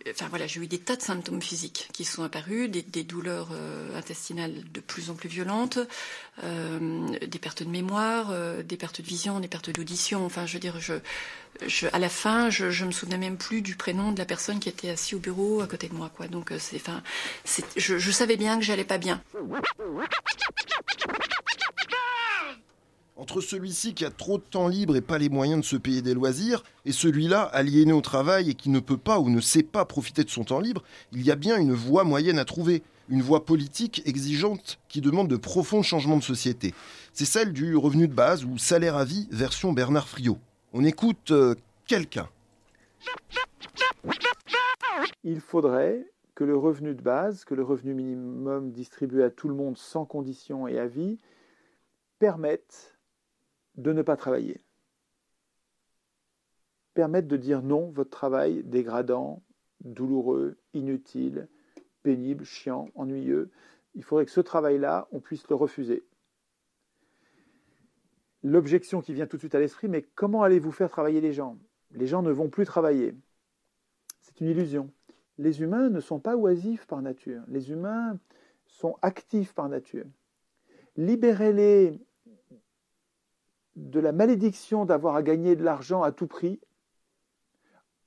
enfin 0.09 0.27
voilà, 0.29 0.47
j'ai 0.47 0.59
eu 0.59 0.67
des 0.67 0.79
tas 0.79 0.95
de 0.95 1.01
symptômes 1.01 1.41
physiques 1.41 1.89
qui 1.93 2.05
sont 2.05 2.23
apparus, 2.23 2.69
des, 2.69 3.03
douleurs 3.03 3.49
euh, 3.53 3.97
intestinales 3.97 4.53
de 4.71 4.79
plus 4.79 5.09
en 5.09 5.15
plus 5.15 5.29
violentes, 5.29 5.79
euh, 6.43 7.07
des 7.25 7.39
pertes 7.39 7.63
de 7.63 7.69
mémoire, 7.69 8.29
euh, 8.31 8.63
des 8.63 8.77
pertes 8.77 9.01
de 9.01 9.05
vision, 9.05 9.39
des 9.39 9.47
pertes 9.47 9.69
d'audition. 9.69 10.25
Enfin, 10.25 10.45
je 10.45 10.53
veux 10.53 10.59
dire, 10.59 10.75
à 11.91 11.99
la 11.99 12.09
fin, 12.09 12.49
je, 12.49 12.71
je 12.71 12.85
me 12.85 12.91
souvenais 12.91 13.17
même 13.17 13.37
plus 13.37 13.61
du 13.61 13.75
prénom 13.75 14.11
de 14.11 14.17
la 14.17 14.25
personne 14.25 14.59
qui 14.59 14.69
était 14.69 14.89
assise 14.89 15.15
au 15.15 15.19
bureau 15.19 15.61
à 15.61 15.67
côté 15.67 15.87
de 15.87 15.93
moi. 15.93 16.09
Donc, 16.29 16.51
enfin, 16.51 17.01
je, 17.75 17.97
je 17.97 18.11
savais 18.11 18.37
bien 18.37 18.57
que 18.57 18.65
j'allais 18.65 18.83
pas 18.83 18.97
bien. 18.97 19.21
Entre 23.21 23.39
celui-ci 23.39 23.93
qui 23.93 24.03
a 24.03 24.09
trop 24.09 24.39
de 24.39 24.43
temps 24.43 24.67
libre 24.67 24.95
et 24.95 25.01
pas 25.01 25.19
les 25.19 25.29
moyens 25.29 25.61
de 25.61 25.65
se 25.65 25.75
payer 25.75 26.01
des 26.01 26.15
loisirs, 26.15 26.63
et 26.85 26.91
celui-là 26.91 27.43
aliéné 27.43 27.93
au 27.93 28.01
travail 28.01 28.49
et 28.49 28.55
qui 28.55 28.71
ne 28.71 28.79
peut 28.79 28.97
pas 28.97 29.19
ou 29.19 29.29
ne 29.29 29.39
sait 29.39 29.61
pas 29.61 29.85
profiter 29.85 30.23
de 30.23 30.29
son 30.31 30.43
temps 30.43 30.59
libre, 30.59 30.81
il 31.11 31.21
y 31.21 31.29
a 31.29 31.35
bien 31.35 31.57
une 31.57 31.71
voie 31.71 32.03
moyenne 32.03 32.39
à 32.39 32.45
trouver, 32.45 32.81
une 33.09 33.21
voie 33.21 33.45
politique 33.45 34.01
exigeante 34.07 34.79
qui 34.89 35.01
demande 35.01 35.27
de 35.27 35.37
profonds 35.37 35.83
changements 35.83 36.17
de 36.17 36.23
société. 36.23 36.73
C'est 37.13 37.25
celle 37.25 37.53
du 37.53 37.77
revenu 37.77 38.07
de 38.07 38.13
base 38.15 38.43
ou 38.43 38.57
salaire 38.57 38.95
à 38.95 39.05
vie 39.05 39.27
version 39.29 39.71
Bernard 39.71 40.07
Friot. 40.07 40.39
On 40.73 40.83
écoute 40.83 41.29
euh, 41.29 41.53
quelqu'un. 41.85 42.27
Il 45.23 45.41
faudrait 45.41 46.07
que 46.33 46.43
le 46.43 46.57
revenu 46.57 46.95
de 46.95 47.03
base, 47.03 47.45
que 47.45 47.53
le 47.53 47.61
revenu 47.61 47.93
minimum 47.93 48.71
distribué 48.71 49.23
à 49.23 49.29
tout 49.29 49.47
le 49.47 49.53
monde 49.53 49.77
sans 49.77 50.05
condition 50.05 50.67
et 50.67 50.79
à 50.79 50.87
vie, 50.87 51.19
permette 52.17 52.90
de 53.81 53.93
ne 53.93 54.01
pas 54.01 54.17
travailler. 54.17 54.61
Permettre 56.93 57.27
de 57.27 57.37
dire 57.37 57.61
non, 57.61 57.89
votre 57.91 58.09
travail 58.09 58.63
dégradant, 58.63 59.41
douloureux, 59.81 60.57
inutile, 60.73 61.47
pénible, 62.03 62.43
chiant, 62.43 62.89
ennuyeux. 62.95 63.49
Il 63.95 64.03
faudrait 64.03 64.25
que 64.25 64.31
ce 64.31 64.41
travail-là, 64.41 65.07
on 65.11 65.19
puisse 65.19 65.47
le 65.49 65.55
refuser. 65.55 66.03
L'objection 68.43 69.01
qui 69.01 69.13
vient 69.13 69.27
tout 69.27 69.37
de 69.37 69.41
suite 69.41 69.55
à 69.55 69.59
l'esprit, 69.59 69.87
mais 69.87 70.01
comment 70.15 70.43
allez-vous 70.43 70.71
faire 70.71 70.89
travailler 70.89 71.21
les 71.21 71.33
gens? 71.33 71.57
Les 71.91 72.07
gens 72.07 72.23
ne 72.23 72.31
vont 72.31 72.49
plus 72.49 72.65
travailler. 72.65 73.15
C'est 74.21 74.41
une 74.41 74.47
illusion. 74.47 74.89
Les 75.37 75.61
humains 75.61 75.89
ne 75.89 75.99
sont 75.99 76.19
pas 76.19 76.35
oisifs 76.35 76.85
par 76.87 77.01
nature. 77.01 77.43
Les 77.47 77.71
humains 77.71 78.19
sont 78.65 78.97
actifs 79.01 79.53
par 79.53 79.69
nature. 79.69 80.05
Libérez-les 80.97 81.99
de 83.75 83.99
la 83.99 84.11
malédiction 84.11 84.85
d'avoir 84.85 85.15
à 85.15 85.23
gagner 85.23 85.55
de 85.55 85.63
l'argent 85.63 86.03
à 86.03 86.11
tout 86.11 86.27
prix, 86.27 86.59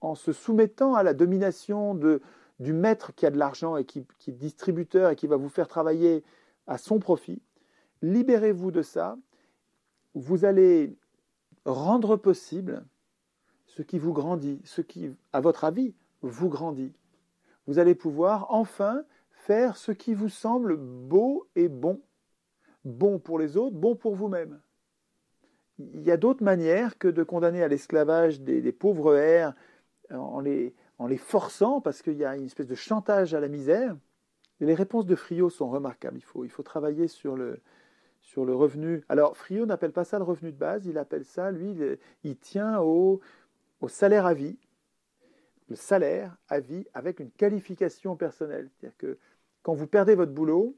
en 0.01 0.15
se 0.15 0.33
soumettant 0.33 0.95
à 0.95 1.03
la 1.03 1.15
domination 1.15 1.95
du 1.95 2.73
maître 2.73 3.15
qui 3.15 3.27
a 3.27 3.31
de 3.31 3.39
l'argent 3.39 3.77
et 3.77 3.85
qui, 3.85 4.07
est 4.27 4.33
distributeur 4.33 5.11
et 5.11 5.17
qui 5.17 5.27
va 5.27 5.37
vous 5.37 5.49
faire 5.49 5.69
travailler 5.69 6.23
à 6.67 6.79
son 6.79 6.99
profit, 6.99 7.41
libérez-vous 8.03 8.71
de 8.71 8.83
ça, 8.83 9.17
vous 10.15 10.45
allez 10.45 10.95
rendre 11.65 12.17
possible 12.17 12.85
ce 13.67 13.83
qui 13.83 13.99
vous 13.99 14.13
grandit, 14.13 14.61
ce 14.65 14.83
qui, 14.83 15.11
à 15.33 15.41
votre 15.41 15.65
avis, 15.65 15.95
vous 16.23 16.49
grandit. 16.49 16.93
Vous 17.67 17.79
allez 17.79 17.95
pouvoir 17.95 18.47
enfin 18.51 19.05
faire 19.31 19.77
ce 19.77 19.91
qui 19.91 20.15
vous 20.15 20.29
semble 20.29 20.77
beau 20.77 21.49
et 21.57 21.69
bon. 21.69 22.01
Bon 22.85 23.19
pour 23.19 23.39
les 23.39 23.57
autres, 23.57 23.77
bon 23.77 23.97
pour 23.97 24.15
vous-même 24.15 24.61
il 25.79 26.03
y 26.03 26.11
a 26.11 26.17
d'autres 26.17 26.45
manières 26.45 26.99
que 26.99 27.09
de 27.09 27.23
condamner 27.23 27.63
à 27.63 27.69
l'esclavage 27.69 28.41
des, 28.41 28.73
pauvres 28.73 29.17
airs 29.17 29.55
en 30.11 30.41
les, 30.41 30.75
en 30.99 31.07
les 31.07 31.17
forçant, 31.17 31.81
parce 31.81 32.03
qu'il 32.03 32.17
y 32.17 32.25
a 32.25 32.37
une 32.37 32.47
espèce 32.47 32.67
de 32.67 32.75
chantage 32.75 33.35
à 33.35 33.41
la 33.41 33.49
misère. 33.49 33.97
Les 34.61 34.75
réponses 34.75 35.07
de 35.07 35.17
Friot 35.17 35.51
sont 35.51 35.69
remarquables. 35.69 36.17
Il 36.19 36.23
faut, 36.23 36.45
il 36.45 36.51
faut 36.51 36.63
travailler 36.63 37.09
sur 37.09 37.37
le, 37.37 37.61
sur 38.21 38.45
le 38.45 38.55
revenu. 38.55 39.03
Alors, 39.09 39.37
Friot 39.37 39.67
n'appelle 39.67 39.93
pas 39.93 40.05
ça 40.05 40.19
le 40.19 40.25
revenu 40.25 40.53
de 40.53 40.57
base, 40.57 40.87
il 40.87 40.97
appelle 40.97 41.25
ça, 41.25 41.51
lui, 41.51 41.73
il, 41.73 41.99
il 42.23 42.37
tient 42.37 42.81
au, 42.81 43.21
au 43.81 43.89
salaire 43.89 44.27
à 44.27 44.35
vie. 44.35 44.59
Le 45.69 45.77
salaire 45.77 46.37
à 46.49 46.61
vie 46.61 46.87
avec 46.95 47.21
une 47.21 47.31
qualification 47.31 48.17
personnelle. 48.17 48.69
C'est-à-dire 48.71 48.97
que 48.99 49.19
quand 49.63 49.75
vous 49.75 49.87
perdez 49.87 50.15
votre 50.15 50.33
boulot, 50.33 50.77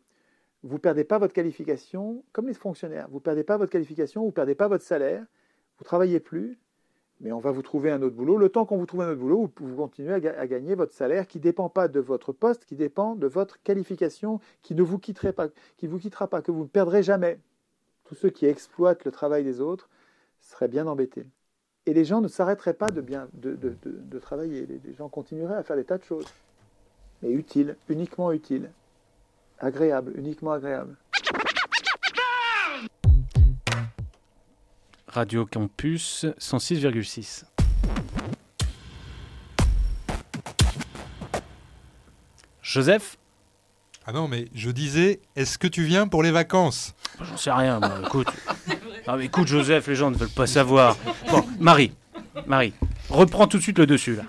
vous 0.63 0.75
ne 0.75 0.81
perdez 0.81 1.05
pas 1.05 1.19
votre 1.19 1.35
qualification, 1.35 2.25
comme 2.33 2.49
les 2.49 2.55
fonctionnaires, 2.55 3.09
vous 3.09 3.17
ne 3.17 3.23
perdez 3.23 3.45
pas 3.45 3.57
votre 3.57 3.71
qualification, 3.71 4.23
vous 4.23 4.29
ne 4.29 4.33
perdez 4.33 4.55
pas 4.55 4.69
votre 4.69 4.85
salaire, 4.85 5.21
vous 5.21 5.83
ne 5.83 5.85
travaillez 5.85 6.21
plus, 6.21 6.59
mais 7.21 7.33
on 7.33 7.39
va 7.39 7.51
vous 7.51 7.63
trouver 7.63 7.91
un 7.91 8.03
autre 8.03 8.15
boulot. 8.15 8.37
Le 8.37 8.49
temps 8.49 8.67
qu'on 8.67 8.77
vous 8.77 8.87
trouve 8.87 9.03
un 9.03 9.11
autre 9.11 9.21
boulot, 9.21 9.51
vous, 9.57 9.69
vous 9.69 9.77
continuez 9.77 10.13
à, 10.13 10.21
ga 10.21 10.39
à, 10.39 10.47
gagner 10.47 10.75
votre 10.75 10.93
salaire 10.93 11.27
qui 11.27 11.39
ne 11.39 11.43
dépend 11.43 11.69
pas 11.69 11.89
de 11.89 12.01
votre 12.01 12.33
poste, 12.33 12.65
qui 12.65 12.77
dépend 12.77 13.15
de 13.15 13.27
votre 13.27 13.63
qualification, 13.63 14.41
qui 14.63 14.75
ne 14.75 14.83
vous 14.83 14.99
pas, 14.99 15.49
qui 15.77 15.87
vous 15.87 15.99
quittera 15.99 16.29
pas, 16.29 16.43
que 16.43 16.51
vous 16.51 16.63
ne 16.63 16.69
perdrez 16.69 17.03
jamais. 17.03 17.39
Tous 18.05 18.15
ceux 18.15 18.31
qui 18.31 18.47
exploitent 18.47 19.05
le 19.05 19.11
travail 19.11 19.45
des 19.45 19.61
autres 19.61 19.89
seraient 20.41 20.69
bien 20.69 20.87
embêtés. 20.87 21.27
Et 21.87 21.95
les 21.95 22.05
gens 22.05 22.21
ne 22.21 22.29
s'arrêteraient 22.29 22.75
pas 22.75 22.91
de, 22.91 23.01
bien, 23.01 23.29
de, 23.33 24.19
travailler. 24.19 24.67
Les 24.67 24.95
gens 24.95 25.09
continueraient 25.09 25.57
à 25.57 25.63
faire 25.63 25.77
des 25.77 25.85
tas 25.85 25.99
de 25.99 26.05
choses. 26.05 26.27
Mais 27.23 27.31
utiles, 27.31 27.77
uniquement 27.89 28.33
utiles 28.33 28.71
agréable, 29.61 30.13
uniquement 30.17 30.53
agréable. 30.53 30.97
Radio 35.09 35.47
Campus 35.47 36.27
106,6. 36.39 37.45
Joseph 42.63 43.17
Ah 44.07 44.13
non, 44.13 44.29
mais 44.29 44.49
je 44.55 44.71
disais, 44.71 45.21
est-ce 45.37 45.57
que 45.57 45.67
tu 45.67 45.85
viens 45.85 46.09
pour 46.09 46.23
les 46.23 46.31
vacances? 46.33 46.95
J'en 47.23 47.37
sais 47.37 47.51
rien, 47.51 47.81
moi, 47.81 48.01
écoute. 48.05 48.29
Non, 49.09 49.17
mais 49.17 49.27
écoute, 49.27 49.47
Joseph, 49.47 49.87
les 49.87 49.95
gens 49.95 50.11
ne 50.11 50.17
veulent 50.17 50.29
pas 50.29 50.47
savoir. 50.47 50.97
Bon, 51.31 51.45
Marie, 51.61 51.93
Marie, 52.47 52.75
reprends 53.09 53.47
tout 53.47 53.57
de 53.57 53.63
suite 53.63 53.79
le 53.79 53.87
dessus, 53.87 54.17
là 54.17 54.25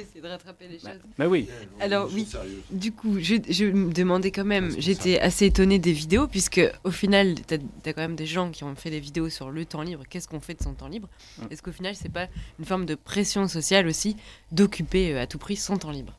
essayer 0.00 0.20
de 0.20 0.28
rattraper 0.28 0.68
les 0.68 0.78
choses. 0.78 1.00
Bah 1.18 1.26
oui. 1.28 1.48
Alors 1.80 2.08
oui, 2.12 2.28
du 2.70 2.92
coup, 2.92 3.18
je, 3.20 3.36
je, 3.48 3.64
me 3.66 3.92
demandais 3.92 4.30
quand 4.30 4.44
même, 4.44 4.74
j'étais 4.78 5.18
assez 5.18 5.46
étonnée 5.46 5.78
des 5.78 5.92
vidéos, 5.92 6.26
puisque 6.26 6.60
au 6.84 6.90
final, 6.90 7.34
tu 7.46 7.54
as, 7.54 7.58
as, 7.88 7.92
quand 7.92 8.02
même 8.02 8.16
des 8.16 8.26
gens 8.26 8.50
qui 8.50 8.64
ont 8.64 8.74
fait 8.74 8.90
des 8.90 9.00
vidéos 9.00 9.28
sur 9.28 9.50
le 9.50 9.64
temps 9.64 9.82
libre, 9.82 10.04
qu'est-ce 10.08 10.28
qu'on 10.28 10.40
fait 10.40 10.54
de 10.54 10.62
son 10.62 10.74
temps 10.74 10.88
libre? 10.88 11.08
Est-ce 11.50 11.62
qu'au 11.62 11.72
final, 11.72 11.94
c'est 11.94 12.12
pas 12.12 12.26
une 12.58 12.64
forme 12.64 12.86
de 12.86 12.94
pression 12.94 13.48
sociale 13.48 13.86
aussi 13.86 14.16
d'occuper 14.52 15.18
à 15.18 15.26
tout 15.26 15.38
prix 15.38 15.56
son 15.56 15.76
temps 15.76 15.90
libre? 15.90 16.14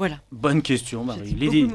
Voilà. 0.00 0.20
Bonne 0.32 0.62
question, 0.62 1.04
Marie. 1.04 1.34
Lydie. 1.34 1.68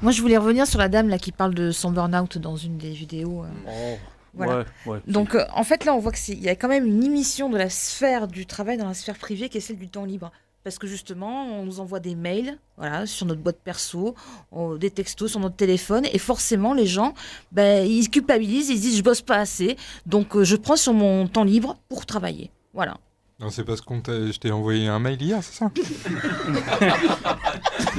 Moi, 0.00 0.12
je 0.12 0.22
voulais 0.22 0.36
revenir 0.36 0.66
sur 0.66 0.78
la 0.78 0.88
dame 0.88 1.08
là 1.08 1.18
qui 1.18 1.32
parle 1.32 1.54
de 1.54 1.72
son 1.72 1.90
burn-out 1.90 2.38
dans 2.38 2.56
une 2.56 2.78
des 2.78 2.92
vidéos. 2.92 3.44
Euh... 3.44 3.48
Oh. 3.68 3.98
Voilà. 4.34 4.58
Ouais, 4.58 4.92
ouais, 4.92 4.98
Donc, 5.06 5.34
euh, 5.34 5.44
en 5.52 5.64
fait, 5.64 5.84
là, 5.84 5.94
on 5.94 5.98
voit 5.98 6.12
qu'il 6.12 6.40
y 6.40 6.48
a 6.48 6.56
quand 6.56 6.68
même 6.68 6.86
une 6.86 7.04
émission 7.04 7.50
de 7.50 7.58
la 7.58 7.68
sphère 7.68 8.28
du 8.28 8.46
travail 8.46 8.76
dans 8.76 8.88
la 8.88 8.94
sphère 8.94 9.18
privée 9.18 9.48
qui 9.48 9.58
est 9.58 9.60
celle 9.60 9.78
du 9.78 9.88
temps 9.88 10.04
libre 10.04 10.30
parce 10.64 10.78
que 10.78 10.86
justement, 10.86 11.60
on 11.60 11.64
nous 11.64 11.80
envoie 11.80 12.00
des 12.00 12.14
mails 12.14 12.58
voilà, 12.76 13.06
sur 13.06 13.26
notre 13.26 13.40
boîte 13.40 13.58
perso, 13.62 14.14
on, 14.50 14.76
des 14.76 14.90
textos 14.90 15.30
sur 15.32 15.40
notre 15.40 15.56
téléphone, 15.56 16.06
et 16.12 16.18
forcément, 16.18 16.74
les 16.74 16.86
gens, 16.86 17.14
ben, 17.50 17.86
ils 17.86 18.08
culpabilisent, 18.10 18.70
ils 18.70 18.80
disent 18.80 18.96
je 18.96 19.02
bosse 19.02 19.22
pas 19.22 19.36
assez, 19.36 19.76
donc 20.06 20.36
euh, 20.36 20.44
je 20.44 20.56
prends 20.56 20.76
sur 20.76 20.94
mon 20.94 21.26
temps 21.26 21.44
libre 21.44 21.76
pour 21.88 22.06
travailler. 22.06 22.50
Voilà. 22.74 22.96
Non, 23.40 23.50
c'est 23.50 23.64
parce 23.64 23.80
qu'on 23.80 24.02
je 24.06 24.38
t'ai 24.38 24.52
envoyé 24.52 24.86
un 24.86 25.00
mail 25.00 25.20
hier, 25.20 25.42
c'est 25.42 25.58
ça? 25.58 25.70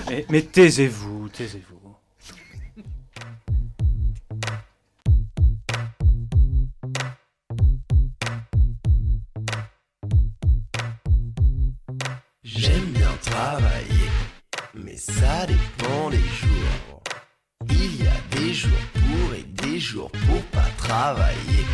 Mais, 0.10 0.26
mais 0.30 0.42
taisez-vous, 0.42 1.30
taisez-vous. 1.30 1.83
Travailler, 13.24 14.10
mais 14.76 14.98
ça 14.98 15.46
dépend 15.48 16.10
des 16.10 16.18
jours. 16.42 17.04
Il 17.70 18.04
y 18.04 18.08
a 18.08 18.38
des 18.38 18.54
jours 18.54 18.86
pour 18.94 19.34
et 19.34 19.44
des 19.44 19.80
jours 19.80 20.12
pour 20.12 20.42
pas 20.58 20.70
travailler. 20.78 21.66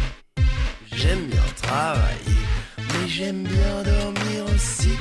J'aime 0.92 1.26
bien 1.28 1.50
travailler, 1.62 2.44
mais 2.78 3.08
j'aime 3.08 3.44
bien 3.44 3.84
dormir 3.84 4.46
aussi. 4.54 4.94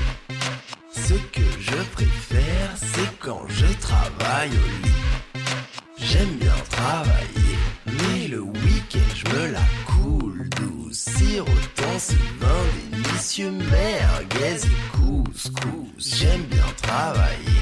Ce 0.93 1.15
que 1.15 1.49
je 1.61 1.79
préfère, 1.93 2.71
c'est 2.77 3.19
quand 3.21 3.43
je 3.49 3.67
travaille 3.81 4.51
au 4.51 4.69
lit. 4.87 5.43
J'aime 5.99 6.35
bien 6.37 6.59
travailler, 6.71 7.57
mais 7.87 8.29
le 8.29 8.41
week-end 8.41 9.11
je 9.15 9.25
me 9.35 9.53
la 9.53 9.67
coule 9.87 10.49
douce. 10.51 11.09
Sirotant 11.17 11.99
ce 11.99 12.15
vin 12.41 12.98
délicieux, 13.19 13.51
merguez 13.51 14.65
et 14.65 14.97
couscous. 14.97 15.89
J'aime 15.99 16.43
bien 16.43 16.65
travailler. 16.81 17.61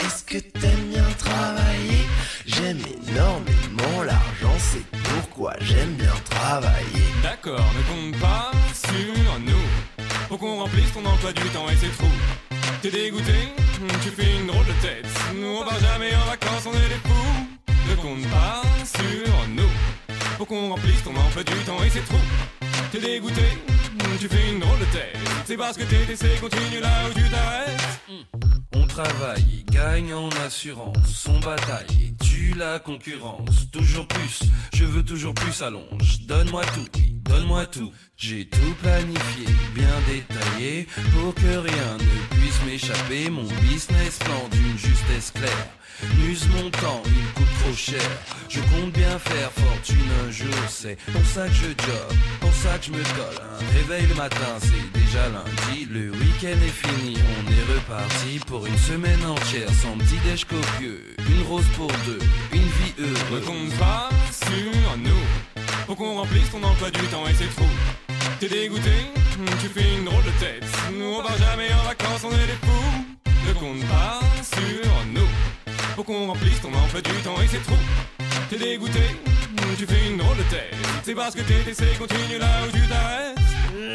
Est-ce 0.00 0.22
que 0.24 0.38
t'aimes 0.38 0.90
bien 0.90 1.08
travailler? 1.18 2.06
J'aime 2.46 2.78
énormément 3.08 4.02
l'argent, 4.04 4.56
c'est 4.58 4.84
pourquoi 5.02 5.54
j'aime 5.60 5.94
bien 5.94 6.12
travailler. 6.28 7.06
D'accord, 7.22 7.64
ne 7.76 7.82
compte 7.90 8.20
pas 8.20 8.50
sur 8.74 9.38
nous. 9.40 10.04
Pour 10.28 10.38
qu'on 10.38 10.58
remplisse 10.58 10.92
ton 10.92 11.04
emploi 11.04 11.32
du 11.32 11.48
temps 11.54 11.68
et 11.70 11.76
ses 11.76 11.88
trous. 11.88 12.18
T'es 12.82 12.90
dégoûté, 12.90 13.48
tu 14.02 14.10
fais 14.10 14.36
une 14.36 14.46
drôle 14.46 14.66
de 14.66 14.72
tête. 14.82 15.06
Nous 15.34 15.46
on 15.46 15.64
part 15.64 15.80
jamais 15.80 16.14
en 16.14 16.26
vacances, 16.28 16.66
on 16.66 16.72
est 16.72 16.88
des 16.88 17.00
fous. 17.08 17.46
Ne 17.88 17.94
compte 17.96 18.30
pas 18.30 18.62
sur 18.84 19.48
nous. 19.48 19.72
Pour 20.36 20.46
qu'on 20.46 20.68
remplisse 20.68 21.02
ton 21.02 21.16
emploi 21.16 21.42
du 21.42 21.54
temps 21.64 21.82
et 21.82 21.90
c'est 21.90 22.04
trop. 22.04 22.57
T'es 22.90 23.00
dégoûté, 23.00 23.42
tu 24.18 24.28
fais 24.28 24.50
une 24.50 24.60
drôle 24.60 24.78
tête. 24.92 25.16
C'est 25.44 25.56
parce 25.56 25.76
que 25.76 25.82
TTC 25.82 26.40
continue 26.40 26.80
là 26.80 27.08
où 27.08 27.12
tu 27.12 27.28
t'arrêtes. 27.28 28.00
On 28.74 28.86
travaille, 28.86 29.64
gagne 29.70 30.14
en 30.14 30.30
assurance, 30.46 31.28
on 31.28 31.38
bataille, 31.40 32.14
tue 32.22 32.54
la 32.56 32.78
concurrence. 32.78 33.70
Toujours 33.70 34.06
plus, 34.08 34.40
je 34.72 34.84
veux 34.84 35.02
toujours 35.02 35.34
plus 35.34 35.60
allonge. 35.62 36.20
Donne-moi 36.26 36.62
tout, 36.74 36.86
donne-moi 37.28 37.66
tout. 37.66 37.92
J'ai 38.16 38.46
tout 38.46 38.74
planifié, 38.82 39.46
bien 39.74 39.94
détaillé, 40.08 40.88
pour 41.14 41.34
que 41.34 41.58
rien 41.58 41.96
ne 41.98 42.36
puisse 42.36 42.62
m'échapper. 42.66 43.30
Mon 43.30 43.46
business 43.62 44.18
plan 44.18 44.48
d'une 44.50 44.78
justesse 44.78 45.30
claire. 45.34 45.68
N'use 46.18 46.46
mon 46.54 46.70
temps, 46.70 47.02
il 47.06 47.32
coûte 47.34 47.48
trop 47.60 47.74
cher. 47.74 48.10
Je 48.48 48.60
compte 48.60 48.92
bien 48.92 49.18
faire 49.18 49.50
fortune 49.52 50.08
un 50.26 50.30
jour, 50.30 50.54
c'est 50.68 50.96
pour 51.12 51.24
ça 51.26 51.46
que 51.48 51.54
je 51.54 51.66
job, 51.66 52.12
pour 52.40 52.52
ça 52.52 52.78
que 52.78 52.86
je 52.86 52.90
me 52.92 53.02
colle. 53.02 53.42
Un 53.60 53.78
réveil 53.78 54.06
le 54.06 54.14
matin, 54.14 54.58
c'est 54.60 55.00
déjà 55.00 55.28
lundi. 55.28 55.86
Le 55.90 56.10
week-end 56.12 56.56
est 56.64 56.86
fini, 56.86 57.16
on 57.16 57.50
est 57.50 57.74
reparti 57.74 58.38
pour 58.46 58.64
une 58.66 58.78
semaine 58.78 59.24
entière 59.26 59.70
sans 59.82 59.96
petit 59.98 60.18
déj 60.24 60.44
copieux. 60.44 61.16
Une 61.18 61.42
rose 61.48 61.66
pour 61.76 61.90
deux, 62.06 62.20
une 62.52 62.62
vie 62.62 62.94
Ne 62.98 63.04
heureuse. 63.06 63.44
compte 63.44 63.78
pas 63.78 64.08
sur 64.30 64.96
nous. 64.98 65.57
Pour 65.88 65.96
qu'on 65.96 66.16
remplisse 66.16 66.50
ton 66.50 66.62
emploi 66.62 66.90
du 66.90 67.00
temps 67.06 67.26
et 67.26 67.32
c'est 67.32 67.48
trop. 67.56 67.64
T'es 68.38 68.48
dégoûté, 68.50 68.92
tu 69.58 69.68
fais 69.68 69.94
une 69.96 70.04
drôle 70.04 70.22
de 70.22 70.30
tête. 70.38 70.62
Nous 70.92 71.02
on 71.02 71.22
va 71.22 71.34
jamais 71.38 71.72
en 71.72 71.82
vacances, 71.88 72.24
on 72.24 72.30
est 72.30 72.46
des 72.46 72.60
fous. 72.60 73.06
Ne 73.48 73.54
compte 73.54 73.88
pas 73.88 74.20
sur 74.42 75.06
nous. 75.14 75.26
Pour 75.96 76.04
qu'on 76.04 76.26
remplisse 76.26 76.60
ton 76.60 76.74
emploi 76.74 77.00
du 77.00 77.10
temps 77.24 77.40
et 77.42 77.46
c'est 77.46 77.62
trop. 77.62 77.78
T'es 78.50 78.58
dégoûté, 78.58 79.00
tu 79.78 79.86
fais 79.86 80.10
une 80.10 80.18
drôle 80.18 80.36
de 80.36 80.42
tête. 80.42 80.74
C'est 81.04 81.14
parce 81.14 81.34
que 81.34 81.40
TTC 81.40 81.96
continue 81.98 82.38
là 82.38 82.50
où 82.66 82.70
tu 82.70 82.86
t'arrêtes. 82.86 83.38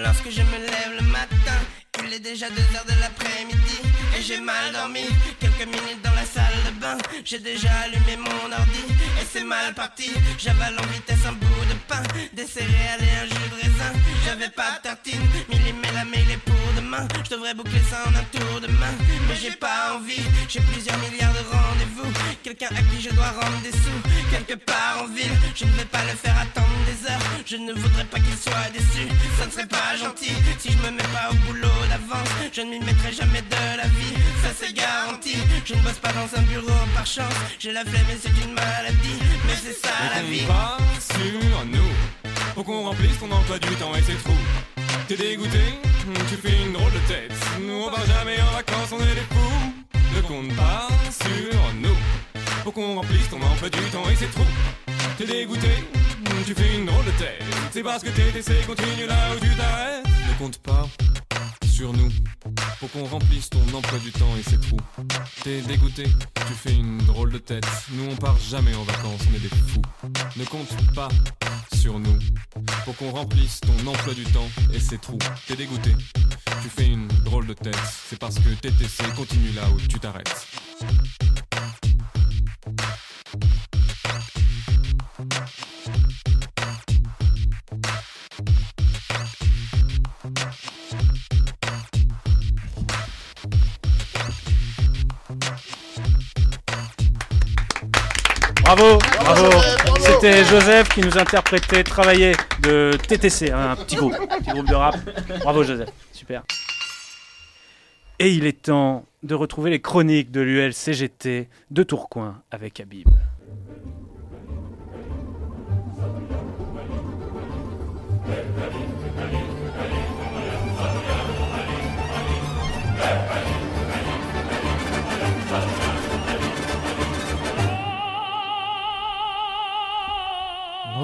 Lorsque 0.03 0.31
je 0.31 0.41
me 0.41 0.65
lève 0.65 0.99
le 0.99 1.05
matin, 1.05 1.59
il 2.05 2.13
est 2.13 2.19
déjà 2.19 2.49
2 2.49 2.61
heures 2.75 2.85
de 2.85 2.99
l'après-midi 2.99 3.79
et 4.17 4.21
j'ai 4.21 4.39
mal 4.39 4.71
dormi. 4.73 5.05
Quelques 5.39 5.65
minutes 5.65 6.01
dans 6.03 6.13
la 6.13 6.25
salle 6.25 6.59
de 6.65 6.79
bain, 6.79 6.97
j'ai 7.25 7.39
déjà 7.39 7.71
allumé 7.85 8.17
mon 8.17 8.51
ordi 8.51 8.83
et 9.21 9.25
c'est 9.31 9.43
mal 9.43 9.73
parti. 9.73 10.11
J'avale 10.37 10.75
en 10.79 10.85
vitesse 10.87 11.25
un 11.27 11.33
bout 11.33 11.65
de 11.69 11.75
pain, 11.87 12.03
des 12.33 12.45
céréales 12.45 13.01
et 13.01 13.15
un 13.23 13.25
jus 13.25 13.49
de 13.49 13.55
raisin. 13.55 13.93
J'avais 14.25 14.49
pas 14.49 14.77
de 14.77 14.83
tartine, 14.83 15.21
millimé 15.49 15.87
la 15.93 16.05
mail 16.05 16.29
est 16.31 16.37
pour 16.37 16.55
demain. 16.75 17.07
Je 17.25 17.29
devrais 17.29 17.53
boucler 17.53 17.81
ça 17.89 18.03
en 18.07 18.15
un 18.15 18.23
tour 18.31 18.61
de 18.61 18.67
main, 18.67 18.93
mais 19.27 19.35
j'ai 19.35 19.51
pas 19.51 19.95
envie. 19.95 20.23
J'ai 20.49 20.61
plusieurs 20.61 20.97
milliards 20.99 21.33
de 21.33 21.43
rendez-vous, 21.51 22.11
quelqu'un 22.43 22.69
à 22.71 22.81
qui 22.89 23.01
je 23.01 23.09
dois 23.09 23.29
rendre 23.29 23.61
des 23.63 23.71
sous. 23.71 24.01
Quelque 24.31 24.55
part 24.55 25.03
en 25.03 25.07
ville, 25.07 25.31
je 25.55 25.65
ne 25.65 25.71
vais 25.71 25.85
pas 25.85 26.03
le 26.03 26.15
faire 26.17 26.37
attendre 26.39 26.67
des 26.85 27.09
heures. 27.09 27.19
Je 27.45 27.57
ne 27.57 27.73
voudrais 27.73 28.05
pas 28.05 28.19
qu'il 28.19 28.37
soit 28.37 28.69
déçu, 28.73 29.07
ça 29.37 29.45
ne 29.45 29.51
serait 29.51 29.67
pas 29.67 29.95
gentil. 29.97 30.33
Si 30.59 30.71
je 30.71 30.77
me 30.77 30.91
mets 30.91 31.11
pas 31.13 31.29
au 31.31 31.35
boulot 31.45 31.67
je 32.53 32.61
ne 32.61 32.69
m'y 32.71 32.79
mettrai 32.79 33.11
jamais 33.13 33.41
de 33.41 33.77
la 33.77 33.87
vie, 33.87 34.13
ça 34.43 34.49
c'est 34.57 34.73
garanti. 34.73 35.35
Je 35.65 35.73
ne 35.75 35.79
bosse 35.81 35.99
pas 35.99 36.11
dans 36.13 36.39
un 36.39 36.41
bureau 36.43 36.67
par 36.95 37.05
chance, 37.05 37.33
j'ai 37.59 37.71
la 37.71 37.83
flemme 37.83 38.05
et 38.11 38.17
c'est 38.21 38.43
une 38.45 38.53
maladie, 38.53 39.19
mais 39.45 39.53
c'est 39.61 39.73
ça 39.73 39.93
la 40.15 40.21
Ne 40.21 40.27
vie. 40.27 40.39
compte 40.39 40.47
pas 40.47 40.77
sur 40.99 41.65
nous. 41.65 42.33
Pour 42.55 42.63
qu'on 42.65 42.83
remplisse 42.83 43.19
ton 43.19 43.31
emploi 43.31 43.59
du 43.59 43.69
temps 43.75 43.95
et 43.95 44.01
c'est 44.01 44.21
trop. 44.23 44.33
T'es 45.07 45.15
dégoûté, 45.17 45.59
tu 46.29 46.35
fais 46.35 46.55
une 46.65 46.73
drôle 46.73 46.91
de 46.93 46.99
tête. 47.07 47.31
Nous 47.61 47.73
on 47.73 47.89
va 47.89 48.05
jamais 48.05 48.37
en 48.41 48.55
vacances, 48.55 48.91
on 48.91 48.99
est 48.99 49.15
des 49.15 49.27
fous. 49.31 49.73
Ne 50.15 50.21
compte 50.21 50.55
pas 50.55 50.87
sur 51.11 51.73
nous. 51.81 51.97
Pour 52.63 52.73
qu'on 52.73 52.95
remplisse 52.95 53.29
ton 53.29 53.41
emploi 53.41 53.69
du 53.69 53.79
temps 53.91 54.09
et 54.09 54.15
c'est 54.15 54.31
trop. 54.31 54.45
T'es 55.17 55.25
dégoûté, 55.25 55.67
tu 56.45 56.53
fais 56.55 56.75
une 56.75 56.85
drôle 56.85 57.05
de 57.05 57.11
tête. 57.11 57.43
C'est 57.71 57.83
parce 57.83 58.03
que 58.03 58.09
TTC 58.09 58.53
continue 58.65 59.05
là 59.07 59.15
où 59.35 59.39
tu 59.39 59.49
t'arrêtes. 59.55 60.05
Ne 60.29 60.33
compte 60.39 60.57
pas 60.59 60.87
sur 61.73 61.91
nous. 61.91 62.09
Pour 62.79 62.91
qu'on 62.91 63.05
remplisse 63.05 63.49
ton 63.49 63.61
emploi 63.73 63.97
du 63.99 64.11
temps 64.11 64.35
et 64.37 64.43
c'est 64.47 64.61
trop. 64.61 64.77
T'es 65.43 65.61
dégoûté, 65.61 66.03
tu 66.03 66.53
fais 66.53 66.75
une 66.75 66.99
drôle 66.99 67.31
de 67.31 67.39
tête. 67.39 67.65
Nous 67.93 68.05
on 68.11 68.15
part 68.15 68.37
jamais 68.37 68.75
en 68.75 68.83
vacances, 68.83 69.21
on 69.31 69.35
est 69.35 69.39
des 69.39 69.47
fous. 69.47 69.81
Ne 70.37 70.45
compte 70.45 70.93
pas 70.93 71.09
sur 71.73 71.99
nous. 71.99 72.19
Pour 72.85 72.95
qu'on 72.97 73.09
remplisse 73.09 73.59
ton 73.61 73.87
emploi 73.87 74.13
du 74.13 74.23
temps 74.25 74.47
et 74.71 74.79
c'est 74.79 75.01
trous. 75.01 75.17
T'es 75.47 75.55
dégoûté, 75.55 75.95
tu 76.61 76.69
fais 76.69 76.87
une 76.87 77.07
drôle 77.07 77.47
de 77.47 77.53
tête. 77.53 77.79
C'est 78.07 78.19
parce 78.19 78.35
que 78.35 78.49
TTC 78.49 79.03
continue 79.15 79.51
là 79.53 79.63
où 79.73 79.79
tu 79.79 79.99
t'arrêtes. 79.99 80.47
Bravo, 98.75 98.97
bravo. 98.97 99.51
C'était 99.99 100.43
Joseph 100.45 100.89
qui 100.89 101.01
nous 101.01 101.15
interprétait 101.15 101.83
Travailler 101.83 102.31
de 102.63 102.97
TTC, 103.07 103.51
hein, 103.51 103.71
un 103.71 103.75
petit 103.75 103.95
groupe, 103.95 104.15
un 104.15 104.39
petit 104.39 104.49
groupe 104.49 104.67
de 104.67 104.73
rap. 104.73 104.95
Bravo 105.41 105.63
Joseph, 105.63 105.89
super. 106.11 106.41
Et 108.17 108.31
il 108.31 108.47
est 108.47 108.63
temps 108.63 109.05
de 109.21 109.35
retrouver 109.35 109.69
les 109.69 109.79
chroniques 109.79 110.31
de 110.31 110.41
l'ULCGT 110.41 111.49
de 111.69 111.83
Tourcoing 111.83 112.41
avec 112.49 112.79
Habib. 112.79 113.09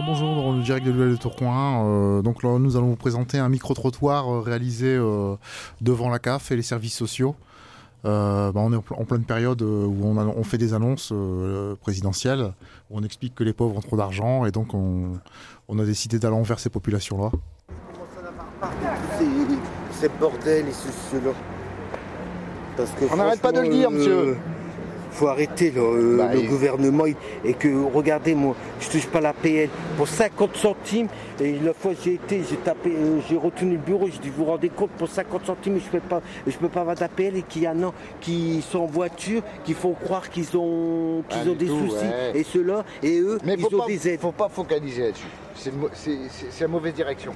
Bonjour, 0.05 0.35
dans 0.35 0.51
le 0.53 0.61
direct 0.61 0.85
de 0.85 0.91
l'UL 0.91 1.11
de 1.11 1.15
Tourcoing. 1.15 1.85
Euh, 1.85 2.21
donc 2.21 2.43
là, 2.43 2.57
nous 2.59 2.77
allons 2.77 2.87
vous 2.87 2.95
présenter 2.95 3.37
un 3.39 3.49
micro-trottoir 3.49 4.27
euh, 4.31 4.39
réalisé 4.41 4.95
euh, 4.95 5.35
devant 5.81 6.09
la 6.09 6.19
CAF 6.19 6.51
et 6.51 6.55
les 6.55 6.61
services 6.61 6.95
sociaux. 6.95 7.35
Euh, 8.05 8.51
bah, 8.51 8.61
on 8.63 8.71
est 8.71 8.75
en, 8.77 8.81
pl- 8.81 8.99
en 8.99 9.05
pleine 9.05 9.23
période 9.23 9.61
euh, 9.61 9.85
où 9.85 9.97
on, 10.03 10.17
a- 10.17 10.25
on 10.25 10.43
fait 10.43 10.57
des 10.57 10.73
annonces 10.73 11.09
euh, 11.11 11.75
présidentielles, 11.81 12.53
où 12.89 12.97
on 12.99 13.03
explique 13.03 13.35
que 13.35 13.43
les 13.43 13.51
pauvres 13.53 13.77
ont 13.77 13.81
trop 13.81 13.97
d'argent 13.97 14.45
et 14.45 14.51
donc 14.51 14.73
on, 14.73 15.13
on 15.67 15.79
a 15.79 15.85
décidé 15.85 16.17
d'aller 16.19 16.35
envers 16.35 16.59
ces 16.59 16.69
populations-là. 16.69 17.31
C'est 19.91 20.17
bordel 20.19 20.67
et 20.67 20.71
ce, 20.71 20.87
cela. 21.11 21.31
Parce 22.77 22.91
que 22.91 23.05
On 23.11 23.17
n'arrête 23.17 23.41
pas 23.41 23.51
de 23.51 23.59
le 23.61 23.69
dire, 23.69 23.91
monsieur. 23.91 24.37
Faut 25.11 25.27
arrêter 25.27 25.71
là, 25.71 25.81
euh, 25.81 26.17
Bah, 26.17 26.33
le 26.33 26.41
gouvernement 26.41 27.05
et 27.05 27.53
que 27.53 27.67
regardez 27.93 28.35
moi, 28.35 28.55
je 28.79 28.89
touche 28.89 29.07
pas 29.07 29.21
la 29.21 29.33
PL 29.33 29.69
pour 29.97 30.07
50 30.07 30.55
centimes 30.55 31.07
et 31.39 31.57
la 31.59 31.73
fois 31.73 31.91
j'ai 32.03 32.13
été, 32.13 32.41
j'ai 32.49 32.57
tapé, 32.57 32.91
euh, 32.91 33.19
j'ai 33.27 33.37
retenu 33.37 33.71
le 33.73 33.77
bureau, 33.77 34.07
j'ai 34.07 34.19
dit 34.19 34.29
vous 34.29 34.45
vous 34.45 34.51
rendez 34.51 34.69
compte 34.69 34.91
pour 34.91 35.07
50 35.07 35.45
centimes 35.45 35.79
je 35.79 35.89
peux 35.89 35.99
pas, 35.99 36.21
je 36.47 36.57
peux 36.57 36.69
pas 36.69 36.81
avoir 36.81 36.95
d'APL 36.95 37.37
et 37.37 37.41
qu'il 37.43 37.63
y 37.63 37.67
en 37.67 37.83
a 37.83 37.93
qui 38.21 38.61
sont 38.61 38.79
en 38.79 38.85
voiture, 38.85 39.41
qui 39.63 39.73
font 39.73 39.93
croire 39.93 40.29
qu'ils 40.29 40.55
ont, 40.57 41.23
qu'ils 41.27 41.49
ont 41.49 41.55
des 41.55 41.67
tout, 41.67 41.87
soucis 41.87 42.05
ouais. 42.05 42.39
et 42.39 42.43
ceux-là 42.43 42.83
et 43.03 43.19
eux 43.19 43.39
Mais 43.45 43.55
ils 43.57 43.65
ont 43.65 43.79
pas, 43.79 43.85
des 43.87 44.07
aides. 44.09 44.19
faut 44.19 44.31
pas 44.31 44.49
focaliser 44.49 45.03
là-dessus. 45.03 45.27
C'est 45.55 46.61
la 46.61 46.67
mauvaise 46.67 46.93
direction. 46.93 47.33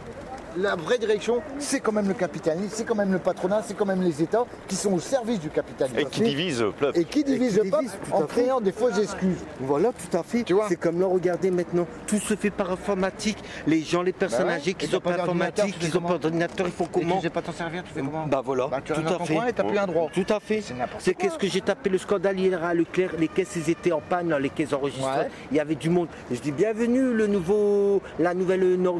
La 0.57 0.75
vraie 0.75 0.97
direction, 0.97 1.41
c'est 1.57 1.79
quand 1.79 1.91
même 1.91 2.07
le 2.07 2.13
capitalisme, 2.13 2.69
c'est 2.71 2.83
quand 2.83 2.95
même 2.95 3.11
le 3.11 3.19
patronat, 3.19 3.63
c'est 3.65 3.75
quand 3.75 3.85
même 3.85 4.01
les 4.03 4.21
États 4.21 4.45
qui 4.67 4.75
sont 4.75 4.93
au 4.93 4.99
service 4.99 5.39
du 5.39 5.49
capitalisme. 5.49 5.97
Et 5.99 6.05
qui 6.05 6.21
divisent 6.21 6.61
le 6.61 6.71
peuple. 6.71 6.99
Et 6.99 7.05
qui 7.05 7.23
divise 7.23 7.57
Et 7.57 7.61
qui 7.61 7.65
le 7.65 7.71
peuple 7.71 7.87
en 8.11 8.21
créant 8.23 8.61
des 8.61 8.71
fausses 8.71 8.99
excuses. 8.99 9.37
Voilà, 9.59 9.89
tout 9.91 10.15
à 10.17 10.21
fait. 10.23 10.45
C'est 10.69 10.75
comme 10.75 10.99
là, 10.99 11.07
regardez 11.07 11.49
maintenant, 11.49 11.87
tout 12.07 12.19
se 12.19 12.35
fait 12.35 12.51
par 12.51 12.71
informatique. 12.71 13.37
Les 13.65 13.81
gens, 13.81 14.01
les 14.03 14.13
personnes 14.13 14.41
Bah 14.45 14.53
ouais. 14.53 14.53
âgées 14.59 14.71
Et 14.71 14.73
qui 14.75 14.91
n'ont 14.93 14.99
pas 14.99 15.13
d'informatique, 15.13 15.79
tu 15.79 15.79
qui 15.79 15.85
n'ont 15.87 15.91
pas 16.01 16.07
comment 16.07 16.19
d'ordinateur, 16.19 16.67
ils 16.67 16.71
font 16.73 16.87
comment 16.91 17.15
tu 17.17 17.21
sais 17.23 17.29
pas 17.29 17.41
t'en 17.41 17.51
servir, 17.51 17.83
tu 17.83 17.93
fais 17.93 18.01
comment 18.01 18.27
Bah 18.27 18.41
voilà, 18.45 18.67
Bah, 18.67 18.79
tu 18.83 18.93
tout 18.93 19.01
à 19.01 19.25
fait. 19.25 19.33
coin 19.35 19.47
et 19.47 19.53
t'as 19.53 19.63
plus 19.63 19.77
un 19.77 19.87
droit. 19.87 20.09
Tout 20.13 20.25
à 20.29 20.39
fait. 20.39 20.61
C'est 20.99 21.13
qu'est-ce 21.15 21.37
que 21.37 21.47
j'ai 21.47 21.61
tapé 21.61 21.89
le 21.89 21.97
scandale 21.97 22.39
hier 22.39 22.63
à 22.63 22.73
Leclerc, 22.73 23.11
les 23.17 23.27
caisses 23.27 23.55
elles 23.57 23.69
étaient 23.71 23.91
en 23.91 24.01
panne, 24.01 24.35
les 24.37 24.49
caisses 24.49 24.73
enregistrées. 24.73 25.03
Ouais. 25.21 25.29
Il 25.51 25.57
y 25.57 25.59
avait 25.59 25.75
du 25.75 25.89
monde. 25.89 26.07
Je 26.31 26.39
dis 26.39 26.51
bienvenue 26.51 27.13
le 27.13 27.27
nouveau, 27.27 28.01
la 28.19 28.33
nouvelle 28.33 28.75
nor- 28.79 28.99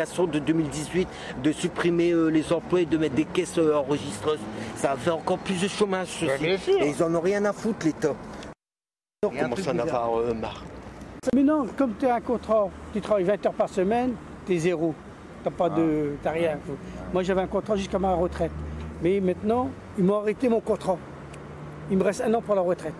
de 0.00 0.38
2018 0.38 1.08
de 1.42 1.52
supprimer 1.52 2.12
euh, 2.12 2.28
les 2.28 2.52
emplois 2.52 2.80
et 2.80 2.86
de 2.86 2.96
mettre 2.96 3.14
des 3.14 3.24
caisses 3.26 3.58
euh, 3.58 3.74
enregistreuses. 3.76 4.38
Ça 4.76 4.88
va 4.90 4.96
faire 4.96 5.16
encore 5.16 5.38
plus 5.38 5.60
de 5.60 5.68
chômage. 5.68 6.08
ceci. 6.08 6.42
bien 6.42 6.56
sûr. 6.56 6.80
Et 6.80 6.90
ils 6.90 7.02
en 7.02 7.14
ont 7.14 7.20
rien 7.20 7.44
à 7.44 7.52
foutre 7.52 7.84
l'État. 7.86 8.14
On 9.24 9.28
commence 9.28 9.68
à 9.68 9.72
en 9.72 9.78
avoir 9.78 10.18
euh, 10.18 10.32
marre. 10.34 10.64
Mais 11.34 11.42
non, 11.42 11.66
comme 11.76 11.92
tu 11.98 12.06
as 12.06 12.14
un 12.14 12.20
contrat, 12.20 12.68
tu 12.94 13.00
travailles 13.02 13.24
20 13.24 13.44
heures 13.46 13.52
par 13.52 13.68
semaine, 13.68 14.14
tu 14.46 14.54
es 14.54 14.58
zéro. 14.58 14.94
Tu 15.42 15.48
n'as 15.50 15.54
pas 15.54 15.68
de. 15.68 16.12
t'as 16.22 16.30
rien. 16.30 16.58
Moi 17.12 17.22
j'avais 17.22 17.42
un 17.42 17.46
contrat 17.46 17.76
jusqu'à 17.76 17.98
ma 17.98 18.14
retraite. 18.14 18.52
Mais 19.02 19.20
maintenant, 19.20 19.68
ils 19.98 20.04
m'ont 20.04 20.20
arrêté 20.20 20.48
mon 20.48 20.60
contrat. 20.60 20.96
Il 21.90 21.98
me 21.98 22.04
reste 22.04 22.22
un 22.22 22.32
an 22.34 22.40
pour 22.40 22.54
la 22.54 22.60
retraite. 22.62 22.94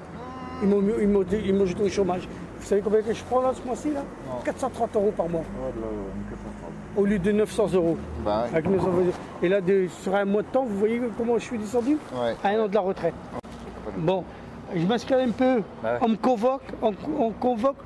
Ils 0.63 0.69
m'ont 0.69 0.81
mis- 0.83 0.93
ils 1.01 1.09
m'ont 1.09 1.25
ils 1.33 1.55
m'ont 1.55 1.65
jeté 1.67 1.83
au 1.83 1.89
chômage. 1.89 2.29
Vous 2.59 2.67
savez 2.67 2.83
combien 2.83 3.01
que 3.01 3.15
je 3.15 3.23
prends 3.25 3.41
là 3.41 3.53
ce 3.55 3.67
mois-ci 3.67 3.91
là? 3.91 4.03
430 4.45 4.95
euros 4.97 5.13
par 5.17 5.29
mois. 5.31 5.45
Au 7.01 7.07
lieu 7.07 7.19
de 7.19 7.33
900 7.33 7.69
euros. 7.75 7.97
Bah 8.25 8.45
Avec 8.53 8.69
900 8.69 8.87
euros. 8.89 9.03
Et 9.43 9.49
là, 9.49 9.63
de- 9.63 9.89
sur 10.03 10.15
un 10.15 10.27
mois 10.27 10.43
de 10.43 10.49
temps, 10.49 10.65
vous 10.65 10.77
voyez 10.77 11.01
comment 11.17 11.39
je 11.39 11.45
suis 11.45 11.57
descendu 11.57 11.97
À 12.45 12.49
un 12.49 12.61
an 12.61 12.69
de 12.69 12.75
la 12.75 12.81
retraite. 12.81 13.15
Bon, 13.97 14.23
je 14.77 14.85
m'inscris 14.87 15.15
un 15.15 15.31
peu. 15.31 15.63
On 16.03 16.09
me 16.09 16.17
convoque, 16.17 16.63
on, 16.83 16.93
on 17.19 17.31
convoque 17.31 17.77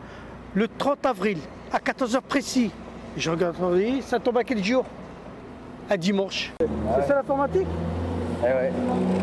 le 0.55 0.67
30 0.67 1.07
avril 1.07 1.39
à 1.73 1.79
14h 1.79 2.21
précis. 2.23 2.73
Je 3.17 3.31
regarde, 3.31 3.55
ça 4.03 4.19
tombe 4.19 4.37
à 4.39 4.43
quel 4.45 4.63
jour? 4.65 4.85
À 5.89 5.97
dimanche. 5.97 6.53
C'est 6.59 7.07
ça 7.07 7.15
l'informatique? 7.15 7.69
Eh 8.41 8.47
ouais. 8.47 8.73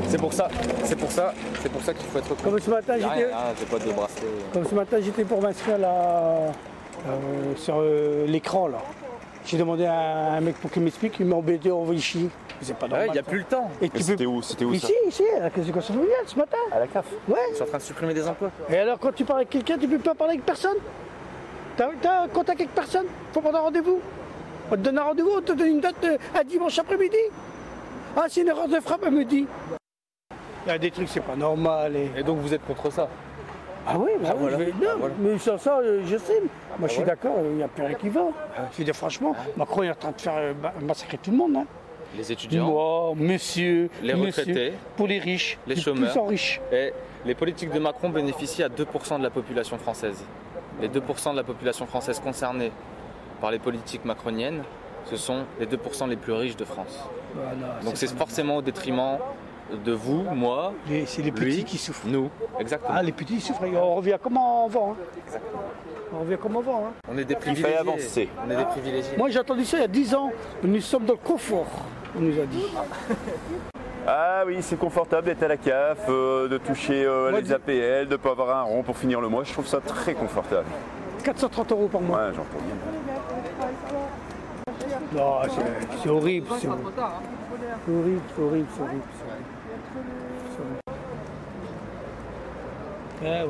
C'est 0.08 0.18
pour 0.20 0.32
ça, 0.32 0.48
c'est 0.86 0.96
pour 0.96 1.12
ça, 1.12 1.34
c'est 1.62 1.70
pour 1.72 1.82
ça 1.82 1.94
qu'il 1.94 2.06
faut 2.08 2.18
être 2.20 2.42
Comme 2.42 2.60
ce 2.60 2.70
matin, 2.70 2.94
j'étais- 2.96 3.08
rien, 3.26 3.28
j'ai 3.60 3.66
pas 3.66 3.78
de 3.86 3.92
bracelet. 3.92 4.28
Comme 4.54 4.66
ce 4.66 4.74
matin, 4.76 4.98
j'étais 5.02 5.26
pour 5.26 5.42
m'inscrire 5.42 5.78
là, 5.78 5.90
euh, 7.08 7.56
sur 7.58 7.76
euh, 7.80 8.26
l'écran 8.26 8.68
là. 8.70 8.78
J'ai 9.46 9.58
demandé 9.58 9.86
à 9.86 10.34
un 10.34 10.42
mec 10.42 10.56
pour 10.58 10.70
qu'il 10.72 10.84
m'explique, 10.84 11.16
il 11.20 11.26
m'a 11.26 11.36
embêté, 11.36 11.72
envoyé 11.72 12.00
chier. 12.00 12.30
C'est 12.62 12.76
pas 12.78 12.88
normal. 12.88 13.08
il 13.12 13.16
y 13.16 13.20
a 13.20 13.24
ça. 13.24 13.30
plus 13.30 13.40
le 13.40 13.44
temps. 13.46 13.72
Et 13.82 13.90
tu 13.90 14.02
c'était 14.04 14.24
peux- 14.24 14.30
où 14.30 14.42
C'était 14.42 14.66
où 14.66 14.74
ça 14.76 14.88
Ici, 14.88 14.94
ici, 15.08 15.24
à 15.36 15.40
la 15.42 15.50
caisse 15.50 15.66
de 15.66 15.72
consommation 15.72 15.94
familiale, 15.96 16.24
ce 16.28 16.36
matin. 16.38 16.58
À 16.72 16.80
la 16.80 16.88
CAF 16.88 17.06
Ouais. 17.28 17.40
Ils 17.52 17.56
sont 17.58 17.64
en 17.64 17.68
train 17.68 17.78
de 17.80 17.84
supprimer 17.84 18.14
des 18.14 18.28
emplois. 18.28 18.52
Et 18.70 18.78
alors, 18.78 19.00
quand 19.00 19.12
tu 19.14 19.26
parles 19.26 19.40
avec 19.40 19.50
quelqu'un, 19.50 19.78
tu 19.80 19.88
peux 19.88 19.98
pas 19.98 20.14
parler 20.14 20.34
avec 20.34 20.46
personne 20.46 20.78
T'as 21.76 21.88
as 21.88 22.22
un 22.24 22.28
contact 22.28 22.60
avec 22.62 22.74
personne 22.76 23.06
Faut 23.34 23.42
prendre 23.42 23.58
un 23.58 23.62
rendez-vous 23.62 24.00
On 24.70 24.76
te 24.76 24.82
donne 24.82 25.00
un 25.00 25.04
rendez-vous, 25.04 25.32
on 25.38 25.42
te 25.42 25.54
donne 25.54 25.68
une 25.68 25.80
date 25.82 25.96
euh, 26.04 26.18
à 26.40 26.44
dimanche 26.44 26.78
après-midi 26.78 27.18
Ah, 28.16 28.26
c'est 28.30 28.42
une 28.42 28.50
erreur 28.50 28.68
de 28.68 28.80
frappe, 28.80 29.02
elle 29.06 29.14
me 29.14 29.26
dit. 29.26 29.48
Il 30.66 30.70
y 30.70 30.72
a 30.72 30.78
des 30.78 30.92
trucs, 30.92 31.10
c'est 31.10 31.22
pas 31.22 31.36
normal. 31.36 31.94
Et... 31.96 32.22
donc 32.24 32.38
vous 32.40 32.54
êtes 32.54 32.64
contre 32.68 32.92
ça? 32.92 33.08
Ah 33.88 33.98
oui, 33.98 34.12
bah 34.22 34.30
Ah, 34.30 34.34
oui, 34.36 34.40
voilà. 34.42 34.58
je 34.60 34.64
vais- 34.64 34.72
non, 34.72 34.88
Ah, 34.92 34.96
voilà. 35.00 35.16
mais 35.20 35.38
sur 35.40 35.60
ça, 35.60 35.80
euh, 35.80 36.02
je 36.06 36.18
sais. 36.18 36.40
Moi, 36.78 36.88
je 36.88 36.94
suis 36.94 37.04
voilà. 37.04 37.16
d'accord, 37.16 37.38
il 37.44 37.56
n'y 37.58 37.64
a 37.64 37.68
plus 37.68 37.84
rien 37.84 37.96
qui 37.96 38.10
va. 38.10 38.22
Je 38.74 38.78
veux 38.78 38.84
dire, 38.84 38.96
franchement, 38.96 39.36
Macron 39.58 39.84
est 39.84 39.90
en 39.90 39.96
train 39.96 40.12
de 40.12 40.22
faire 40.22 40.34
euh, 40.38 40.54
ma- 40.62 40.74
massacrer 40.86 41.18
tout 41.18 41.32
le 41.32 41.38
monde. 41.38 41.56
Hein. 41.58 41.66
Les 42.18 42.32
étudiants, 42.32 42.68
Moi, 42.70 43.14
monsieur, 43.16 43.90
les 44.04 44.14
monsieur, 44.14 44.42
retraités, 44.44 44.74
pour 44.98 45.08
les 45.08 45.18
riches, 45.20 45.58
les 45.66 45.76
chômeurs. 45.78 46.12
plus 46.12 46.20
en 46.20 46.26
riches. 46.26 46.62
Et 46.72 46.94
les 47.26 47.36
politiques 47.36 47.72
de 47.72 47.80
Macron 47.80 48.10
bénéficient 48.10 48.64
à 48.64 48.70
2% 48.70 49.18
de 49.18 49.24
la 49.24 49.30
population 49.30 49.78
française. 49.78 50.22
Les 50.82 50.90
2% 50.90 51.32
de 51.32 51.38
la 51.38 51.44
population 51.44 51.86
française 51.86 52.20
concernée 52.20 52.72
par 53.40 53.50
les 53.52 53.60
politiques 53.60 54.04
macroniennes, 54.06 54.64
ce 55.06 55.16
sont 55.16 55.44
les 55.60 55.66
2% 55.66 56.08
les 56.08 56.18
plus 56.18 56.34
riches 56.34 56.58
de 56.58 56.66
France. 56.66 57.00
Donc 57.84 57.94
c'est 57.96 58.08
forcément 58.16 58.58
au 58.58 58.62
détriment 58.62 59.18
de 59.78 59.92
vous, 59.94 60.24
moi, 60.36 60.74
c'est 61.06 61.22
les 61.22 61.32
petits 61.32 61.64
qui 61.64 61.78
souffrent. 61.78 62.08
Nous, 62.08 62.30
exactement. 62.60 62.94
Ah, 62.96 63.04
les 63.04 63.12
petits 63.12 63.36
ils 63.36 63.42
souffrent. 63.42 63.64
On 63.74 63.96
revient 63.96 64.18
comme 64.22 64.38
avant. 64.38 64.92
Hein. 64.94 65.38
On 66.14 66.20
revient 66.20 66.38
comme 66.42 66.58
avant. 66.58 66.86
Hein. 66.88 66.92
On 67.10 67.18
est 67.18 67.24
des 67.26 67.36
fallait 67.36 67.54
privilégiés. 67.54 67.78
avancer. 67.78 68.30
On 68.46 68.52
est 68.52 68.56
des 68.58 68.66
privilégiés. 68.66 69.18
Moi, 69.18 69.30
j'ai 69.30 69.40
entendu 69.40 69.64
ça 69.66 69.78
il 69.78 69.82
y 69.82 69.84
a 69.84 69.88
10 69.88 70.16
ans. 70.16 70.32
Nous 70.64 70.82
sommes 70.82 71.06
dans 71.06 71.14
le 71.14 71.20
confort, 71.20 71.68
on 72.18 72.22
nous 72.22 72.40
a 72.40 72.46
dit. 72.46 72.66
Ah 74.08 74.44
oui, 74.46 74.58
c'est 74.62 74.78
confortable 74.80 75.28
d'être 75.28 75.44
à 75.44 75.48
la 75.48 75.58
CAF, 75.58 76.00
euh, 76.10 76.48
de 76.50 76.58
toucher 76.58 77.06
euh, 77.06 77.40
les 77.40 77.52
APL, 77.54 78.08
de 78.08 78.12
ne 78.14 78.16
pas 78.18 78.32
avoir 78.32 78.58
un 78.58 78.64
rond 78.64 78.82
pour 78.84 78.98
finir 78.98 79.22
le 79.22 79.30
mois. 79.30 79.44
Je 79.44 79.54
trouve 79.54 79.68
ça 79.68 79.80
très 79.80 80.14
confortable. 80.16 80.66
430 81.24 81.72
euros 81.72 81.88
par 81.88 82.02
mois. 82.02 82.18
Ouais, 82.18 82.32
j'entends 82.36 82.58
bien. 82.66 82.76
Non, 85.14 85.42
c'est- 85.44 85.98
c'est 86.04 86.10
horrible. 86.10 86.48
C'est 86.60 86.68
horrible, 86.68 86.92
c'est 87.86 87.92
horrible, 87.92 87.92
c'est 87.92 87.92
horrible. 87.94 88.22
c'est 88.36 88.42
horrible, 88.42 88.66
c'est 88.76 88.82
horrible. 88.82 89.02
Ouais, 93.22 93.42
ouais. 93.42 93.48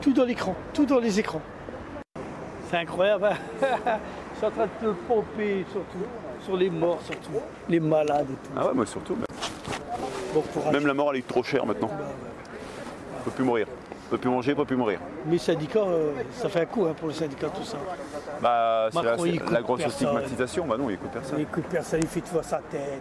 Tout 0.00 0.12
dans 0.12 0.24
l'écran, 0.24 0.54
tout 0.74 0.84
dans 0.84 0.98
les 0.98 1.18
écrans. 1.18 1.40
C'est 2.70 2.76
incroyable. 2.78 3.26
hein. 3.26 3.36
Je 4.32 4.38
suis 4.38 4.46
en 4.46 4.50
train 4.50 4.66
de 4.66 4.86
te 4.86 4.92
pomper 5.08 5.64
surtout, 5.72 6.04
sur 6.44 6.56
les 6.58 6.68
morts 6.68 7.00
surtout, 7.02 7.30
les 7.70 7.80
malades 7.80 8.26
et 8.30 8.34
tout. 8.46 8.52
Ah 8.56 8.66
ouais, 8.66 8.74
moi 8.74 8.84
surtout. 8.84 9.16
Bon 10.34 10.42
courage. 10.42 10.72
Même 10.74 10.86
la 10.86 10.92
mort, 10.92 11.10
elle 11.12 11.20
est 11.20 11.26
trop 11.26 11.42
chère 11.42 11.64
maintenant. 11.64 11.90
On 11.90 13.24
peut 13.24 13.30
plus 13.30 13.44
mourir. 13.44 13.66
On 14.06 14.10
peut 14.10 14.18
plus 14.18 14.30
manger, 14.30 14.52
on 14.52 14.56
peut 14.56 14.64
plus 14.66 14.76
mourir. 14.76 15.00
Les 15.28 15.38
syndicats, 15.38 15.80
euh, 15.80 16.12
ça 16.32 16.48
fait 16.50 16.60
un 16.60 16.66
coup 16.66 16.84
hein, 16.84 16.94
pour 16.96 17.08
les 17.08 17.14
syndicats, 17.14 17.48
tout 17.48 17.64
ça. 17.64 17.78
Bah, 18.42 18.88
c'est 18.92 19.02
la, 19.02 19.62
grosse 19.62 19.80
personne. 19.80 19.90
stigmatisation. 19.90 20.66
Bah 20.66 20.76
non, 20.76 20.90
il 20.90 20.94
écoute 20.94 21.10
personne. 21.12 21.38
Il 21.38 21.42
écoute 21.42 21.64
personne, 21.70 22.00
il 22.02 22.06
fait 22.06 22.20
tout 22.20 22.38
à 22.38 22.42
sa 22.42 22.58
tête. 22.58 23.00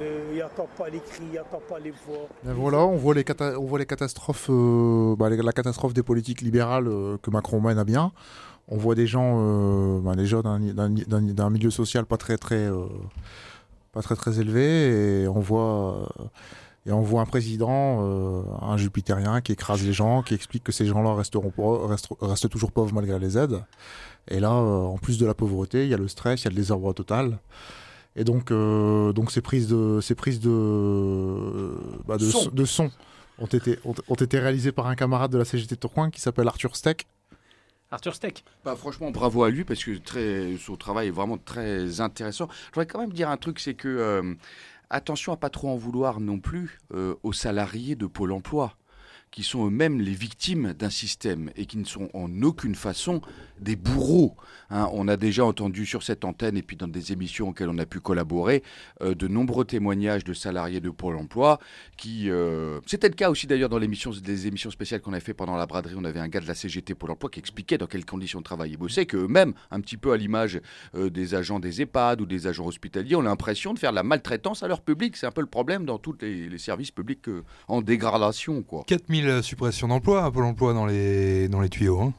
Euh, 0.00 0.30
il 0.34 0.38
n'entend 0.40 0.68
pas 0.76 0.88
les 0.90 0.98
cris, 1.00 1.24
il 1.32 1.36
n'entend 1.36 1.60
pas 1.68 1.78
les 1.78 1.92
voix. 2.06 2.28
Voilà, 2.44 2.78
on 2.78 2.96
voit 2.96 3.14
les, 3.14 3.24
on 3.58 3.64
voit 3.64 3.78
les 3.78 3.86
catastrophes, 3.86 4.48
euh, 4.50 5.16
bah, 5.16 5.30
la 5.30 5.52
catastrophe 5.52 5.94
des 5.94 6.02
politiques 6.02 6.42
libérales 6.42 6.88
euh, 6.88 7.16
que 7.22 7.30
Macron 7.30 7.60
mène 7.60 7.78
à 7.78 7.84
bien. 7.84 8.12
On 8.68 8.76
voit 8.76 8.94
des 8.94 9.06
gens, 9.06 10.00
bah, 10.00 10.14
d'un- 10.16 11.50
milieu 11.50 11.70
social 11.70 12.04
pas 12.04 12.16
très 12.16 12.36
très, 12.36 12.68
pas 13.92 14.02
très 14.02 14.16
très 14.16 14.40
élevé, 14.40 15.22
et 15.22 15.28
on 15.28 15.38
voit, 15.38 16.08
et 16.84 16.90
on 16.90 17.00
voit 17.00 17.20
un 17.20 17.26
président, 17.26 18.00
un 18.60 18.76
jupitérien 18.76 19.40
qui 19.40 19.52
écrase 19.52 19.84
les 19.84 19.92
gens, 19.92 20.22
qui 20.22 20.34
explique 20.34 20.64
que 20.64 20.72
ces 20.72 20.84
gens-là 20.84 21.14
resteront 21.14 21.52
restent, 21.86 22.08
restent 22.20 22.48
toujours 22.48 22.72
pauvres 22.72 22.92
malgré 22.92 23.20
les 23.20 23.38
aides. 23.38 23.62
Et 24.26 24.40
là, 24.40 24.50
en 24.52 24.98
plus 24.98 25.16
de 25.18 25.26
la 25.26 25.34
pauvreté, 25.34 25.84
il 25.84 25.88
y 25.90 25.94
a 25.94 25.96
le 25.96 26.08
stress, 26.08 26.42
il 26.42 26.44
y 26.46 26.48
a 26.48 26.50
le 26.50 26.56
désordre 26.56 26.92
total. 26.92 27.38
Et 28.16 28.24
donc, 28.24 28.50
euh, 28.50 29.12
donc 29.12 29.30
ces 29.30 29.42
prises 29.42 29.68
de, 29.68 30.00
ces 30.00 30.14
prises 30.14 30.40
de, 30.40 31.76
bah, 32.06 32.16
de, 32.16 32.24
Son. 32.24 32.40
son. 32.40 32.50
de 32.50 32.64
son 32.64 32.90
ont 33.38 33.46
été, 33.46 33.78
ont, 33.84 33.94
ont 34.08 34.14
été 34.14 34.38
réalisées 34.38 34.72
par 34.72 34.86
un 34.86 34.94
camarade 34.94 35.30
de 35.30 35.38
la 35.38 35.44
CGT 35.44 35.74
de 35.74 35.80
Tourcoing 35.80 36.10
qui 36.10 36.20
s'appelle 36.20 36.48
Arthur 36.48 36.74
Steck. 36.74 37.06
Arthur 37.90 38.14
Steck. 38.14 38.44
Bah, 38.64 38.74
franchement, 38.76 39.10
bravo 39.10 39.44
à 39.44 39.50
lui 39.50 39.64
parce 39.64 39.84
que 39.84 39.96
très, 39.98 40.56
son 40.58 40.76
travail 40.76 41.08
est 41.08 41.12
vraiment 41.12 41.38
très 41.38 42.00
intéressant. 42.00 42.48
Je 42.50 42.74
voudrais 42.74 42.86
quand 42.86 42.98
même 42.98 43.12
dire 43.12 43.30
un 43.30 43.36
truc, 43.36 43.60
c'est 43.60 43.74
que 43.74 43.88
euh, 43.88 44.34
attention 44.90 45.32
à 45.32 45.36
pas 45.36 45.50
trop 45.50 45.68
en 45.68 45.76
vouloir 45.76 46.20
non 46.20 46.38
plus 46.38 46.78
euh, 46.94 47.14
aux 47.22 47.32
salariés 47.32 47.94
de 47.94 48.06
Pôle 48.06 48.32
Emploi 48.32 48.76
qui 49.30 49.42
sont 49.42 49.66
eux-mêmes 49.66 50.00
les 50.00 50.14
victimes 50.14 50.72
d'un 50.72 50.90
système 50.90 51.50
et 51.56 51.66
qui 51.66 51.76
ne 51.78 51.84
sont 51.84 52.08
en 52.14 52.42
aucune 52.42 52.74
façon 52.74 53.20
des 53.60 53.76
bourreaux. 53.76 54.36
hein. 54.70 54.88
on 54.92 55.08
a 55.08 55.16
déjà 55.16 55.44
entendu 55.44 55.86
sur 55.86 56.02
cette 56.02 56.24
antenne 56.24 56.56
et 56.56 56.62
puis 56.62 56.76
dans 56.76 56.88
des 56.88 57.12
émissions 57.12 57.48
auxquelles 57.48 57.68
on 57.68 57.78
a 57.78 57.86
pu 57.86 58.00
collaborer 58.00 58.62
euh, 59.02 59.14
de 59.14 59.28
nombreux 59.28 59.64
témoignages 59.64 60.24
de 60.24 60.34
salariés 60.34 60.80
de 60.80 60.90
Pôle 60.90 61.16
Emploi 61.16 61.58
qui... 61.96 62.30
euh, 62.30 62.80
C'était 62.86 63.08
le 63.08 63.14
cas 63.14 63.30
aussi 63.30 63.46
d'ailleurs 63.46 63.68
dans 63.68 63.78
l'émission, 63.78 64.10
des 64.10 64.46
émissions 64.46 64.70
spéciales 64.70 65.00
qu'on 65.00 65.12
a 65.12 65.20
fait 65.20 65.34
pendant 65.34 65.56
la 65.56 65.66
braderie. 65.66 65.94
On 65.96 66.04
avait 66.04 66.20
un 66.20 66.28
gars 66.28 66.40
de 66.40 66.46
la 66.46 66.54
CGT 66.54 66.94
Pôle 66.94 67.10
Emploi 67.10 67.30
qui 67.30 67.38
expliquait 67.38 67.78
dans 67.78 67.86
quelles 67.86 68.04
conditions 68.04 68.40
de 68.40 68.44
travail 68.44 68.70
ils 68.72 68.76
bossaient, 68.76 69.06
qu'eux-mêmes, 69.06 69.54
un 69.70 69.80
petit 69.80 69.96
peu 69.96 70.12
à 70.12 70.16
l'image 70.16 70.60
euh, 70.94 71.10
des 71.10 71.34
agents 71.34 71.60
des 71.60 71.82
EHPAD 71.82 72.20
ou 72.20 72.26
des 72.26 72.46
agents 72.46 72.66
hospitaliers, 72.66 73.16
ont 73.16 73.22
l'impression 73.22 73.74
de 73.74 73.78
faire 73.78 73.90
de 73.90 73.96
la 73.96 74.02
maltraitance 74.02 74.62
à 74.62 74.68
leur 74.68 74.80
public. 74.80 75.16
C'est 75.16 75.26
un 75.26 75.30
peu 75.30 75.40
le 75.40 75.46
problème 75.46 75.84
dans 75.84 75.98
tous 75.98 76.16
les, 76.20 76.56
services 76.58 76.90
publics 76.90 77.26
en 77.68 77.82
dégradation. 77.82 78.62
Quoi. 78.62 78.84
4000 79.22 79.42
suppressions 79.42 79.88
d'emplois 79.88 80.24
à 80.24 80.30
Pôle 80.30 80.44
emploi 80.44 80.72
dans 80.74 80.86
les, 80.86 81.48
dans 81.48 81.60
les 81.60 81.68
tuyaux. 81.68 82.00
hein. 82.00 82.12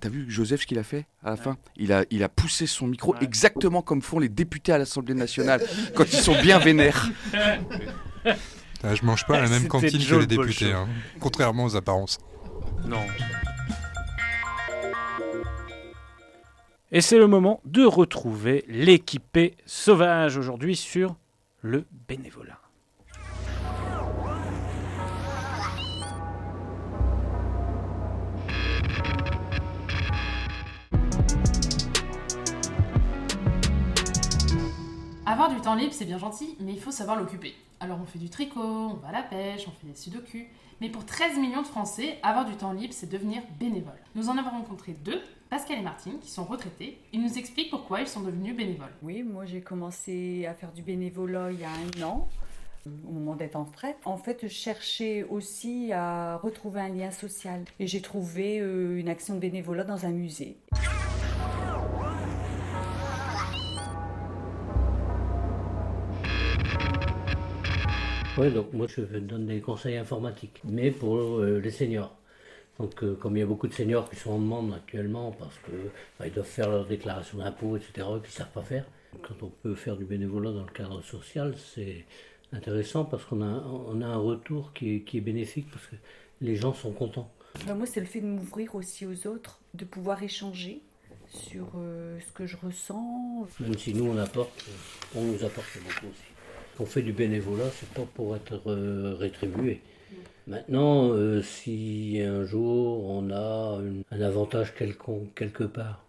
T'as 0.00 0.08
vu 0.08 0.26
Joseph 0.28 0.60
ce 0.60 0.66
qu'il 0.66 0.78
a 0.78 0.84
fait 0.84 1.06
à 1.24 1.30
la 1.30 1.36
fin? 1.36 1.56
Il 1.76 1.92
a, 1.92 2.04
il 2.10 2.22
a 2.22 2.28
poussé 2.28 2.68
son 2.68 2.86
micro 2.86 3.16
exactement 3.20 3.82
comme 3.82 4.00
font 4.00 4.20
les 4.20 4.28
députés 4.28 4.70
à 4.72 4.78
l'Assemblée 4.78 5.14
nationale 5.14 5.60
quand 5.96 6.04
ils 6.04 6.20
sont 6.20 6.40
bien 6.40 6.58
vénères. 6.58 7.08
Ah, 8.84 8.94
je 8.94 9.04
mange 9.06 9.24
pas 9.26 9.38
à 9.38 9.40
la 9.40 9.48
même 9.48 9.68
cantine 9.68 10.04
que 10.04 10.14
les 10.16 10.26
députés, 10.26 10.70
hein, 10.70 10.86
contrairement 11.18 11.64
aux 11.64 11.76
apparences. 11.76 12.18
Non. 12.84 13.00
Et 16.92 17.00
c'est 17.00 17.16
le 17.18 17.26
moment 17.26 17.60
de 17.64 17.84
retrouver 17.84 18.64
l'équipé 18.68 19.56
sauvage 19.64 20.36
aujourd'hui 20.36 20.76
sur 20.76 21.16
le 21.62 21.86
bénévolat. 22.06 22.58
Avoir 35.26 35.52
du 35.52 35.60
temps 35.60 35.74
libre, 35.74 35.92
c'est 35.92 36.04
bien 36.04 36.18
gentil, 36.18 36.56
mais 36.60 36.72
il 36.72 36.80
faut 36.80 36.90
savoir 36.90 37.18
l'occuper. 37.18 37.54
Alors 37.80 37.98
on 38.00 38.06
fait 38.06 38.18
du 38.18 38.30
tricot, 38.30 38.60
on 38.60 38.94
va 38.94 39.08
à 39.08 39.12
la 39.12 39.22
pêche, 39.22 39.66
on 39.68 39.70
fait 39.70 39.86
des 39.86 39.94
sudoku. 39.94 40.46
Mais 40.80 40.88
pour 40.88 41.04
13 41.04 41.38
millions 41.38 41.62
de 41.62 41.66
Français, 41.66 42.18
avoir 42.22 42.44
du 42.44 42.54
temps 42.54 42.72
libre, 42.72 42.94
c'est 42.94 43.10
devenir 43.10 43.42
bénévole. 43.58 43.98
Nous 44.14 44.28
en 44.28 44.38
avons 44.38 44.50
rencontré 44.50 44.92
deux, 44.92 45.20
Pascal 45.50 45.78
et 45.78 45.82
Martine, 45.82 46.18
qui 46.20 46.30
sont 46.30 46.44
retraités. 46.44 46.98
Ils 47.12 47.22
nous 47.22 47.38
expliquent 47.38 47.70
pourquoi 47.70 48.00
ils 48.00 48.06
sont 48.06 48.20
devenus 48.20 48.56
bénévoles. 48.56 48.92
Oui, 49.02 49.22
moi 49.22 49.46
j'ai 49.46 49.60
commencé 49.60 50.46
à 50.46 50.54
faire 50.54 50.72
du 50.72 50.82
bénévolat 50.82 51.50
il 51.52 51.60
y 51.60 51.64
a 51.64 51.70
un 51.70 52.02
an, 52.02 52.28
au 53.06 53.10
moment 53.10 53.36
d'être 53.36 53.56
en 53.56 53.64
retraite, 53.64 53.96
en 54.04 54.16
fait, 54.16 54.40
je 54.42 54.48
cherchais 54.48 55.24
aussi 55.24 55.92
à 55.92 56.36
retrouver 56.36 56.80
un 56.80 56.88
lien 56.88 57.10
social. 57.10 57.64
Et 57.78 57.86
j'ai 57.86 58.00
trouvé 58.00 58.60
euh, 58.60 58.98
une 58.98 59.08
action 59.08 59.34
de 59.34 59.40
bénévolat 59.40 59.84
dans 59.84 60.06
un 60.06 60.10
musée. 60.10 60.56
Oui, 68.38 68.50
donc 68.50 68.70
moi 68.74 68.86
je 68.86 69.00
donne 69.00 69.46
des 69.46 69.62
conseils 69.62 69.96
informatiques, 69.96 70.60
mais 70.64 70.90
pour 70.90 71.16
euh, 71.16 71.58
les 71.58 71.70
seniors. 71.70 72.14
Donc, 72.78 73.02
euh, 73.02 73.14
comme 73.14 73.34
il 73.36 73.40
y 73.40 73.42
a 73.42 73.46
beaucoup 73.46 73.66
de 73.66 73.72
seniors 73.72 74.10
qui 74.10 74.16
sont 74.16 74.32
en 74.32 74.38
demande 74.38 74.74
actuellement 74.74 75.32
parce 75.32 75.56
qu'ils 75.64 75.90
bah, 76.20 76.28
doivent 76.28 76.46
faire 76.46 76.68
leur 76.68 76.86
déclaration 76.86 77.38
d'impôt, 77.38 77.76
etc., 77.76 77.92
qu'ils 77.94 78.04
ne 78.04 78.26
savent 78.26 78.52
pas 78.52 78.62
faire, 78.62 78.84
quand 79.22 79.42
on 79.42 79.48
peut 79.48 79.74
faire 79.74 79.96
du 79.96 80.04
bénévolat 80.04 80.52
dans 80.52 80.64
le 80.64 80.72
cadre 80.72 81.02
social, 81.02 81.54
c'est 81.56 82.04
intéressant 82.56 83.04
parce 83.04 83.24
qu'on 83.24 83.42
a, 83.42 83.62
on 83.88 84.00
a 84.02 84.06
un 84.06 84.16
retour 84.16 84.72
qui 84.72 84.96
est, 84.96 85.00
qui 85.00 85.18
est 85.18 85.20
bénéfique 85.20 85.68
parce 85.70 85.86
que 85.86 85.96
les 86.40 86.56
gens 86.56 86.72
sont 86.74 86.92
contents. 86.92 87.30
Ben, 87.66 87.74
moi, 87.74 87.86
c'est 87.86 88.00
le 88.00 88.06
fait 88.06 88.20
de 88.20 88.26
m'ouvrir 88.26 88.74
aussi 88.74 89.06
aux 89.06 89.26
autres, 89.26 89.60
de 89.74 89.84
pouvoir 89.84 90.22
échanger 90.22 90.80
sur 91.28 91.66
euh, 91.76 92.18
ce 92.26 92.32
que 92.32 92.46
je 92.46 92.56
ressens. 92.62 93.46
Même 93.60 93.76
si 93.78 93.94
nous 93.94 94.04
on 94.06 94.18
apporte, 94.18 94.64
on 95.14 95.22
nous 95.22 95.44
apporte 95.44 95.78
beaucoup 95.84 96.06
aussi. 96.06 96.22
On 96.78 96.84
fait 96.86 97.02
du 97.02 97.12
bénévolat, 97.12 97.70
c'est 97.70 97.88
pas 97.90 98.04
pour 98.14 98.36
être 98.36 98.60
euh, 98.66 99.14
rétribué. 99.18 99.80
Maintenant, 100.46 101.08
euh, 101.10 101.42
si 101.42 102.20
un 102.22 102.44
jour 102.44 103.04
on 103.10 103.30
a 103.30 103.80
une- 103.82 104.02
un 104.12 104.20
avantage 104.20 104.74
quelconque 104.74 105.34
quelque 105.34 105.64
part, 105.64 106.04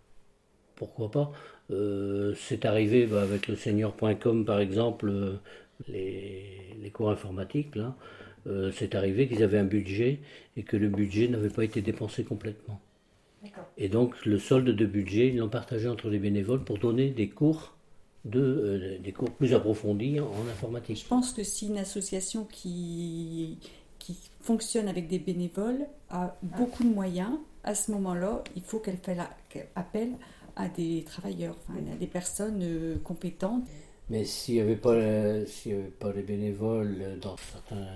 pourquoi 0.76 1.10
pas 1.12 1.32
Euh, 1.72 2.34
C'est 2.38 2.64
arrivé 2.64 3.08
bah, 3.08 3.22
avec 3.24 3.48
le 3.50 3.56
senior.com 3.58 4.46
par 4.46 4.60
exemple, 4.60 5.10
euh, 5.10 5.34
les, 5.88 6.76
les 6.82 6.90
cours 6.92 7.10
informatiques 7.10 7.76
là. 7.76 7.96
euh, 8.48 8.72
c'est 8.72 8.96
arrivé 8.96 9.28
qu'ils 9.28 9.44
avaient 9.44 9.60
un 9.60 9.66
budget 9.66 10.20
et 10.56 10.64
que 10.64 10.78
le 10.78 10.90
budget 10.90 11.28
n'avait 11.28 11.50
pas 11.50 11.64
été 11.64 11.82
dépensé 11.82 12.24
complètement. 12.24 12.80
Et 13.78 13.88
donc 13.88 14.26
le 14.26 14.40
solde 14.40 14.70
de 14.70 14.86
budget, 14.86 15.28
ils 15.30 15.38
l'ont 15.38 15.50
partagé 15.50 15.88
entre 15.88 16.10
les 16.10 16.20
bénévoles 16.20 16.64
pour 16.64 16.80
donner 16.80 17.12
des 17.12 17.30
cours, 17.30 17.76
de, 18.26 18.42
euh, 18.42 18.98
des 19.00 19.12
cours 19.14 19.32
plus 19.32 19.54
approfondis 19.54 20.20
en, 20.20 20.26
en 20.26 20.48
informatique. 20.52 20.98
Je 20.98 21.08
pense 21.08 21.32
que 21.32 21.44
si 21.44 21.68
une 21.68 21.78
association 21.78 22.46
qui, 22.46 23.58
qui 24.00 24.18
fonctionne 24.42 24.88
avec 24.88 25.08
des 25.08 25.20
bénévoles 25.20 25.86
a 26.10 26.36
beaucoup 26.42 26.84
de 26.84 26.90
moyens, 26.90 27.38
à 27.64 27.76
ce 27.76 27.92
moment-là, 27.92 28.44
il 28.56 28.64
faut 28.64 28.80
qu'elle 28.80 28.98
fasse 28.98 29.18
appelle 29.76 30.14
à 30.56 30.68
des 30.70 31.04
travailleurs, 31.06 31.56
enfin, 31.70 31.80
à 31.94 31.96
des 31.96 32.08
personnes 32.08 32.62
euh, 32.64 32.96
compétentes. 33.04 33.64
Mais 34.10 34.24
s'il 34.24 34.56
n'y 34.56 34.62
avait, 34.62 34.78
pas, 34.78 34.92
euh, 34.92 35.46
avait 35.66 35.84
pas 36.00 36.14
les 36.14 36.22
bénévoles 36.22 36.96
euh, 37.02 37.18
dans 37.18 37.36
certaines 37.36 37.90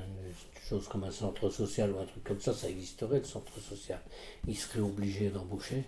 choses 0.68 0.88
comme 0.90 1.06
un 1.06 1.12
centre 1.12 1.50
social 1.50 1.94
ou 1.94 2.00
un 2.00 2.06
truc 2.06 2.24
comme 2.26 2.40
ça, 2.40 2.54
ça 2.54 2.70
existerait 2.70 3.20
le 3.20 3.24
centre 3.24 3.58
social. 3.60 4.02
Ils 4.46 4.58
seraient 4.58 4.82
obligés 4.82 5.30
d'embaucher. 5.30 5.86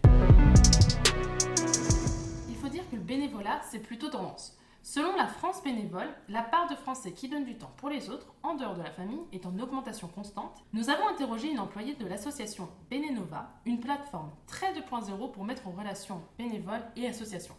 Il 2.47 2.55
faut 2.55 2.69
dire 2.69 2.89
que 2.89 2.95
le 2.95 3.01
bénévolat, 3.01 3.61
c'est 3.69 3.79
plutôt 3.79 4.09
tendance. 4.09 4.57
Selon 4.81 5.15
la 5.15 5.27
France 5.27 5.63
bénévole, 5.63 6.09
la 6.27 6.41
part 6.41 6.69
de 6.69 6.75
Français 6.75 7.11
qui 7.13 7.29
donnent 7.29 7.45
du 7.45 7.57
temps 7.57 7.71
pour 7.77 7.89
les 7.89 8.09
autres, 8.09 8.33
en 8.43 8.55
dehors 8.55 8.75
de 8.75 8.81
la 8.81 8.91
famille, 8.91 9.23
est 9.31 9.45
en 9.45 9.57
augmentation 9.59 10.07
constante. 10.07 10.63
Nous 10.73 10.89
avons 10.89 11.07
interrogé 11.07 11.49
une 11.49 11.59
employée 11.59 11.95
de 11.95 12.05
l'association 12.05 12.67
Bénénova, 12.89 13.49
une 13.65 13.79
plateforme 13.79 14.31
très 14.47 14.73
2.0 14.73 15.31
pour 15.31 15.43
mettre 15.45 15.67
en 15.67 15.71
relation 15.71 16.21
bénévoles 16.37 16.83
et 16.97 17.07
associations. 17.07 17.55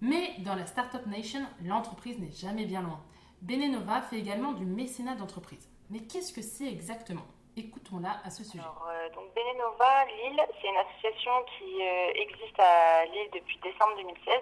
Mais 0.00 0.34
dans 0.38 0.54
la 0.54 0.66
Startup 0.66 1.04
Nation, 1.06 1.40
l'entreprise 1.64 2.18
n'est 2.18 2.32
jamais 2.32 2.64
bien 2.64 2.80
loin. 2.82 3.00
Bénénova 3.42 4.00
fait 4.02 4.18
également 4.18 4.52
du 4.52 4.64
mécénat 4.64 5.14
d'entreprise. 5.14 5.68
Mais 5.90 6.00
qu'est-ce 6.00 6.32
que 6.32 6.42
c'est 6.42 6.68
exactement? 6.68 7.26
Écoutons-la 7.56 8.20
à 8.24 8.30
ce 8.30 8.44
sujet. 8.44 8.62
Euh, 8.64 9.08
donc 9.14 9.34
Bénénova 9.34 10.04
Lille, 10.06 10.40
c'est 10.60 10.68
une 10.68 10.76
association 10.76 11.32
qui 11.58 11.82
euh, 11.82 12.12
existe 12.14 12.58
à 12.58 13.04
Lille 13.06 13.28
depuis 13.34 13.58
décembre 13.62 13.96
2016. 13.96 14.40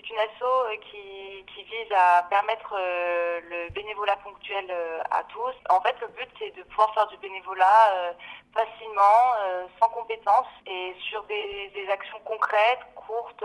C'est 0.00 0.14
une 0.14 0.18
asso 0.18 0.42
euh, 0.42 0.76
qui, 0.90 1.44
qui 1.52 1.62
vise 1.64 1.92
à 1.94 2.22
permettre 2.30 2.74
euh, 2.78 3.40
le 3.50 3.70
bénévolat 3.72 4.16
ponctuel 4.16 4.64
euh, 4.70 5.02
à 5.10 5.24
tous. 5.24 5.54
En 5.68 5.80
fait, 5.82 5.94
le 6.00 6.08
but 6.08 6.28
c'est 6.38 6.56
de 6.56 6.62
pouvoir 6.62 6.94
faire 6.94 7.06
du 7.08 7.18
bénévolat 7.18 8.14
facilement, 8.54 9.34
sans 9.78 9.88
compétences 9.90 10.48
et 10.66 10.94
sur 11.08 11.22
des, 11.24 11.70
des 11.74 11.88
actions 11.90 12.18
concrètes, 12.24 12.80
courtes, 12.94 13.44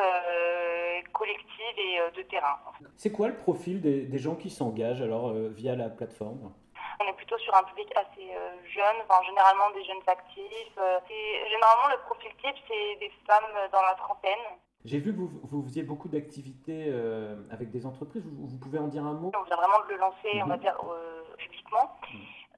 collectives 1.13 1.77
et 1.77 1.99
de 2.15 2.21
terrain. 2.23 2.57
C'est 2.95 3.11
quoi 3.11 3.27
le 3.27 3.35
profil 3.35 3.81
des, 3.81 4.01
des 4.03 4.17
gens 4.17 4.35
qui 4.35 4.49
s'engagent 4.49 5.01
alors 5.01 5.31
via 5.33 5.75
la 5.75 5.89
plateforme? 5.89 6.53
On 6.99 7.07
est 7.07 7.13
plutôt 7.13 7.37
sur 7.37 7.53
un 7.55 7.63
public 7.63 7.91
assez 7.95 8.31
jeune, 8.73 8.95
enfin, 9.07 9.21
généralement 9.25 9.69
des 9.71 9.83
jeunes 9.83 10.03
actifs. 10.07 10.77
et 11.09 11.49
généralement, 11.49 11.89
le 11.91 11.97
profil 12.05 12.31
type, 12.41 12.55
c'est 12.67 12.95
des 12.99 13.11
femmes 13.27 13.69
dans 13.71 13.81
la 13.81 13.95
trentaine. 13.95 14.45
J'ai 14.85 14.99
vu 14.99 15.11
que 15.13 15.17
vous, 15.17 15.31
vous 15.43 15.63
faisiez 15.63 15.81
beaucoup 15.83 16.07
d'activités 16.09 16.85
euh, 16.89 17.35
avec 17.49 17.71
des 17.71 17.85
entreprises. 17.87 18.23
Vous, 18.23 18.47
vous 18.47 18.57
pouvez 18.59 18.77
en 18.77 18.87
dire 18.87 19.03
un 19.03 19.13
mot? 19.13 19.31
On 19.35 19.43
vient 19.43 19.55
vraiment 19.55 19.83
de 19.87 19.93
le 19.93 19.99
lancer, 19.99 20.29
on 20.43 20.47
va 20.47 20.55
Mhm. 20.55 20.61
dire, 20.61 20.77
euh, 20.87 21.23
publiquement. 21.37 21.97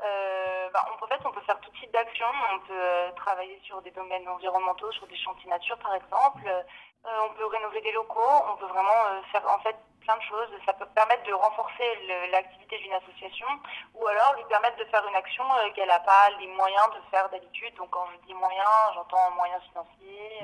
Euh, 0.03 0.69
bah, 0.73 0.83
on, 0.89 1.03
en 1.03 1.07
fait, 1.07 1.19
on 1.25 1.31
peut 1.31 1.41
faire 1.41 1.59
tout 1.59 1.71
type 1.79 1.91
d'actions. 1.91 2.27
On 2.53 2.59
peut 2.59 2.73
euh, 2.73 3.11
travailler 3.15 3.59
sur 3.63 3.81
des 3.81 3.91
domaines 3.91 4.27
environnementaux, 4.27 4.91
sur 4.91 5.07
des 5.07 5.17
chantiers 5.17 5.49
nature, 5.49 5.77
par 5.79 5.95
exemple. 5.95 6.47
Euh, 6.47 7.09
on 7.29 7.33
peut 7.33 7.45
rénover 7.45 7.81
des 7.81 7.91
locaux. 7.91 8.35
On 8.51 8.57
peut 8.57 8.65
vraiment 8.65 9.21
faire, 9.31 9.43
en 9.47 9.59
fait, 9.59 9.75
plein 10.01 10.17
de 10.17 10.23
choses. 10.23 10.49
Ça 10.65 10.73
peut 10.73 10.87
permettre 10.93 11.23
de 11.23 11.33
renforcer 11.33 11.83
l'activité 12.31 12.77
d'une 12.79 12.93
association 12.93 13.47
ou 13.95 14.07
alors 14.07 14.33
lui 14.35 14.43
permettre 14.49 14.77
de 14.77 14.85
faire 14.85 15.05
une 15.07 15.15
action 15.15 15.43
qu'elle 15.75 15.87
n'a 15.87 15.99
pas 15.99 16.29
les 16.39 16.47
moyens 16.47 16.87
de 16.95 17.01
faire 17.11 17.29
d'habitude. 17.29 17.73
Donc, 17.75 17.89
quand 17.91 18.05
je 18.13 18.27
dis 18.27 18.33
moyens, 18.33 18.67
j'entends 18.93 19.31
moyens 19.35 19.61
financiers, 19.63 20.43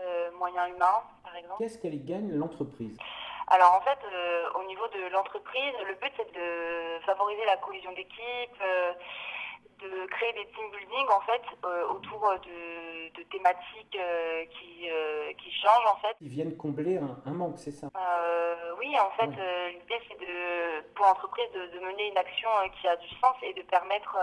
euh, 0.00 0.30
moyens 0.32 0.68
humains, 0.70 1.02
par 1.22 1.36
exemple. 1.36 1.62
Qu'est-ce 1.62 1.78
qu'elle 1.78 2.04
gagne 2.04 2.32
l'entreprise? 2.32 2.96
Alors 3.48 3.74
en 3.74 3.80
fait, 3.82 3.98
euh, 4.04 4.50
au 4.54 4.64
niveau 4.64 4.86
de 4.88 5.08
l'entreprise, 5.08 5.74
le 5.86 5.94
but 5.94 6.12
c'est 6.16 6.32
de 6.32 6.98
favoriser 7.04 7.44
la 7.44 7.56
cohésion 7.58 7.92
d'équipe, 7.92 8.58
euh, 8.62 8.92
de 9.80 10.06
créer 10.06 10.32
des 10.32 10.46
team 10.46 10.70
building 10.70 11.06
en 11.10 11.20
fait 11.20 11.42
euh, 11.64 11.88
autour 11.88 12.32
de, 12.40 13.12
de 13.12 13.22
thématiques 13.24 13.98
qui, 14.50 14.88
qui 15.38 15.52
changent 15.60 15.86
en 15.86 15.96
fait. 15.96 16.16
Ils 16.22 16.30
viennent 16.30 16.56
combler 16.56 16.96
un, 16.96 17.20
un 17.26 17.32
manque, 17.32 17.58
c'est 17.58 17.72
ça? 17.72 17.88
Oui, 18.78 18.96
en 18.98 19.10
fait, 19.10 19.30
l'idée 19.72 20.00
c'est 20.08 20.18
de 20.18 20.80
pour 20.94 21.04
l'entreprise 21.06 21.50
de, 21.52 21.66
de 21.66 21.80
mener 21.80 22.08
une 22.08 22.18
action 22.18 22.48
qui 22.80 22.88
a 22.88 22.96
du 22.96 23.08
sens 23.20 23.36
et 23.42 23.52
de 23.52 23.62
permettre 23.62 24.16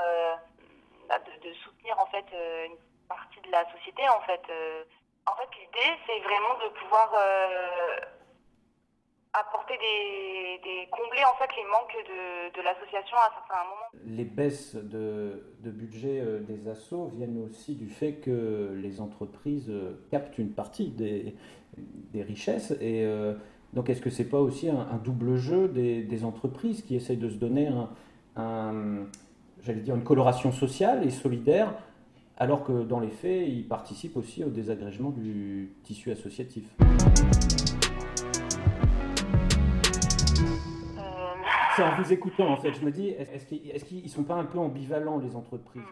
bah, 1.08 1.20
de, 1.20 1.48
de 1.48 1.54
soutenir 1.56 2.00
en 2.00 2.08
fait 2.08 2.26
une 2.66 2.78
partie 3.08 3.42
de 3.42 3.52
la 3.52 3.70
société 3.72 4.08
en 4.10 4.22
fait. 4.22 4.42
En 5.28 5.36
fait, 5.36 5.50
l'idée 5.60 5.92
c'est 6.08 6.20
vraiment 6.20 6.56
de 6.64 6.70
pouvoir 6.70 7.14
apporter 9.34 9.74
des, 9.78 10.60
des 10.64 10.88
combler 10.92 11.24
en 11.24 11.36
fait 11.38 11.50
les 11.56 11.64
manques 11.64 11.96
de, 12.08 12.58
de 12.58 12.64
l'association 12.64 13.18
à 13.18 13.32
un 13.32 13.34
certain 13.40 13.64
moment. 13.64 14.18
Les 14.18 14.26
baisses 14.26 14.76
de, 14.76 15.54
de 15.64 15.72
budget 15.72 16.20
euh, 16.20 16.40
des 16.40 16.68
assos 16.68 17.08
viennent 17.16 17.42
aussi 17.44 17.76
du 17.76 17.90
fait 17.90 18.14
que 18.16 18.74
les 18.76 19.00
entreprises 19.00 19.70
euh, 19.70 19.94
captent 20.12 20.38
une 20.38 20.52
partie 20.52 20.90
des, 20.90 21.36
des 21.78 22.24
richesses. 22.24 22.72
Et 22.82 23.06
euh, 23.06 23.36
donc, 23.74 23.90
est-ce 23.90 24.02
que 24.02 24.10
c'est 24.10 24.30
pas 24.30 24.40
aussi 24.40 24.70
un, 24.70 25.00
double 25.04 25.38
jeu 25.38 25.70
des, 25.70 26.26
entreprises 26.26 26.82
qui 26.82 26.96
essayent 26.96 27.18
de 27.18 27.30
se 27.30 27.38
donner 27.38 27.70
un- 28.36 29.06
j'allais 29.64 29.82
dire, 29.82 29.96
une 29.96 30.04
coloration 30.04 30.52
sociale 30.52 31.06
et 31.06 31.12
solidaire, 31.12 31.74
alors 32.38 32.64
que 32.64 32.84
dans 32.84 33.00
les 33.00 33.10
faits, 33.10 33.48
ils 33.48 33.68
participent 33.68 34.18
aussi 34.18 34.44
au 34.44 34.50
désagrégement 34.50 35.12
du 35.12 35.74
tissu 35.84 36.12
associatif? 36.12 36.66
C'est 41.76 41.84
en 41.84 41.96
vous 41.96 42.12
écoutant, 42.14 42.48
en 42.50 42.58
fait. 42.58 42.74
Je 42.74 42.84
me 42.86 42.92
dis, 42.92 43.10
est-ce 43.10 43.46
qu'ils 43.46 43.70
est-ce 43.72 43.86
qu'ils 43.86 44.10
sont 44.10 44.24
pas 44.24 44.36
un 44.36 44.46
peu 44.46 44.60
ambivalents, 44.60 45.18
les 45.20 45.36
entreprises 45.36 45.84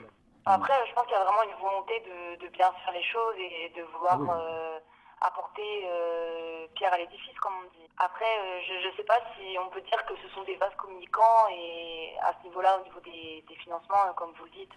Après, 0.45 0.73
je 0.89 0.93
pense 0.93 1.03
qu'il 1.05 1.13
y 1.13 1.19
a 1.19 1.23
vraiment 1.23 1.43
une 1.43 1.61
volonté 1.61 1.93
de, 2.01 2.45
de 2.45 2.51
bien 2.51 2.71
faire 2.83 2.93
les 2.93 3.03
choses 3.03 3.35
et 3.37 3.69
de 3.77 3.83
vouloir 3.93 4.19
Ah 4.19 4.21
oui. 4.21 4.29
euh, 4.31 4.79
apporter 5.21 5.85
euh, 5.85 6.67
pierre 6.75 6.93
à 6.93 6.97
l'édifice, 6.97 7.37
comme 7.39 7.53
on 7.65 7.69
dit. 7.77 7.87
Après, 7.97 8.25
euh, 8.25 8.59
je 8.67 8.87
ne 8.87 8.93
sais 8.95 9.03
pas 9.03 9.19
si 9.35 9.57
on 9.59 9.69
peut 9.69 9.81
dire 9.81 10.05
que 10.05 10.13
ce 10.23 10.27
sont 10.33 10.43
des 10.43 10.55
vases 10.55 10.75
communicants 10.77 11.47
et 11.51 12.11
à 12.21 12.33
ce 12.39 12.47
niveau-là, 12.47 12.79
au 12.79 12.83
niveau 12.83 12.99
des, 13.01 13.43
des 13.47 13.55
financements, 13.55 14.13
comme 14.15 14.31
vous 14.39 14.45
le 14.45 14.51
dites, 14.51 14.75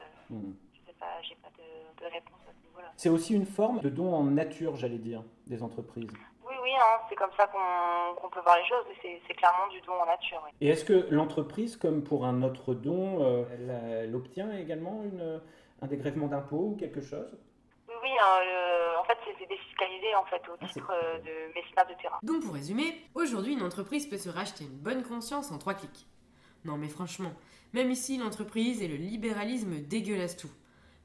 pas, 0.99 1.21
j'ai 1.23 1.35
pas 1.37 1.49
de, 1.59 2.05
de 2.05 2.13
réponse 2.13 2.39
à 2.49 2.53
ce 2.53 2.67
niveau-là. 2.69 2.89
C'est 2.97 3.09
aussi 3.09 3.35
une 3.35 3.47
forme 3.47 3.81
de 3.81 3.89
don 3.89 4.13
en 4.15 4.25
nature, 4.25 4.77
j'allais 4.77 4.99
dire, 4.99 5.23
des 5.47 5.63
entreprises. 5.63 6.13
Oui, 6.53 6.59
oui, 6.65 6.71
hein, 6.77 7.01
c'est 7.09 7.15
comme 7.17 7.31
ça 7.37 7.47
qu'on 7.47 8.29
peut 8.29 8.41
voir 8.41 8.57
les 8.59 8.69
choses. 8.69 8.85
C'est 9.01 9.21
c'est 9.27 9.35
clairement 9.35 9.69
du 9.69 9.81
don 9.81 9.93
en 9.95 10.07
nature. 10.07 10.43
oui. 10.45 10.51
Et 10.61 10.69
est-ce 10.69 10.85
que 10.85 11.07
l'entreprise, 11.11 11.77
comme 11.77 12.03
pour 12.05 12.27
un 12.27 12.43
autre 12.43 12.75
don, 12.75 13.23
euh, 13.23 13.45
elle, 13.55 13.71
elle 14.09 14.15
obtient 14.15 14.53
également 14.53 15.03
une, 15.05 15.41
un 15.81 15.87
dégrèvement 15.87 16.27
d'impôt 16.27 16.73
ou 16.73 16.77
quelque 16.79 17.01
chose? 17.01 17.35
Oui, 17.89 17.95
oui, 18.03 18.11
hein, 18.21 18.41
le- 18.45 18.99
en 18.99 19.05
fait, 19.05 19.17
c'est 19.39 19.47
défiscalisé 19.49 20.15
en 20.15 20.25
fait 20.25 20.43
au 20.53 20.67
titre 20.67 20.93
euh, 20.93 21.19
de 21.19 21.55
mécénat 21.55 21.85
de 21.85 21.95
terrain. 22.01 22.19
Donc 22.23 22.43
pour 22.45 22.55
résumer, 22.55 23.01
aujourd'hui 23.15 23.55
une 23.55 23.63
entreprise 23.63 24.07
peut 24.07 24.19
se 24.19 24.29
racheter 24.29 24.65
une 24.65 24.79
bonne 24.79 25.03
conscience 25.03 25.51
en 25.53 25.59
trois 25.59 25.75
clics. 25.75 26.07
Non 26.65 26.77
mais 26.77 26.89
franchement, 26.89 27.33
même 27.73 27.91
ici 27.91 28.19
l'entreprise 28.19 28.83
et 28.83 28.89
le 28.89 28.95
libéralisme 28.97 29.81
dégueulassent 29.81 30.37
tout. 30.37 30.51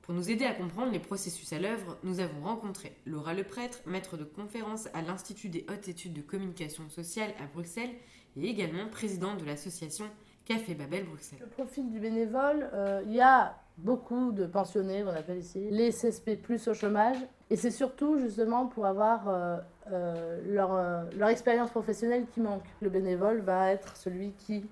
Pour 0.08 0.16
nous 0.16 0.32
aider 0.32 0.46
à 0.46 0.54
comprendre 0.54 0.94
les 0.94 1.00
processus 1.00 1.52
à 1.52 1.60
l'œuvre, 1.60 1.98
nous 2.02 2.22
avons 2.22 2.40
rencontré 2.46 2.96
Laura 3.06 3.34
Leprêtre, 3.34 3.80
maître 3.86 4.16
de 4.16 4.24
conférence 4.24 4.88
à 4.94 5.02
l'Institut 5.02 5.50
des 5.50 5.66
hautes 5.70 5.90
études 5.90 6.14
de 6.14 6.22
communication 6.22 6.88
sociale 6.88 7.32
à 7.44 7.46
Bruxelles 7.54 7.90
et 8.38 8.48
également 8.48 8.88
présidente 8.90 9.38
de 9.42 9.46
l'association 9.46 10.06
Café 10.46 10.76
Babel 10.76 11.04
Bruxelles. 11.04 11.40
Le 11.42 11.48
profil 11.48 11.92
du 11.92 12.00
bénévole, 12.00 12.70
euh, 12.74 13.04
il 13.06 13.16
y 13.16 13.20
a 13.20 13.58
beaucoup 13.80 14.32
de 14.32 14.46
pensionnés, 14.46 15.04
on 15.04 15.10
appelle 15.10 15.40
ici, 15.40 15.68
les 15.72 15.90
CSP 15.90 16.42
plus 16.42 16.66
au 16.70 16.74
chômage. 16.74 17.18
Et 17.50 17.58
c'est 17.58 17.70
surtout 17.70 18.18
justement 18.18 18.68
pour 18.68 18.86
avoir 18.86 19.28
euh, 19.28 19.58
euh, 19.92 20.40
leur, 20.48 21.10
leur 21.18 21.28
expérience 21.28 21.72
professionnelle 21.72 22.28
qui 22.32 22.40
manque. 22.40 22.64
Le 22.80 22.90
bénévole 22.90 23.42
va 23.42 23.74
être 23.74 23.98
celui 23.98 24.32
qui 24.38 24.64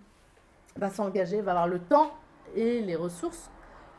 va 0.78 0.90
s'engager, 0.90 1.42
va 1.42 1.52
avoir 1.52 1.68
le 1.68 1.80
temps 1.80 2.14
et 2.56 2.80
les 2.80 2.96
ressources 2.96 3.52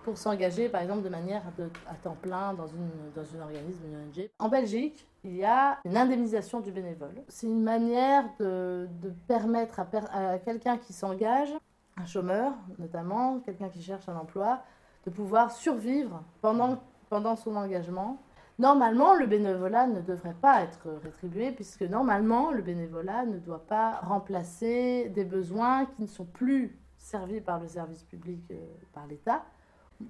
pour 0.07 0.17
s'engager, 0.19 0.69
par 0.69 0.83
exemple, 0.83 1.03
de 1.03 1.09
manière 1.09 1.43
à 1.91 1.95
temps 1.95 2.17
plein 2.23 2.55
dans, 2.55 2.69
une, 2.69 2.89
dans 3.17 3.37
un 3.37 3.43
organisme, 3.43 3.83
une 3.89 3.97
ONG. 3.97 4.31
En 4.39 4.49
Belgique, 4.49 5.05
il 5.25 5.35
y 5.35 5.45
a 5.45 5.79
une 5.85 5.97
indemnisation 5.97 6.61
du 6.61 6.71
bénévole. 6.71 7.25
C'est 7.27 7.49
une 7.49 7.61
manière 7.61 8.23
de, 8.39 8.89
permettre 9.27 9.81
à, 9.81 9.85
per- 9.85 10.09
à 10.13 10.39
quelqu'un 10.39 10.79
qui 10.79 10.93
s'engage, 10.93 11.53
un 11.97 12.07
chômeur 12.07 12.53
notamment, 12.79 13.41
quelqu'un 13.41 13.69
qui 13.69 13.83
cherche 13.83 14.09
un 14.09 14.15
emploi, 14.15 14.63
de 15.07 15.11
pouvoir 15.11 15.51
survivre 15.51 16.23
pendant, 16.41 16.79
pendant 17.11 17.35
son 17.35 17.57
engagement. 17.57 18.23
Normalement, 18.61 19.13
le 19.15 19.27
bénévolat 19.27 19.89
ne 19.89 20.01
devrait 20.03 20.37
pas 20.41 20.63
être 20.63 20.89
rétribué 21.03 21.51
puisque 21.51 21.83
normalement, 21.83 22.53
le 22.53 22.63
bénévolat 22.63 23.27
ne 23.27 23.41
doit 23.41 23.67
pas 23.67 23.99
remplacer 24.05 25.09
des 25.09 25.25
besoins 25.25 25.87
qui 25.87 26.03
ne 26.03 26.07
sont 26.07 26.27
plus 26.27 26.79
servis 26.97 27.41
par 27.41 27.59
le 27.59 27.67
service 27.67 28.05
public, 28.05 28.41
euh, 28.53 28.55
par 28.93 29.09
l'État. 29.09 29.43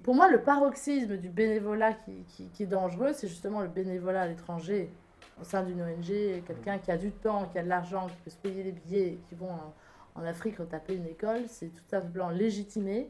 Pour 0.03 0.15
moi, 0.15 0.29
le 0.29 0.41
paroxysme 0.41 1.17
du 1.17 1.29
bénévolat 1.29 1.93
qui, 1.93 2.49
qui- 2.53 2.63
est 2.63 2.67
dangereux, 2.67 3.13
c'est 3.13 3.27
justement 3.27 3.61
le 3.61 3.69
bénévolat 3.69 4.23
à 4.23 4.27
l'étranger 4.27 4.91
au 5.39 5.43
sein 5.43 5.63
d'une 5.63 5.81
ONG, 5.81 6.43
quelqu'un 6.45 6.77
qui 6.77 6.91
a 6.91 6.97
du 6.97 7.11
temps, 7.11 7.45
qui 7.51 7.59
a 7.59 7.63
de 7.63 7.69
l'argent, 7.69 8.07
qui 8.07 8.15
peut 8.23 8.29
se 8.29 8.37
payer 8.37 8.63
des 8.63 8.71
billets, 8.71 9.07
et 9.13 9.19
qui 9.29 9.35
vont 9.35 9.49
en, 9.51 9.73
en 10.21 10.25
Afrique 10.25 10.57
retaper 10.57 10.95
une 10.95 11.05
école, 11.05 11.41
c'est 11.47 11.67
tout 11.67 11.83
simplement 11.89 12.29
légitimer 12.29 13.09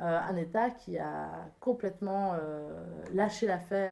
euh, 0.00 0.18
un 0.18 0.36
État 0.36 0.70
qui 0.70 0.98
a 0.98 1.28
complètement 1.60 2.32
euh, 2.34 2.82
lâché 3.12 3.46
l'affaire. 3.46 3.90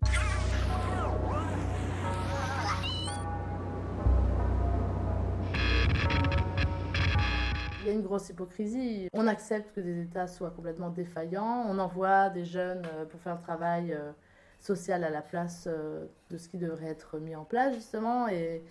Y 7.89 7.91
a 7.91 7.95
une 7.95 8.03
grosse 8.03 8.29
hypocrisie. 8.29 9.09
On 9.13 9.27
accepte 9.27 9.75
que 9.75 9.81
des 9.81 10.03
États 10.03 10.27
soient 10.27 10.51
complètement 10.51 10.91
défaillants. 10.91 11.65
On 11.69 11.79
envoie 11.79 12.29
des 12.29 12.45
jeunes 12.45 12.83
euh, 12.95 13.05
pour 13.05 13.21
faire 13.21 13.35
le 13.35 13.41
travail 13.41 13.93
euh, 13.93 14.13
social 14.61 15.05
à 15.05 15.11
la 15.11 15.23
place 15.23 15.65
euh, 15.67 16.07
de 16.31 16.39
ce 16.39 16.49
qui 16.49 16.59
devrait 16.59 16.89
être 16.89 17.19
mis 17.19 17.35
en 17.35 17.45
place, 17.45 17.75
justement. 17.75 18.29
Et, 18.29 18.63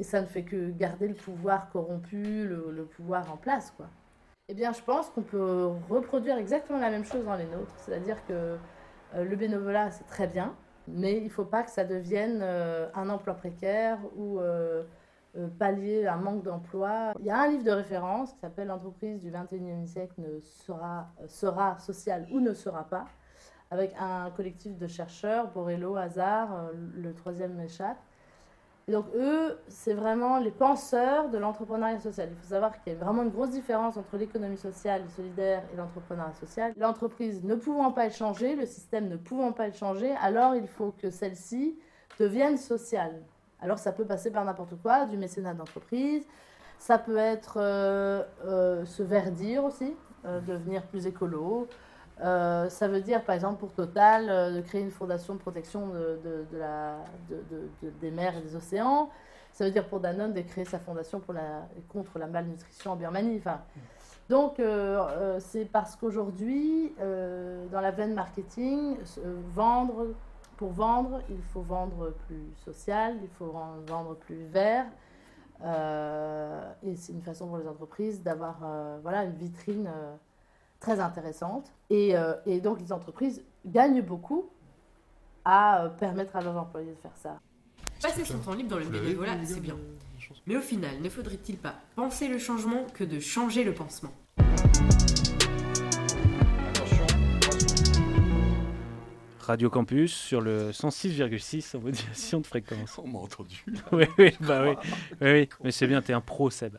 ça 0.00 0.20
ne 0.20 0.26
fait 0.26 0.42
que 0.42 0.70
garder 0.72 1.08
le 1.08 1.14
pouvoir 1.14 1.70
corrompu, 1.70 2.46
le, 2.46 2.70
le 2.70 2.84
pouvoir 2.84 3.32
en 3.32 3.38
place, 3.38 3.72
quoi. 3.78 3.86
Eh 4.48 4.54
bien, 4.54 4.74
je 4.74 4.82
pense 4.82 5.08
qu'on 5.08 5.22
peut 5.22 5.70
reproduire 5.88 6.36
exactement 6.36 6.78
la 6.78 6.90
même 6.90 7.06
chose 7.06 7.24
dans 7.24 7.34
les 7.34 7.46
nôtres. 7.46 7.74
C'est-à-dire 7.78 8.18
que 8.26 8.58
le 9.16 9.36
bénévolat, 9.36 9.90
c'est 9.90 10.06
très 10.06 10.26
bien, 10.26 10.54
mais 10.86 11.16
il 11.16 11.24
ne 11.24 11.28
faut 11.30 11.46
pas 11.46 11.62
que 11.62 11.70
ça 11.70 11.84
devienne 11.84 12.42
un 12.42 13.08
emploi 13.08 13.34
précaire 13.34 13.98
ou 14.16 14.38
pallier 15.58 16.06
un 16.06 16.16
manque 16.16 16.42
d'emploi. 16.42 17.12
Il 17.18 17.26
y 17.26 17.30
a 17.30 17.40
un 17.40 17.48
livre 17.48 17.64
de 17.64 17.70
référence 17.70 18.32
qui 18.32 18.40
s'appelle 18.40 18.68
L'entreprise 18.68 19.20
du 19.20 19.30
21e 19.30 19.86
siècle 19.86 20.14
ne 20.18 20.40
sera, 20.40 21.08
euh, 21.20 21.28
sera 21.28 21.78
sociale 21.78 22.26
ou 22.30 22.40
ne 22.40 22.54
sera 22.54 22.84
pas, 22.84 23.06
avec 23.70 23.94
un 23.98 24.30
collectif 24.30 24.76
de 24.78 24.86
chercheurs, 24.86 25.48
Borello, 25.48 25.96
Hazard, 25.96 26.54
euh, 26.54 26.72
le 26.94 27.14
troisième 27.14 27.54
m'échappe. 27.54 27.98
Donc 28.88 29.06
eux, 29.16 29.58
c'est 29.66 29.94
vraiment 29.94 30.38
les 30.38 30.52
penseurs 30.52 31.28
de 31.28 31.38
l'entrepreneuriat 31.38 31.98
social. 31.98 32.28
Il 32.30 32.36
faut 32.36 32.50
savoir 32.50 32.80
qu'il 32.80 32.92
y 32.92 32.96
a 32.96 32.98
vraiment 32.98 33.24
une 33.24 33.30
grosse 33.30 33.50
différence 33.50 33.96
entre 33.96 34.16
l'économie 34.16 34.56
sociale 34.56 35.02
et 35.04 35.08
solidaire 35.10 35.64
et 35.72 35.76
l'entrepreneuriat 35.76 36.34
social. 36.34 36.72
L'entreprise 36.76 37.42
ne 37.42 37.56
pouvant 37.56 37.90
pas 37.90 38.06
être 38.06 38.14
changée, 38.14 38.54
le 38.54 38.64
système 38.64 39.08
ne 39.08 39.16
pouvant 39.16 39.50
pas 39.50 39.66
être 39.66 39.76
changé, 39.76 40.14
alors 40.22 40.54
il 40.54 40.68
faut 40.68 40.92
que 40.92 41.10
celle-ci 41.10 41.76
devienne 42.20 42.56
sociale. 42.56 43.22
Alors 43.60 43.78
ça 43.78 43.92
peut 43.92 44.04
passer 44.04 44.30
par 44.30 44.44
n'importe 44.44 44.74
quoi, 44.82 45.06
du 45.06 45.16
mécénat 45.16 45.54
d'entreprise, 45.54 46.24
ça 46.78 46.98
peut 46.98 47.16
être 47.16 47.56
euh, 47.58 48.22
euh, 48.44 48.84
se 48.84 49.02
verdir 49.02 49.64
aussi, 49.64 49.94
euh, 50.26 50.40
devenir 50.40 50.82
plus 50.82 51.06
écolo. 51.06 51.66
Ça 52.18 52.88
veut 52.88 53.00
dire, 53.02 53.22
par 53.24 53.34
exemple, 53.34 53.58
pour 53.60 53.72
Total, 53.72 54.54
de 54.54 54.60
créer 54.62 54.80
une 54.80 54.90
fondation 54.90 55.34
de 55.34 55.38
protection 55.38 55.88
de, 55.88 56.46
la, 56.52 56.96
de- 57.28 57.44
de- 57.50 57.68
de- 57.82 57.90
des 58.00 58.10
mers 58.10 58.34
et 58.36 58.40
des 58.40 58.56
océans. 58.56 59.10
Ça 59.52 59.64
veut 59.64 59.70
dire 59.70 59.86
pour 59.86 60.00
Danone 60.00 60.32
de 60.32 60.40
créer 60.40 60.64
sa 60.64 60.78
fondation 60.78 61.20
pour 61.20 61.34
la, 61.34 61.66
contre 61.90 62.18
la 62.18 62.26
malnutrition 62.26 62.92
en 62.92 62.96
Birmanie. 62.96 63.36
Enfin, 63.38 63.60
donc, 64.30 64.60
c'est 65.40 65.66
parce 65.66 65.94
qu'aujourd'hui, 65.96 66.94
dans 67.70 67.80
la 67.82 67.90
veine 67.90 68.14
marketing, 68.14 68.96
vendre, 69.54 70.06
pour 70.56 70.72
vendre, 70.72 71.20
il 71.30 71.42
faut 71.52 71.62
vendre 71.62 72.14
plus 72.26 72.46
social, 72.64 73.16
il 73.22 73.28
faut 73.30 73.54
vendre 73.86 74.14
plus 74.16 74.44
vert. 74.46 74.86
Euh, 75.62 76.72
et 76.82 76.96
c'est 76.96 77.12
une 77.12 77.22
façon 77.22 77.46
pour 77.46 77.58
les 77.58 77.66
entreprises 77.66 78.22
d'avoir 78.22 78.58
euh, 78.62 78.98
voilà, 79.02 79.24
une 79.24 79.36
vitrine 79.36 79.86
euh, 79.86 80.14
très 80.80 81.00
intéressante. 81.00 81.72
Et, 81.88 82.16
euh, 82.16 82.34
et 82.44 82.60
donc, 82.60 82.80
les 82.80 82.92
entreprises 82.92 83.42
gagnent 83.64 84.02
beaucoup 84.02 84.50
à 85.44 85.84
euh, 85.84 85.88
permettre 85.88 86.36
à 86.36 86.42
leurs 86.42 86.56
employés 86.56 86.90
de 86.90 87.00
faire 87.00 87.16
ça. 87.16 87.40
Passer 88.02 88.24
son 88.24 88.38
temps 88.38 88.54
libre 88.54 88.70
dans 88.70 88.78
le 88.78 88.86
bénévolat, 88.86 89.32
c'est 89.44 89.60
bien. 89.60 89.76
Mais 90.46 90.56
au 90.56 90.60
final, 90.60 91.00
ne 91.00 91.08
faudrait-il 91.08 91.56
pas 91.56 91.74
penser 91.94 92.28
le 92.28 92.38
changement 92.38 92.84
que 92.92 93.04
de 93.04 93.20
changer 93.20 93.64
le 93.64 93.72
pansement? 93.72 94.10
Radio 99.46 99.70
Campus 99.70 100.12
sur 100.12 100.40
le 100.40 100.72
106,6 100.72 101.76
en 101.76 101.80
modulation 101.80 102.40
de 102.40 102.46
fréquence. 102.48 102.98
On 102.98 103.06
m'a 103.06 103.20
entendu. 103.20 103.64
oui, 103.92 104.06
oui, 104.18 104.32
bah 104.40 104.62
oui. 104.64 104.74
oui, 105.20 105.30
oui. 105.30 105.48
Mais 105.62 105.70
c'est 105.70 105.86
bien, 105.86 106.02
t'es 106.02 106.12
un 106.12 106.20
pro, 106.20 106.50
Seb. 106.50 106.78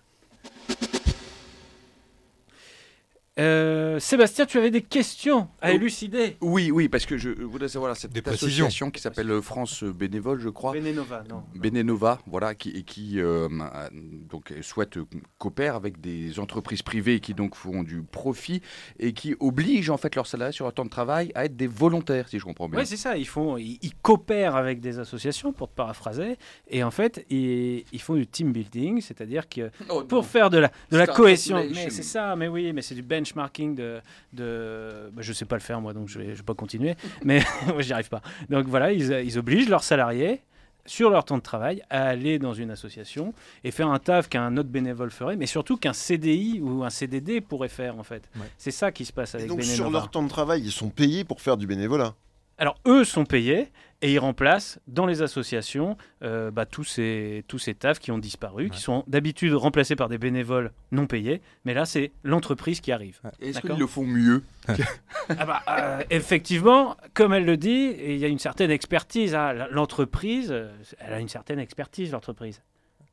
Euh, 3.39 3.99
Sébastien, 3.99 4.45
tu 4.47 4.57
avais 4.57 4.71
des 4.71 4.81
questions 4.81 5.47
à 5.61 5.71
élucider. 5.71 6.37
Oui, 6.41 6.71
oui, 6.71 6.89
parce 6.89 7.05
que 7.05 7.17
je 7.17 7.29
voudrais 7.29 7.67
savoir 7.67 7.95
cette 7.95 8.27
association 8.27 8.89
qui 8.89 8.99
s'appelle 8.99 9.29
euh, 9.29 9.41
France 9.41 9.83
Bénévole, 9.83 10.39
je 10.39 10.49
crois. 10.49 10.73
Bénénova, 10.73 11.23
non. 11.29 11.43
Bénénova, 11.55 12.19
voilà, 12.25 12.55
qui, 12.55 12.71
et 12.71 12.81
qui 12.83 13.19
euh, 13.19 13.47
a- 13.61 13.89
donc 13.91 14.51
euh, 14.51 14.61
souhaite 14.63 14.97
euh, 14.97 15.05
coopère 15.37 15.75
avec 15.75 16.01
des 16.01 16.39
entreprises 16.39 16.81
privées 16.81 17.19
qui 17.19 17.33
donc 17.35 17.55
font 17.55 17.83
du 17.83 18.01
profit 18.01 18.61
et 18.99 19.13
qui 19.13 19.35
obligent 19.39 19.91
en 19.91 19.97
fait 19.97 20.15
leurs 20.15 20.25
salariés 20.27 20.53
sur 20.53 20.65
leur 20.65 20.73
temps 20.73 20.85
de 20.85 20.89
travail 20.89 21.31
à 21.35 21.45
être 21.45 21.55
des 21.55 21.67
volontaires, 21.67 22.27
si 22.29 22.39
je 22.39 22.43
comprends 22.45 22.67
bien. 22.67 22.79
Oui, 22.79 22.85
c'est 22.87 22.97
ça. 22.97 23.17
Ils, 23.17 23.27
font, 23.27 23.57
ils, 23.57 23.77
ils 23.83 23.93
coopèrent 23.95 24.55
avec 24.55 24.79
des 24.79 24.97
associations, 24.97 25.53
pour 25.53 25.69
te 25.69 25.75
paraphraser. 25.75 26.37
Et 26.69 26.83
en 26.83 26.91
fait, 26.91 27.23
ils, 27.29 27.83
ils 27.91 28.01
font 28.01 28.15
du 28.15 28.25
team 28.25 28.51
building, 28.51 28.99
c'est-à-dire 29.01 29.47
que 29.47 29.69
Oh, 29.89 30.03
pour 30.03 30.19
non. 30.19 30.23
faire 30.23 30.49
de 30.49 30.57
la, 30.57 30.71
de 30.91 30.97
la 30.97 31.05
cohésion. 31.07 31.63
Mais 31.73 31.89
c'est 31.91 32.01
ça, 32.03 32.35
mais 32.35 32.47
oui, 32.47 32.73
mais 32.73 32.81
c'est 32.81 32.95
du 32.95 33.03
benchmarking 33.33 33.75
de. 33.75 33.99
de 34.33 35.09
bah, 35.13 35.21
je 35.21 35.33
sais 35.33 35.45
pas 35.45 35.55
le 35.55 35.61
faire, 35.61 35.81
moi, 35.81 35.93
donc 35.93 36.07
je 36.07 36.19
vais, 36.19 36.31
je 36.31 36.37
vais 36.37 36.43
pas 36.43 36.53
continuer. 36.53 36.95
mais 37.23 37.41
moi, 37.67 37.81
j'y 37.81 37.93
arrive 37.93 38.09
pas. 38.09 38.21
Donc 38.49 38.65
voilà, 38.67 38.91
ils, 38.91 39.11
ils 39.25 39.37
obligent 39.37 39.69
leurs 39.69 39.83
salariés 39.83 40.41
sur 40.85 41.09
leur 41.09 41.25
temps 41.25 41.37
de 41.37 41.43
travail 41.43 41.83
à 41.89 42.05
aller 42.07 42.39
dans 42.39 42.53
une 42.53 42.71
association 42.71 43.33
et 43.63 43.71
faire 43.71 43.89
un 43.89 43.99
taf 43.99 44.29
qu'un 44.29 44.55
autre 44.55 44.69
bénévole 44.69 45.11
ferait, 45.11 45.35
mais 45.35 45.45
surtout 45.45 45.75
qu'un 45.75 45.93
CDI 45.93 46.61
ou 46.61 46.83
un 46.83 46.89
CDD 46.89 47.41
pourrait 47.41 47.67
faire 47.67 47.99
en 47.99 48.03
fait. 48.03 48.29
C'est 48.57 48.71
ça 48.71 48.91
qui 48.91 49.03
se 49.03 49.11
passe 49.11 49.33
Et 49.33 49.37
avec 49.37 49.49
donc 49.49 49.59
Benenova. 49.59 49.75
sur 49.75 49.89
leur 49.91 50.09
temps 50.09 50.23
de 50.23 50.29
travail, 50.29 50.61
ils 50.63 50.71
sont 50.71 50.89
payés 50.89 51.25
pour 51.25 51.41
faire 51.41 51.57
du 51.57 51.67
bénévolat. 51.67 52.15
Alors 52.57 52.79
eux 52.87 53.03
sont 53.03 53.25
payés 53.25 53.71
et 54.01 54.13
ils 54.13 54.19
remplacent 54.19 54.79
dans 54.87 55.05
les 55.05 55.21
associations 55.21 55.97
euh, 56.23 56.51
bah, 56.51 56.65
tous 56.65 56.83
ces 56.83 57.43
tous 57.47 57.57
ces 57.59 57.73
tafs 57.73 57.99
qui 57.99 58.11
ont 58.11 58.17
disparu, 58.19 58.69
qui 58.69 58.79
sont 58.79 59.03
d'habitude 59.07 59.53
remplacés 59.53 59.95
par 59.95 60.07
des 60.09 60.17
bénévoles 60.17 60.71
non 60.91 61.07
payés, 61.07 61.41
mais 61.65 61.73
là 61.73 61.85
c'est 61.85 62.11
l'entreprise 62.23 62.79
qui 62.81 62.91
arrive. 62.91 63.19
Est-ce 63.39 63.59
qu'ils 63.61 63.77
le 63.79 63.87
font 63.87 64.05
mieux 64.05 64.43
Ah 65.29 65.45
bah, 65.45 65.61
euh, 65.69 66.03
effectivement, 66.09 66.95
comme 67.13 67.33
elle 67.33 67.45
le 67.45 67.57
dit, 67.57 67.95
il 67.99 68.17
y 68.17 68.25
a 68.25 68.27
une 68.27 68.39
certaine 68.39 68.71
expertise. 68.71 69.33
hein. 69.35 69.67
L'entreprise, 69.71 70.51
euh, 70.51 70.71
elle 70.99 71.13
a 71.13 71.19
une 71.19 71.29
certaine 71.29 71.59
expertise, 71.59 72.11
l'entreprise. 72.11 72.61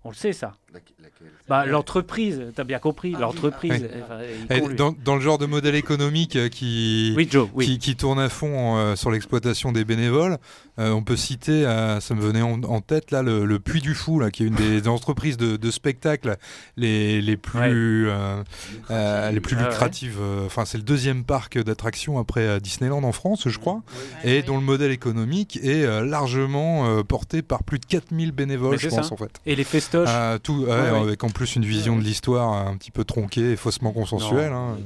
On 0.05 0.11
le 0.11 0.15
sait, 0.15 0.33
ça. 0.35 0.53
Bah, 1.49 1.67
l'entreprise, 1.67 2.43
t'as 2.55 2.65
bien 2.65 2.79
compris, 2.79 3.13
l'entreprise. 3.13 3.83
Oui. 3.93 4.01
enfin, 4.03 4.19
il 4.51 4.57
Et 4.57 4.61
conclut. 4.61 4.77
dans, 4.77 4.95
dans 5.05 5.15
le 5.15 5.21
genre 5.21 5.39
de 5.39 5.47
modèle 5.47 5.75
économique 5.75 6.37
euh, 6.37 6.49
qui, 6.49 7.13
Oui, 7.17 7.29
Joe, 7.31 7.49
oui. 7.55 7.67
qui, 7.67 7.79
qui 7.79 7.97
tourne 7.97 8.19
à 8.19 8.29
fond 8.29 8.77
euh, 8.77 8.97
sur 8.97 9.11
l'exploitation 9.11 9.71
des 9.73 9.85
bénévoles, 9.85 10.39
euh, 10.79 10.91
on 10.91 11.03
peut 11.03 11.17
citer, 11.17 11.67
euh, 11.67 12.01
ça 12.01 12.15
me 12.15 12.21
venait 12.21 12.43
en, 12.43 12.63
en 12.65 12.81
tête, 12.81 13.11
là, 13.11 13.23
le, 13.23 13.45
le 13.45 13.59
Puy 13.61 13.81
du 13.81 13.95
Fou, 13.95 14.19
là, 14.21 14.31
qui 14.31 14.43
est 14.43 14.47
une 14.47 14.55
des 14.55 14.89
entreprises 14.89 15.37
de, 15.37 15.57
de 15.57 15.71
spectacle 15.71 16.37
les, 16.77 17.21
les 17.21 17.37
plus, 17.37 18.09
euh, 18.09 18.43
euh, 18.91 19.31
les 19.31 19.41
plus 19.41 19.57
Ah 19.59 19.65
lucratives. 19.69 20.19
Enfin, 20.47 20.65
c'est 20.65 20.79
le 20.79 20.85
deuxième 20.85 21.25
parc 21.25 21.59
d'attractions 21.59 22.19
après 22.19 22.61
Disneyland 22.61 23.03
en 23.05 23.13
France, 23.13 23.49
je 23.49 23.59
crois, 23.59 23.83
et 24.25 24.43
dont 24.43 24.57
le 24.57 24.65
modèle 24.65 24.91
économique 24.91 25.59
est 25.63 25.85
euh, 25.85 26.05
largement 26.05 26.87
euh, 26.89 27.03
porté 27.03 27.43
par 27.43 27.63
plus 27.65 27.79
de 27.79 27.87
4000 27.87 28.33
bénévoles, 28.33 28.73
Mais 28.73 28.79
je 28.79 28.89
c'est 28.89 28.97
pense, 28.97 29.09
ça. 29.09 29.15
en 29.15 29.17
fait. 29.19 29.41
Et 29.47 29.55
les 29.57 29.65
festoches 29.65 30.09
Euh, 30.11 30.39
tout, 30.65 30.71
ouais, 30.71 31.01
avec 31.11 31.25
en 31.25 31.31
plus 31.31 31.57
une 31.57 31.65
vision 31.65 31.97
de 31.97 32.03
l'histoire 32.03 32.53
un 32.67 32.77
petit 32.77 32.91
peu 32.91 33.05
tronquée 33.05 33.53
et 33.53 33.57
faussement 33.57 33.93
consensuelle, 33.93 34.53
hein, 34.53 34.77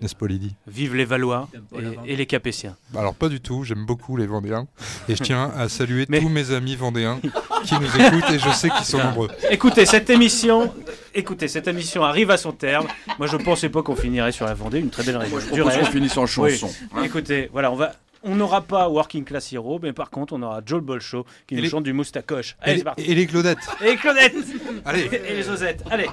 n'est-ce 0.00 0.14
pas 0.14 0.26
Lydie 0.26 0.54
Vive 0.66 0.94
les 0.94 1.04
Valois 1.04 1.48
et, 1.74 2.12
et 2.12 2.16
les 2.16 2.26
Capétiens. 2.26 2.76
Alors 2.96 3.14
pas 3.14 3.28
du 3.28 3.40
tout, 3.40 3.64
j'aime 3.64 3.86
beaucoup 3.86 4.16
les 4.16 4.26
Vendéens 4.26 4.66
et 5.08 5.16
je 5.16 5.22
tiens 5.22 5.50
à 5.56 5.68
saluer 5.68 6.06
tous 6.06 6.28
mes 6.28 6.50
amis 6.52 6.76
vendéens 6.76 7.20
qui 7.64 7.74
nous 7.74 7.96
écoutent 8.00 8.30
et 8.30 8.38
je 8.38 8.50
sais 8.50 8.70
qu'ils 8.70 8.84
sont 8.84 8.98
nombreux. 8.98 9.28
Écoutez, 9.50 9.86
cette 9.86 10.10
émission, 10.10 10.72
écoutez, 11.14 11.48
cette 11.48 11.68
émission 11.68 12.04
arrive 12.04 12.30
à 12.30 12.36
son 12.36 12.52
terme. 12.52 12.86
Moi, 13.18 13.26
je 13.26 13.36
pensais 13.36 13.68
pas 13.68 13.82
qu'on 13.82 13.96
finirait 13.96 14.32
sur 14.32 14.46
la 14.46 14.54
Vendée, 14.54 14.78
une 14.80 14.90
très 14.90 15.02
belle 15.02 15.16
région. 15.16 15.38
je 15.40 15.46
propose 15.46 15.76
qu'on 15.78 15.84
finisse 15.86 16.16
en 16.16 16.26
chanson, 16.26 16.70
hein. 16.94 17.02
Écoutez, 17.04 17.48
voilà, 17.52 17.70
on 17.70 17.76
va. 17.76 17.92
On 18.28 18.34
n'aura 18.34 18.60
pas 18.62 18.88
Working 18.88 19.24
Class 19.24 19.52
Hero, 19.52 19.78
mais 19.80 19.92
par 19.92 20.10
contre, 20.10 20.32
on 20.32 20.42
aura 20.42 20.60
Joel 20.66 20.82
Bolshaw 20.82 21.24
qui 21.46 21.54
nous 21.54 21.62
les- 21.62 21.68
chante 21.68 21.84
du 21.84 21.92
moustacoche. 21.92 22.56
Et 22.66 22.70
Allez, 22.70 22.82
parti. 22.82 23.02
et 23.04 23.14
les 23.14 23.26
Claudettes. 23.26 23.58
Et 23.80 23.84
les 23.90 23.96
Claudettes. 23.96 24.34
Allez. 24.84 25.08
Et 25.28 25.36
les 25.36 25.48
Osettes. 25.48 25.82
Allez. 25.90 26.06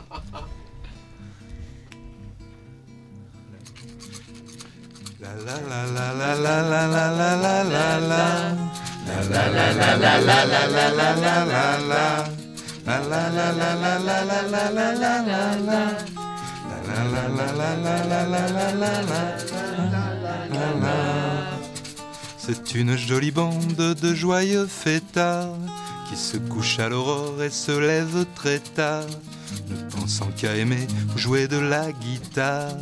C'est 22.46 22.76
une 22.76 22.98
jolie 22.98 23.32
bande 23.32 23.96
de 24.02 24.14
joyeux 24.14 24.68
fêtards 24.68 25.56
qui 26.10 26.18
se 26.18 26.36
couchent 26.36 26.80
à 26.80 26.90
l'aurore 26.90 27.42
et 27.42 27.50
se 27.50 27.72
lèvent 27.72 28.26
très 28.36 28.60
tard, 28.60 29.06
ne 29.70 29.90
pensant 29.96 30.28
qu'à 30.36 30.54
aimer 30.58 30.86
jouer 31.16 31.48
de 31.48 31.58
la 31.58 31.94
guitare. 31.94 32.76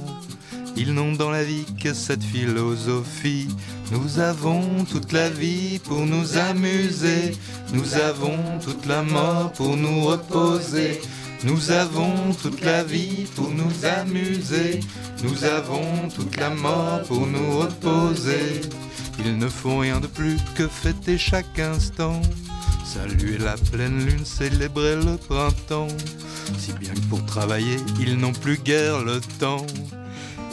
Ils 0.75 0.95
n'ont 0.95 1.11
dans 1.11 1.29
la 1.29 1.43
vie 1.43 1.67
que 1.79 1.93
cette 1.93 2.23
philosophie. 2.23 3.49
Nous 3.91 4.17
avons 4.17 4.83
toute 4.85 5.11
la 5.11 5.29
vie 5.29 5.77
pour 5.77 6.07
nous 6.07 6.39
amuser. 6.39 7.37
Nous 7.71 7.93
avons 7.97 8.39
toute 8.63 8.87
la 8.87 9.03
mort 9.03 9.51
pour 9.51 9.77
nous 9.77 10.05
reposer. 10.05 10.99
Nous 11.43 11.69
avons 11.69 12.33
toute 12.41 12.61
la 12.61 12.83
vie 12.83 13.27
pour 13.35 13.51
nous 13.51 13.85
amuser. 13.85 14.79
Nous 15.23 15.43
avons 15.43 16.09
toute 16.15 16.35
la 16.37 16.49
mort 16.49 17.03
pour 17.03 17.27
nous 17.27 17.59
reposer. 17.59 18.61
Ils 19.23 19.37
ne 19.37 19.47
font 19.47 19.79
rien 19.79 19.99
de 19.99 20.07
plus 20.07 20.37
que 20.55 20.67
fêter 20.67 21.17
chaque 21.17 21.59
instant. 21.59 22.21
Saluer 22.83 23.37
la 23.37 23.55
pleine 23.71 24.05
lune, 24.05 24.25
célébrer 24.25 24.95
le 24.95 25.17
printemps. 25.17 25.87
Si 26.57 26.73
bien 26.73 26.93
que 26.93 26.99
pour 27.01 27.23
travailler, 27.25 27.77
ils 27.99 28.17
n'ont 28.17 28.33
plus 28.33 28.57
guère 28.57 29.03
le 29.03 29.21
temps. 29.39 29.65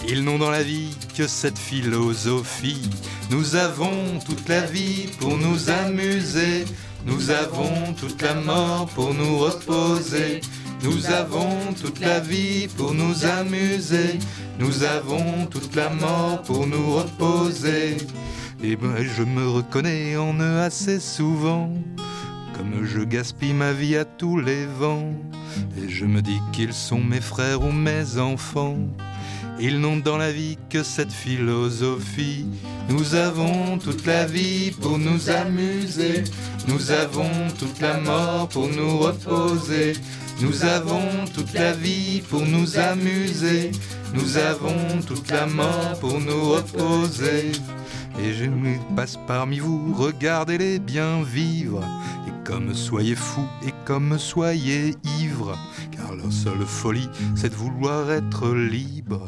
Ils 0.07 0.23
n'ont 0.23 0.39
dans 0.39 0.51
la 0.51 0.63
vie 0.63 0.95
que 1.17 1.27
cette 1.27 1.59
philosophie. 1.59 2.91
Nous 3.31 3.57
avons 3.57 4.19
toute 4.25 4.49
la 4.49 4.61
vie 4.61 5.09
pour 5.19 5.37
nous 5.37 5.71
amuser. 5.71 6.65
Nous 7.07 7.31
avons 7.31 7.95
toute 7.95 8.21
la 8.23 8.35
mort 8.35 8.87
pour 8.95 9.15
nous 9.15 9.39
reposer. 9.39 10.41
Nous 10.83 11.07
avons 11.07 11.73
toute 11.81 12.01
la 12.01 12.21
vie 12.21 12.69
pour 12.77 12.95
nous 12.95 13.25
amuser. 13.25 14.19
Nous 14.59 14.85
avons 14.85 15.47
toute 15.47 15.75
la 15.75 15.91
mort 15.91 16.43
pour 16.43 16.67
nous 16.67 16.95
reposer. 16.95 17.97
Et 18.63 18.77
ben 18.77 18.97
je 19.03 19.23
me 19.23 19.49
reconnais 19.49 20.17
en 20.17 20.35
eux 20.35 20.61
assez 20.61 21.01
souvent. 21.01 21.73
Comme 22.57 22.85
je 22.85 23.01
gaspille 23.01 23.55
ma 23.55 23.73
vie 23.73 23.97
à 23.97 24.05
tous 24.05 24.39
les 24.39 24.67
vents. 24.67 25.13
Et 25.77 25.89
je 25.89 26.05
me 26.05 26.23
dis 26.23 26.41
qu'ils 26.53 26.73
sont 26.73 27.03
mes 27.03 27.21
frères 27.21 27.63
ou 27.63 27.73
mes 27.73 28.19
enfants. 28.19 28.79
Ils 29.61 29.81
n'ont 29.81 29.97
dans 29.97 30.19
la 30.19 30.31
vie 30.31 30.57
que 30.71 30.85
cette 30.85 31.13
philosophie. 31.13 32.47
Nous 32.89 33.17
avons 33.17 33.79
toute 33.79 34.07
la 34.07 34.25
vie 34.25 34.71
pour 34.71 34.99
nous 34.99 35.31
amuser. 35.31 36.23
Nous 36.69 36.93
avons 36.93 37.31
toute 37.59 37.81
la 37.81 37.99
mort 37.99 38.49
pour 38.49 38.69
nous 38.69 38.99
reposer. 38.99 39.95
Nous 40.41 40.65
avons 40.65 41.25
toute 41.35 41.53
la 41.53 41.73
vie 41.73 42.23
pour 42.29 42.43
nous 42.43 42.79
amuser. 42.79 43.73
Nous 44.15 44.37
avons 44.37 45.03
toute 45.07 45.31
la 45.31 45.47
mort 45.47 45.99
pour 46.01 46.21
nous 46.21 46.51
reposer. 46.51 47.53
Et 48.23 48.33
je 48.33 48.45
me 48.45 48.77
passe 48.95 49.19
parmi 49.27 49.59
vous, 49.59 49.95
regardez-les 49.95 50.79
bien 50.79 51.23
vivre. 51.23 51.83
Et 52.27 52.45
comme 52.45 52.73
soyez 52.75 53.17
fous 53.17 53.49
et 53.67 53.73
comme 53.85 54.19
soyez 54.19 54.95
ivres, 55.21 55.59
car 55.91 56.15
leur 56.15 56.33
seule 56.33 56.65
folie, 56.67 57.09
c'est 57.35 57.51
de 57.51 57.55
vouloir 57.55 58.11
être 58.11 58.49
libre. 58.49 59.27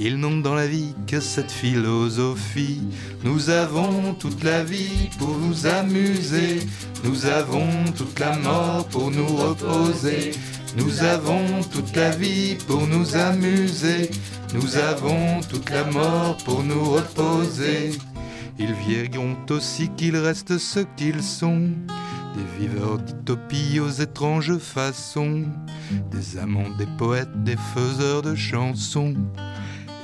Ils 0.00 0.18
n'ont 0.18 0.38
dans 0.38 0.54
la 0.54 0.66
vie 0.66 0.94
que 1.06 1.20
cette 1.20 1.52
philosophie. 1.52 2.82
Nous 3.22 3.48
avons 3.50 4.14
toute 4.14 4.42
la 4.42 4.64
vie 4.64 5.08
pour 5.18 5.36
nous 5.38 5.66
amuser. 5.66 6.66
Nous 7.04 7.26
avons 7.26 7.68
toute 7.96 8.18
la 8.18 8.36
mort 8.38 8.86
pour 8.88 9.12
nous 9.12 9.26
reposer. 9.26 10.32
Nous 10.76 11.04
avons 11.04 11.62
toute 11.70 11.94
la 11.94 12.10
vie 12.10 12.56
pour 12.66 12.88
nous 12.88 13.14
amuser. 13.14 14.10
Nous 14.52 14.76
avons 14.76 15.40
toute 15.48 15.70
la 15.70 15.84
mort 15.84 16.36
pour 16.44 16.64
nous 16.64 16.84
reposer. 16.84 17.92
Ils 18.58 18.72
vieilliront 18.72 19.36
aussi 19.50 19.90
qu'ils 19.96 20.16
restent 20.16 20.58
ce 20.58 20.80
qu'ils 20.96 21.22
sont. 21.22 21.70
Des 22.34 22.66
viveurs 22.66 22.98
d'utopie 22.98 23.78
aux 23.78 23.90
étranges 23.90 24.58
façons. 24.58 25.44
Des 26.10 26.36
amants, 26.36 26.70
des 26.78 26.88
poètes, 26.98 27.44
des 27.44 27.56
faiseurs 27.74 28.22
de 28.22 28.34
chansons. 28.34 29.14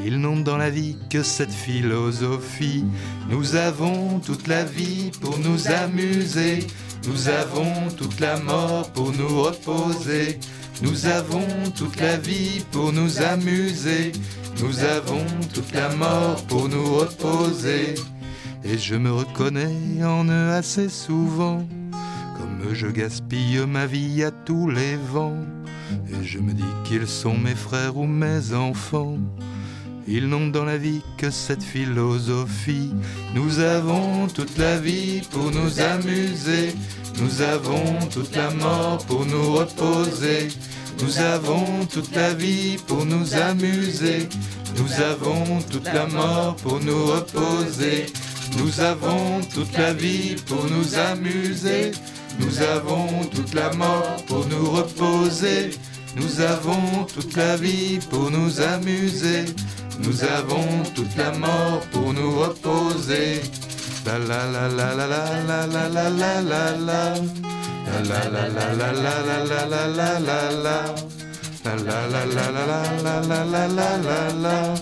Ils 0.04 0.18
n'ont 0.18 0.40
dans 0.40 0.56
la 0.56 0.70
vie 0.70 0.96
que 1.10 1.22
cette 1.22 1.52
philosophie. 1.52 2.84
Nous 3.28 3.54
avons 3.54 4.18
toute 4.20 4.46
la 4.46 4.64
vie 4.64 5.10
pour 5.20 5.38
nous 5.38 5.68
amuser. 5.68 6.66
Nous 7.06 7.28
avons 7.28 7.88
toute 7.96 8.20
la 8.20 8.38
mort 8.40 8.90
pour 8.92 9.12
nous 9.12 9.42
reposer. 9.42 10.38
Nous 10.82 11.06
avons 11.06 11.46
toute 11.76 12.00
la 12.00 12.16
vie 12.16 12.64
pour 12.72 12.92
nous 12.92 13.20
amuser. 13.20 14.12
Nous 14.62 14.84
avons 14.84 15.24
toute 15.52 15.72
la 15.72 15.94
mort 15.94 16.42
pour 16.46 16.68
nous 16.68 16.94
reposer. 16.96 17.94
Et 18.64 18.78
je 18.78 18.94
me 18.94 19.12
reconnais 19.12 20.02
en 20.02 20.24
eux 20.26 20.50
assez 20.50 20.88
souvent. 20.88 21.66
Comme 22.36 22.74
je 22.74 22.86
gaspille 22.86 23.64
ma 23.66 23.86
vie 23.86 24.22
à 24.24 24.30
tous 24.30 24.70
les 24.70 24.96
vents. 24.96 25.44
Et 26.08 26.24
je 26.24 26.38
me 26.38 26.52
dis 26.52 26.72
qu'ils 26.84 27.06
sont 27.06 27.36
mes 27.36 27.54
frères 27.54 27.96
ou 27.96 28.06
mes 28.06 28.54
enfants. 28.54 29.18
Ils 30.06 30.28
n'ont 30.28 30.48
dans 30.48 30.64
la 30.64 30.76
vie 30.76 31.02
que 31.16 31.30
cette 31.30 31.62
philosophie. 31.62 32.90
Nous 33.34 33.60
avons 33.60 34.26
toute 34.28 34.58
la 34.58 34.78
vie 34.78 35.20
pour 35.30 35.50
nous 35.50 35.80
amuser. 35.80 36.74
Nous 37.20 37.42
avons 37.42 37.98
toute 38.10 38.34
la 38.34 38.50
mort 38.50 38.98
pour 39.06 39.26
nous 39.26 39.52
reposer. 39.54 40.48
Nous 41.02 41.18
avons 41.18 41.86
toute 41.86 42.14
la 42.14 42.34
vie 42.34 42.76
pour 42.86 43.04
nous 43.04 43.34
amuser. 43.34 44.28
Nous 44.76 45.02
avons 45.02 45.60
toute 45.70 45.92
la 45.92 46.06
mort 46.06 46.56
pour 46.56 46.80
nous 46.80 47.06
reposer. 47.06 48.06
Nous 48.58 48.80
avons 48.80 49.40
toute 49.54 49.76
la 49.76 49.92
vie 49.92 50.36
pour 50.46 50.64
nous 50.64 50.94
amuser. 50.96 51.92
Nous 52.38 52.62
avons 52.62 53.24
toute 53.34 53.54
la 53.54 53.72
mort 53.74 54.16
pour 54.26 54.46
nous 54.46 54.70
reposer. 54.70 55.70
Nous 56.16 56.40
avons 56.40 57.04
toute 57.14 57.36
la 57.36 57.56
vie 57.56 57.98
pour 58.10 58.30
nous 58.30 58.60
amuser. 58.60 59.44
Nous 60.02 60.24
avons 60.24 60.82
toute 60.94 61.16
la 61.16 61.32
mort 61.32 61.80
pour 61.92 62.12
nous 62.12 62.40
reposer. 62.40 63.42
La 64.06 64.18
la 64.18 64.46
la 64.46 64.68
la 64.68 64.94
la 64.94 65.14
la 65.14 65.66
la 65.66 65.66
la 65.66 65.88
la 65.88 66.10
la 66.10 66.40
la 66.40 66.70
la. 66.88 67.14
La 67.86 68.00
la 68.08 68.20
la 68.28 68.48
la 68.48 68.66
la 68.74 68.92
la 68.92 69.12
la 69.20 69.44
la 69.44 69.66
la 69.66 69.86
la 69.86 70.18
la 70.18 70.50
la. 70.64 70.78
La 71.64 71.74
la 71.76 72.06
la 72.06 72.24
la 72.26 72.50
la 72.50 72.80
la 72.86 73.20
la. 74.44 74.80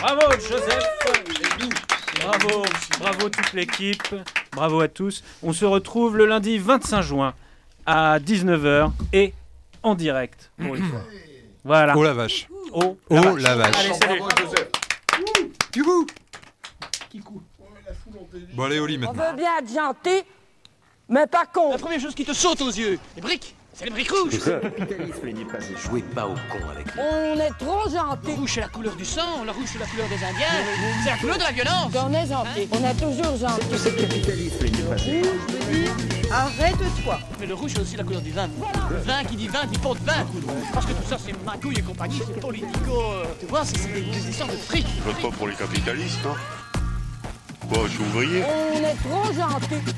Bravo 0.00 0.26
Joseph 0.40 0.86
Bravo, 2.20 2.64
bravo 3.00 3.28
toute 3.28 3.52
l'équipe, 3.52 4.14
bravo 4.52 4.80
à 4.80 4.88
tous. 4.88 5.22
On 5.42 5.52
se 5.52 5.64
retrouve 5.64 6.16
le 6.16 6.26
lundi 6.26 6.58
25 6.58 7.02
juin 7.02 7.34
à 7.88 8.18
19h 8.18 8.90
et 9.14 9.32
en 9.82 9.94
direct 9.94 10.50
pour 10.62 10.74
une 10.74 10.84
fois. 10.84 11.00
Voilà. 11.64 11.94
Oh 11.96 12.02
la 12.04 12.12
vache. 12.12 12.46
Oh, 12.70 12.98
Oh 13.08 13.36
la 13.36 13.56
vache. 13.56 13.74
Allez, 13.78 13.94
salut. 13.94 14.20
Youhou 15.74 16.06
Bon 18.54 18.64
allez 18.64 18.78
au 18.78 18.86
lit 18.86 18.96
On 18.96 19.00
maintenant. 19.00 19.30
veut 19.30 19.36
bien 19.36 19.58
être 19.58 19.72
gentil, 19.72 20.22
Mais 21.08 21.26
pas 21.26 21.46
con 21.46 21.70
La 21.72 21.78
première 21.78 21.98
chose 22.00 22.14
qui 22.14 22.24
te 22.24 22.32
saute 22.34 22.60
aux 22.60 22.68
yeux, 22.70 22.98
les 23.16 23.22
briques 23.22 23.54
c'est 23.78 23.84
les 23.84 23.90
briques 23.90 24.10
rouges 24.10 24.32
Le 24.44 24.60
capitalisme 24.70 25.44
pas 25.46 25.58
Jouez 25.88 26.02
pas 26.02 26.26
au 26.26 26.34
con 26.34 26.58
avec 26.72 26.86
lui. 26.92 27.00
On 27.00 27.38
est 27.38 27.52
trop 27.58 27.88
gentil 27.88 28.26
Le 28.26 28.34
rouge 28.34 28.50
c'est 28.54 28.60
la 28.60 28.68
couleur 28.68 28.96
du 28.96 29.04
sang, 29.04 29.44
le 29.44 29.52
rouge 29.52 29.68
c'est 29.72 29.78
la 29.78 29.86
couleur 29.86 30.08
des 30.08 30.16
Indiens, 30.16 30.46
c'est 31.04 31.10
la 31.10 31.16
couleur 31.16 31.36
de 31.36 31.42
la 31.42 31.52
violence 31.52 31.92
On 31.94 32.12
est 32.12 32.26
gentil, 32.26 32.68
on 32.72 32.84
est 32.84 32.94
toujours 32.94 33.36
gentil. 33.36 33.78
Ce 33.78 33.88
capitalisme 33.88 34.64
n'est 34.64 34.82
pas 34.82 34.96
je 34.96 35.10
veux 35.10 35.82
dire, 35.82 35.92
arrête-toi 36.32 37.20
Mais 37.38 37.46
le 37.46 37.54
rouge 37.54 37.70
c'est 37.74 37.80
aussi 37.80 37.96
la 37.96 38.02
couleur 38.04 38.20
du 38.22 38.32
vin. 38.32 38.48
Le 38.90 38.96
vin 38.98 39.22
qui 39.24 39.36
dit 39.36 39.48
vin 39.48 39.64
dit 39.66 39.78
pot 39.78 39.94
de 39.94 40.04
vin. 40.04 40.26
Parce 40.72 40.86
que 40.86 40.92
tout 40.92 41.08
ça 41.08 41.16
c'est 41.24 41.32
magouille 41.44 41.78
et 41.78 41.82
compagnie, 41.82 42.20
c'est 42.26 42.40
politico. 42.40 42.90
euh, 43.12 43.24
tu 43.38 43.46
vois, 43.46 43.64
c'est 43.64 43.78
c'est 43.78 43.92
des, 43.92 44.02
des 44.02 44.28
histoires 44.30 44.48
de 44.48 44.56
fric. 44.56 44.86
Je 44.98 45.02
vote 45.04 45.22
pas 45.30 45.36
pour 45.36 45.46
les 45.48 45.54
capitalistes, 45.54 46.18
hein. 46.26 46.34
Quoi, 47.68 47.82
je 47.84 47.90
suis 47.92 48.00
ouvrier 48.02 48.42
On 48.44 48.78
est 48.78 48.94
trop 49.08 49.32
gentil 49.32 49.92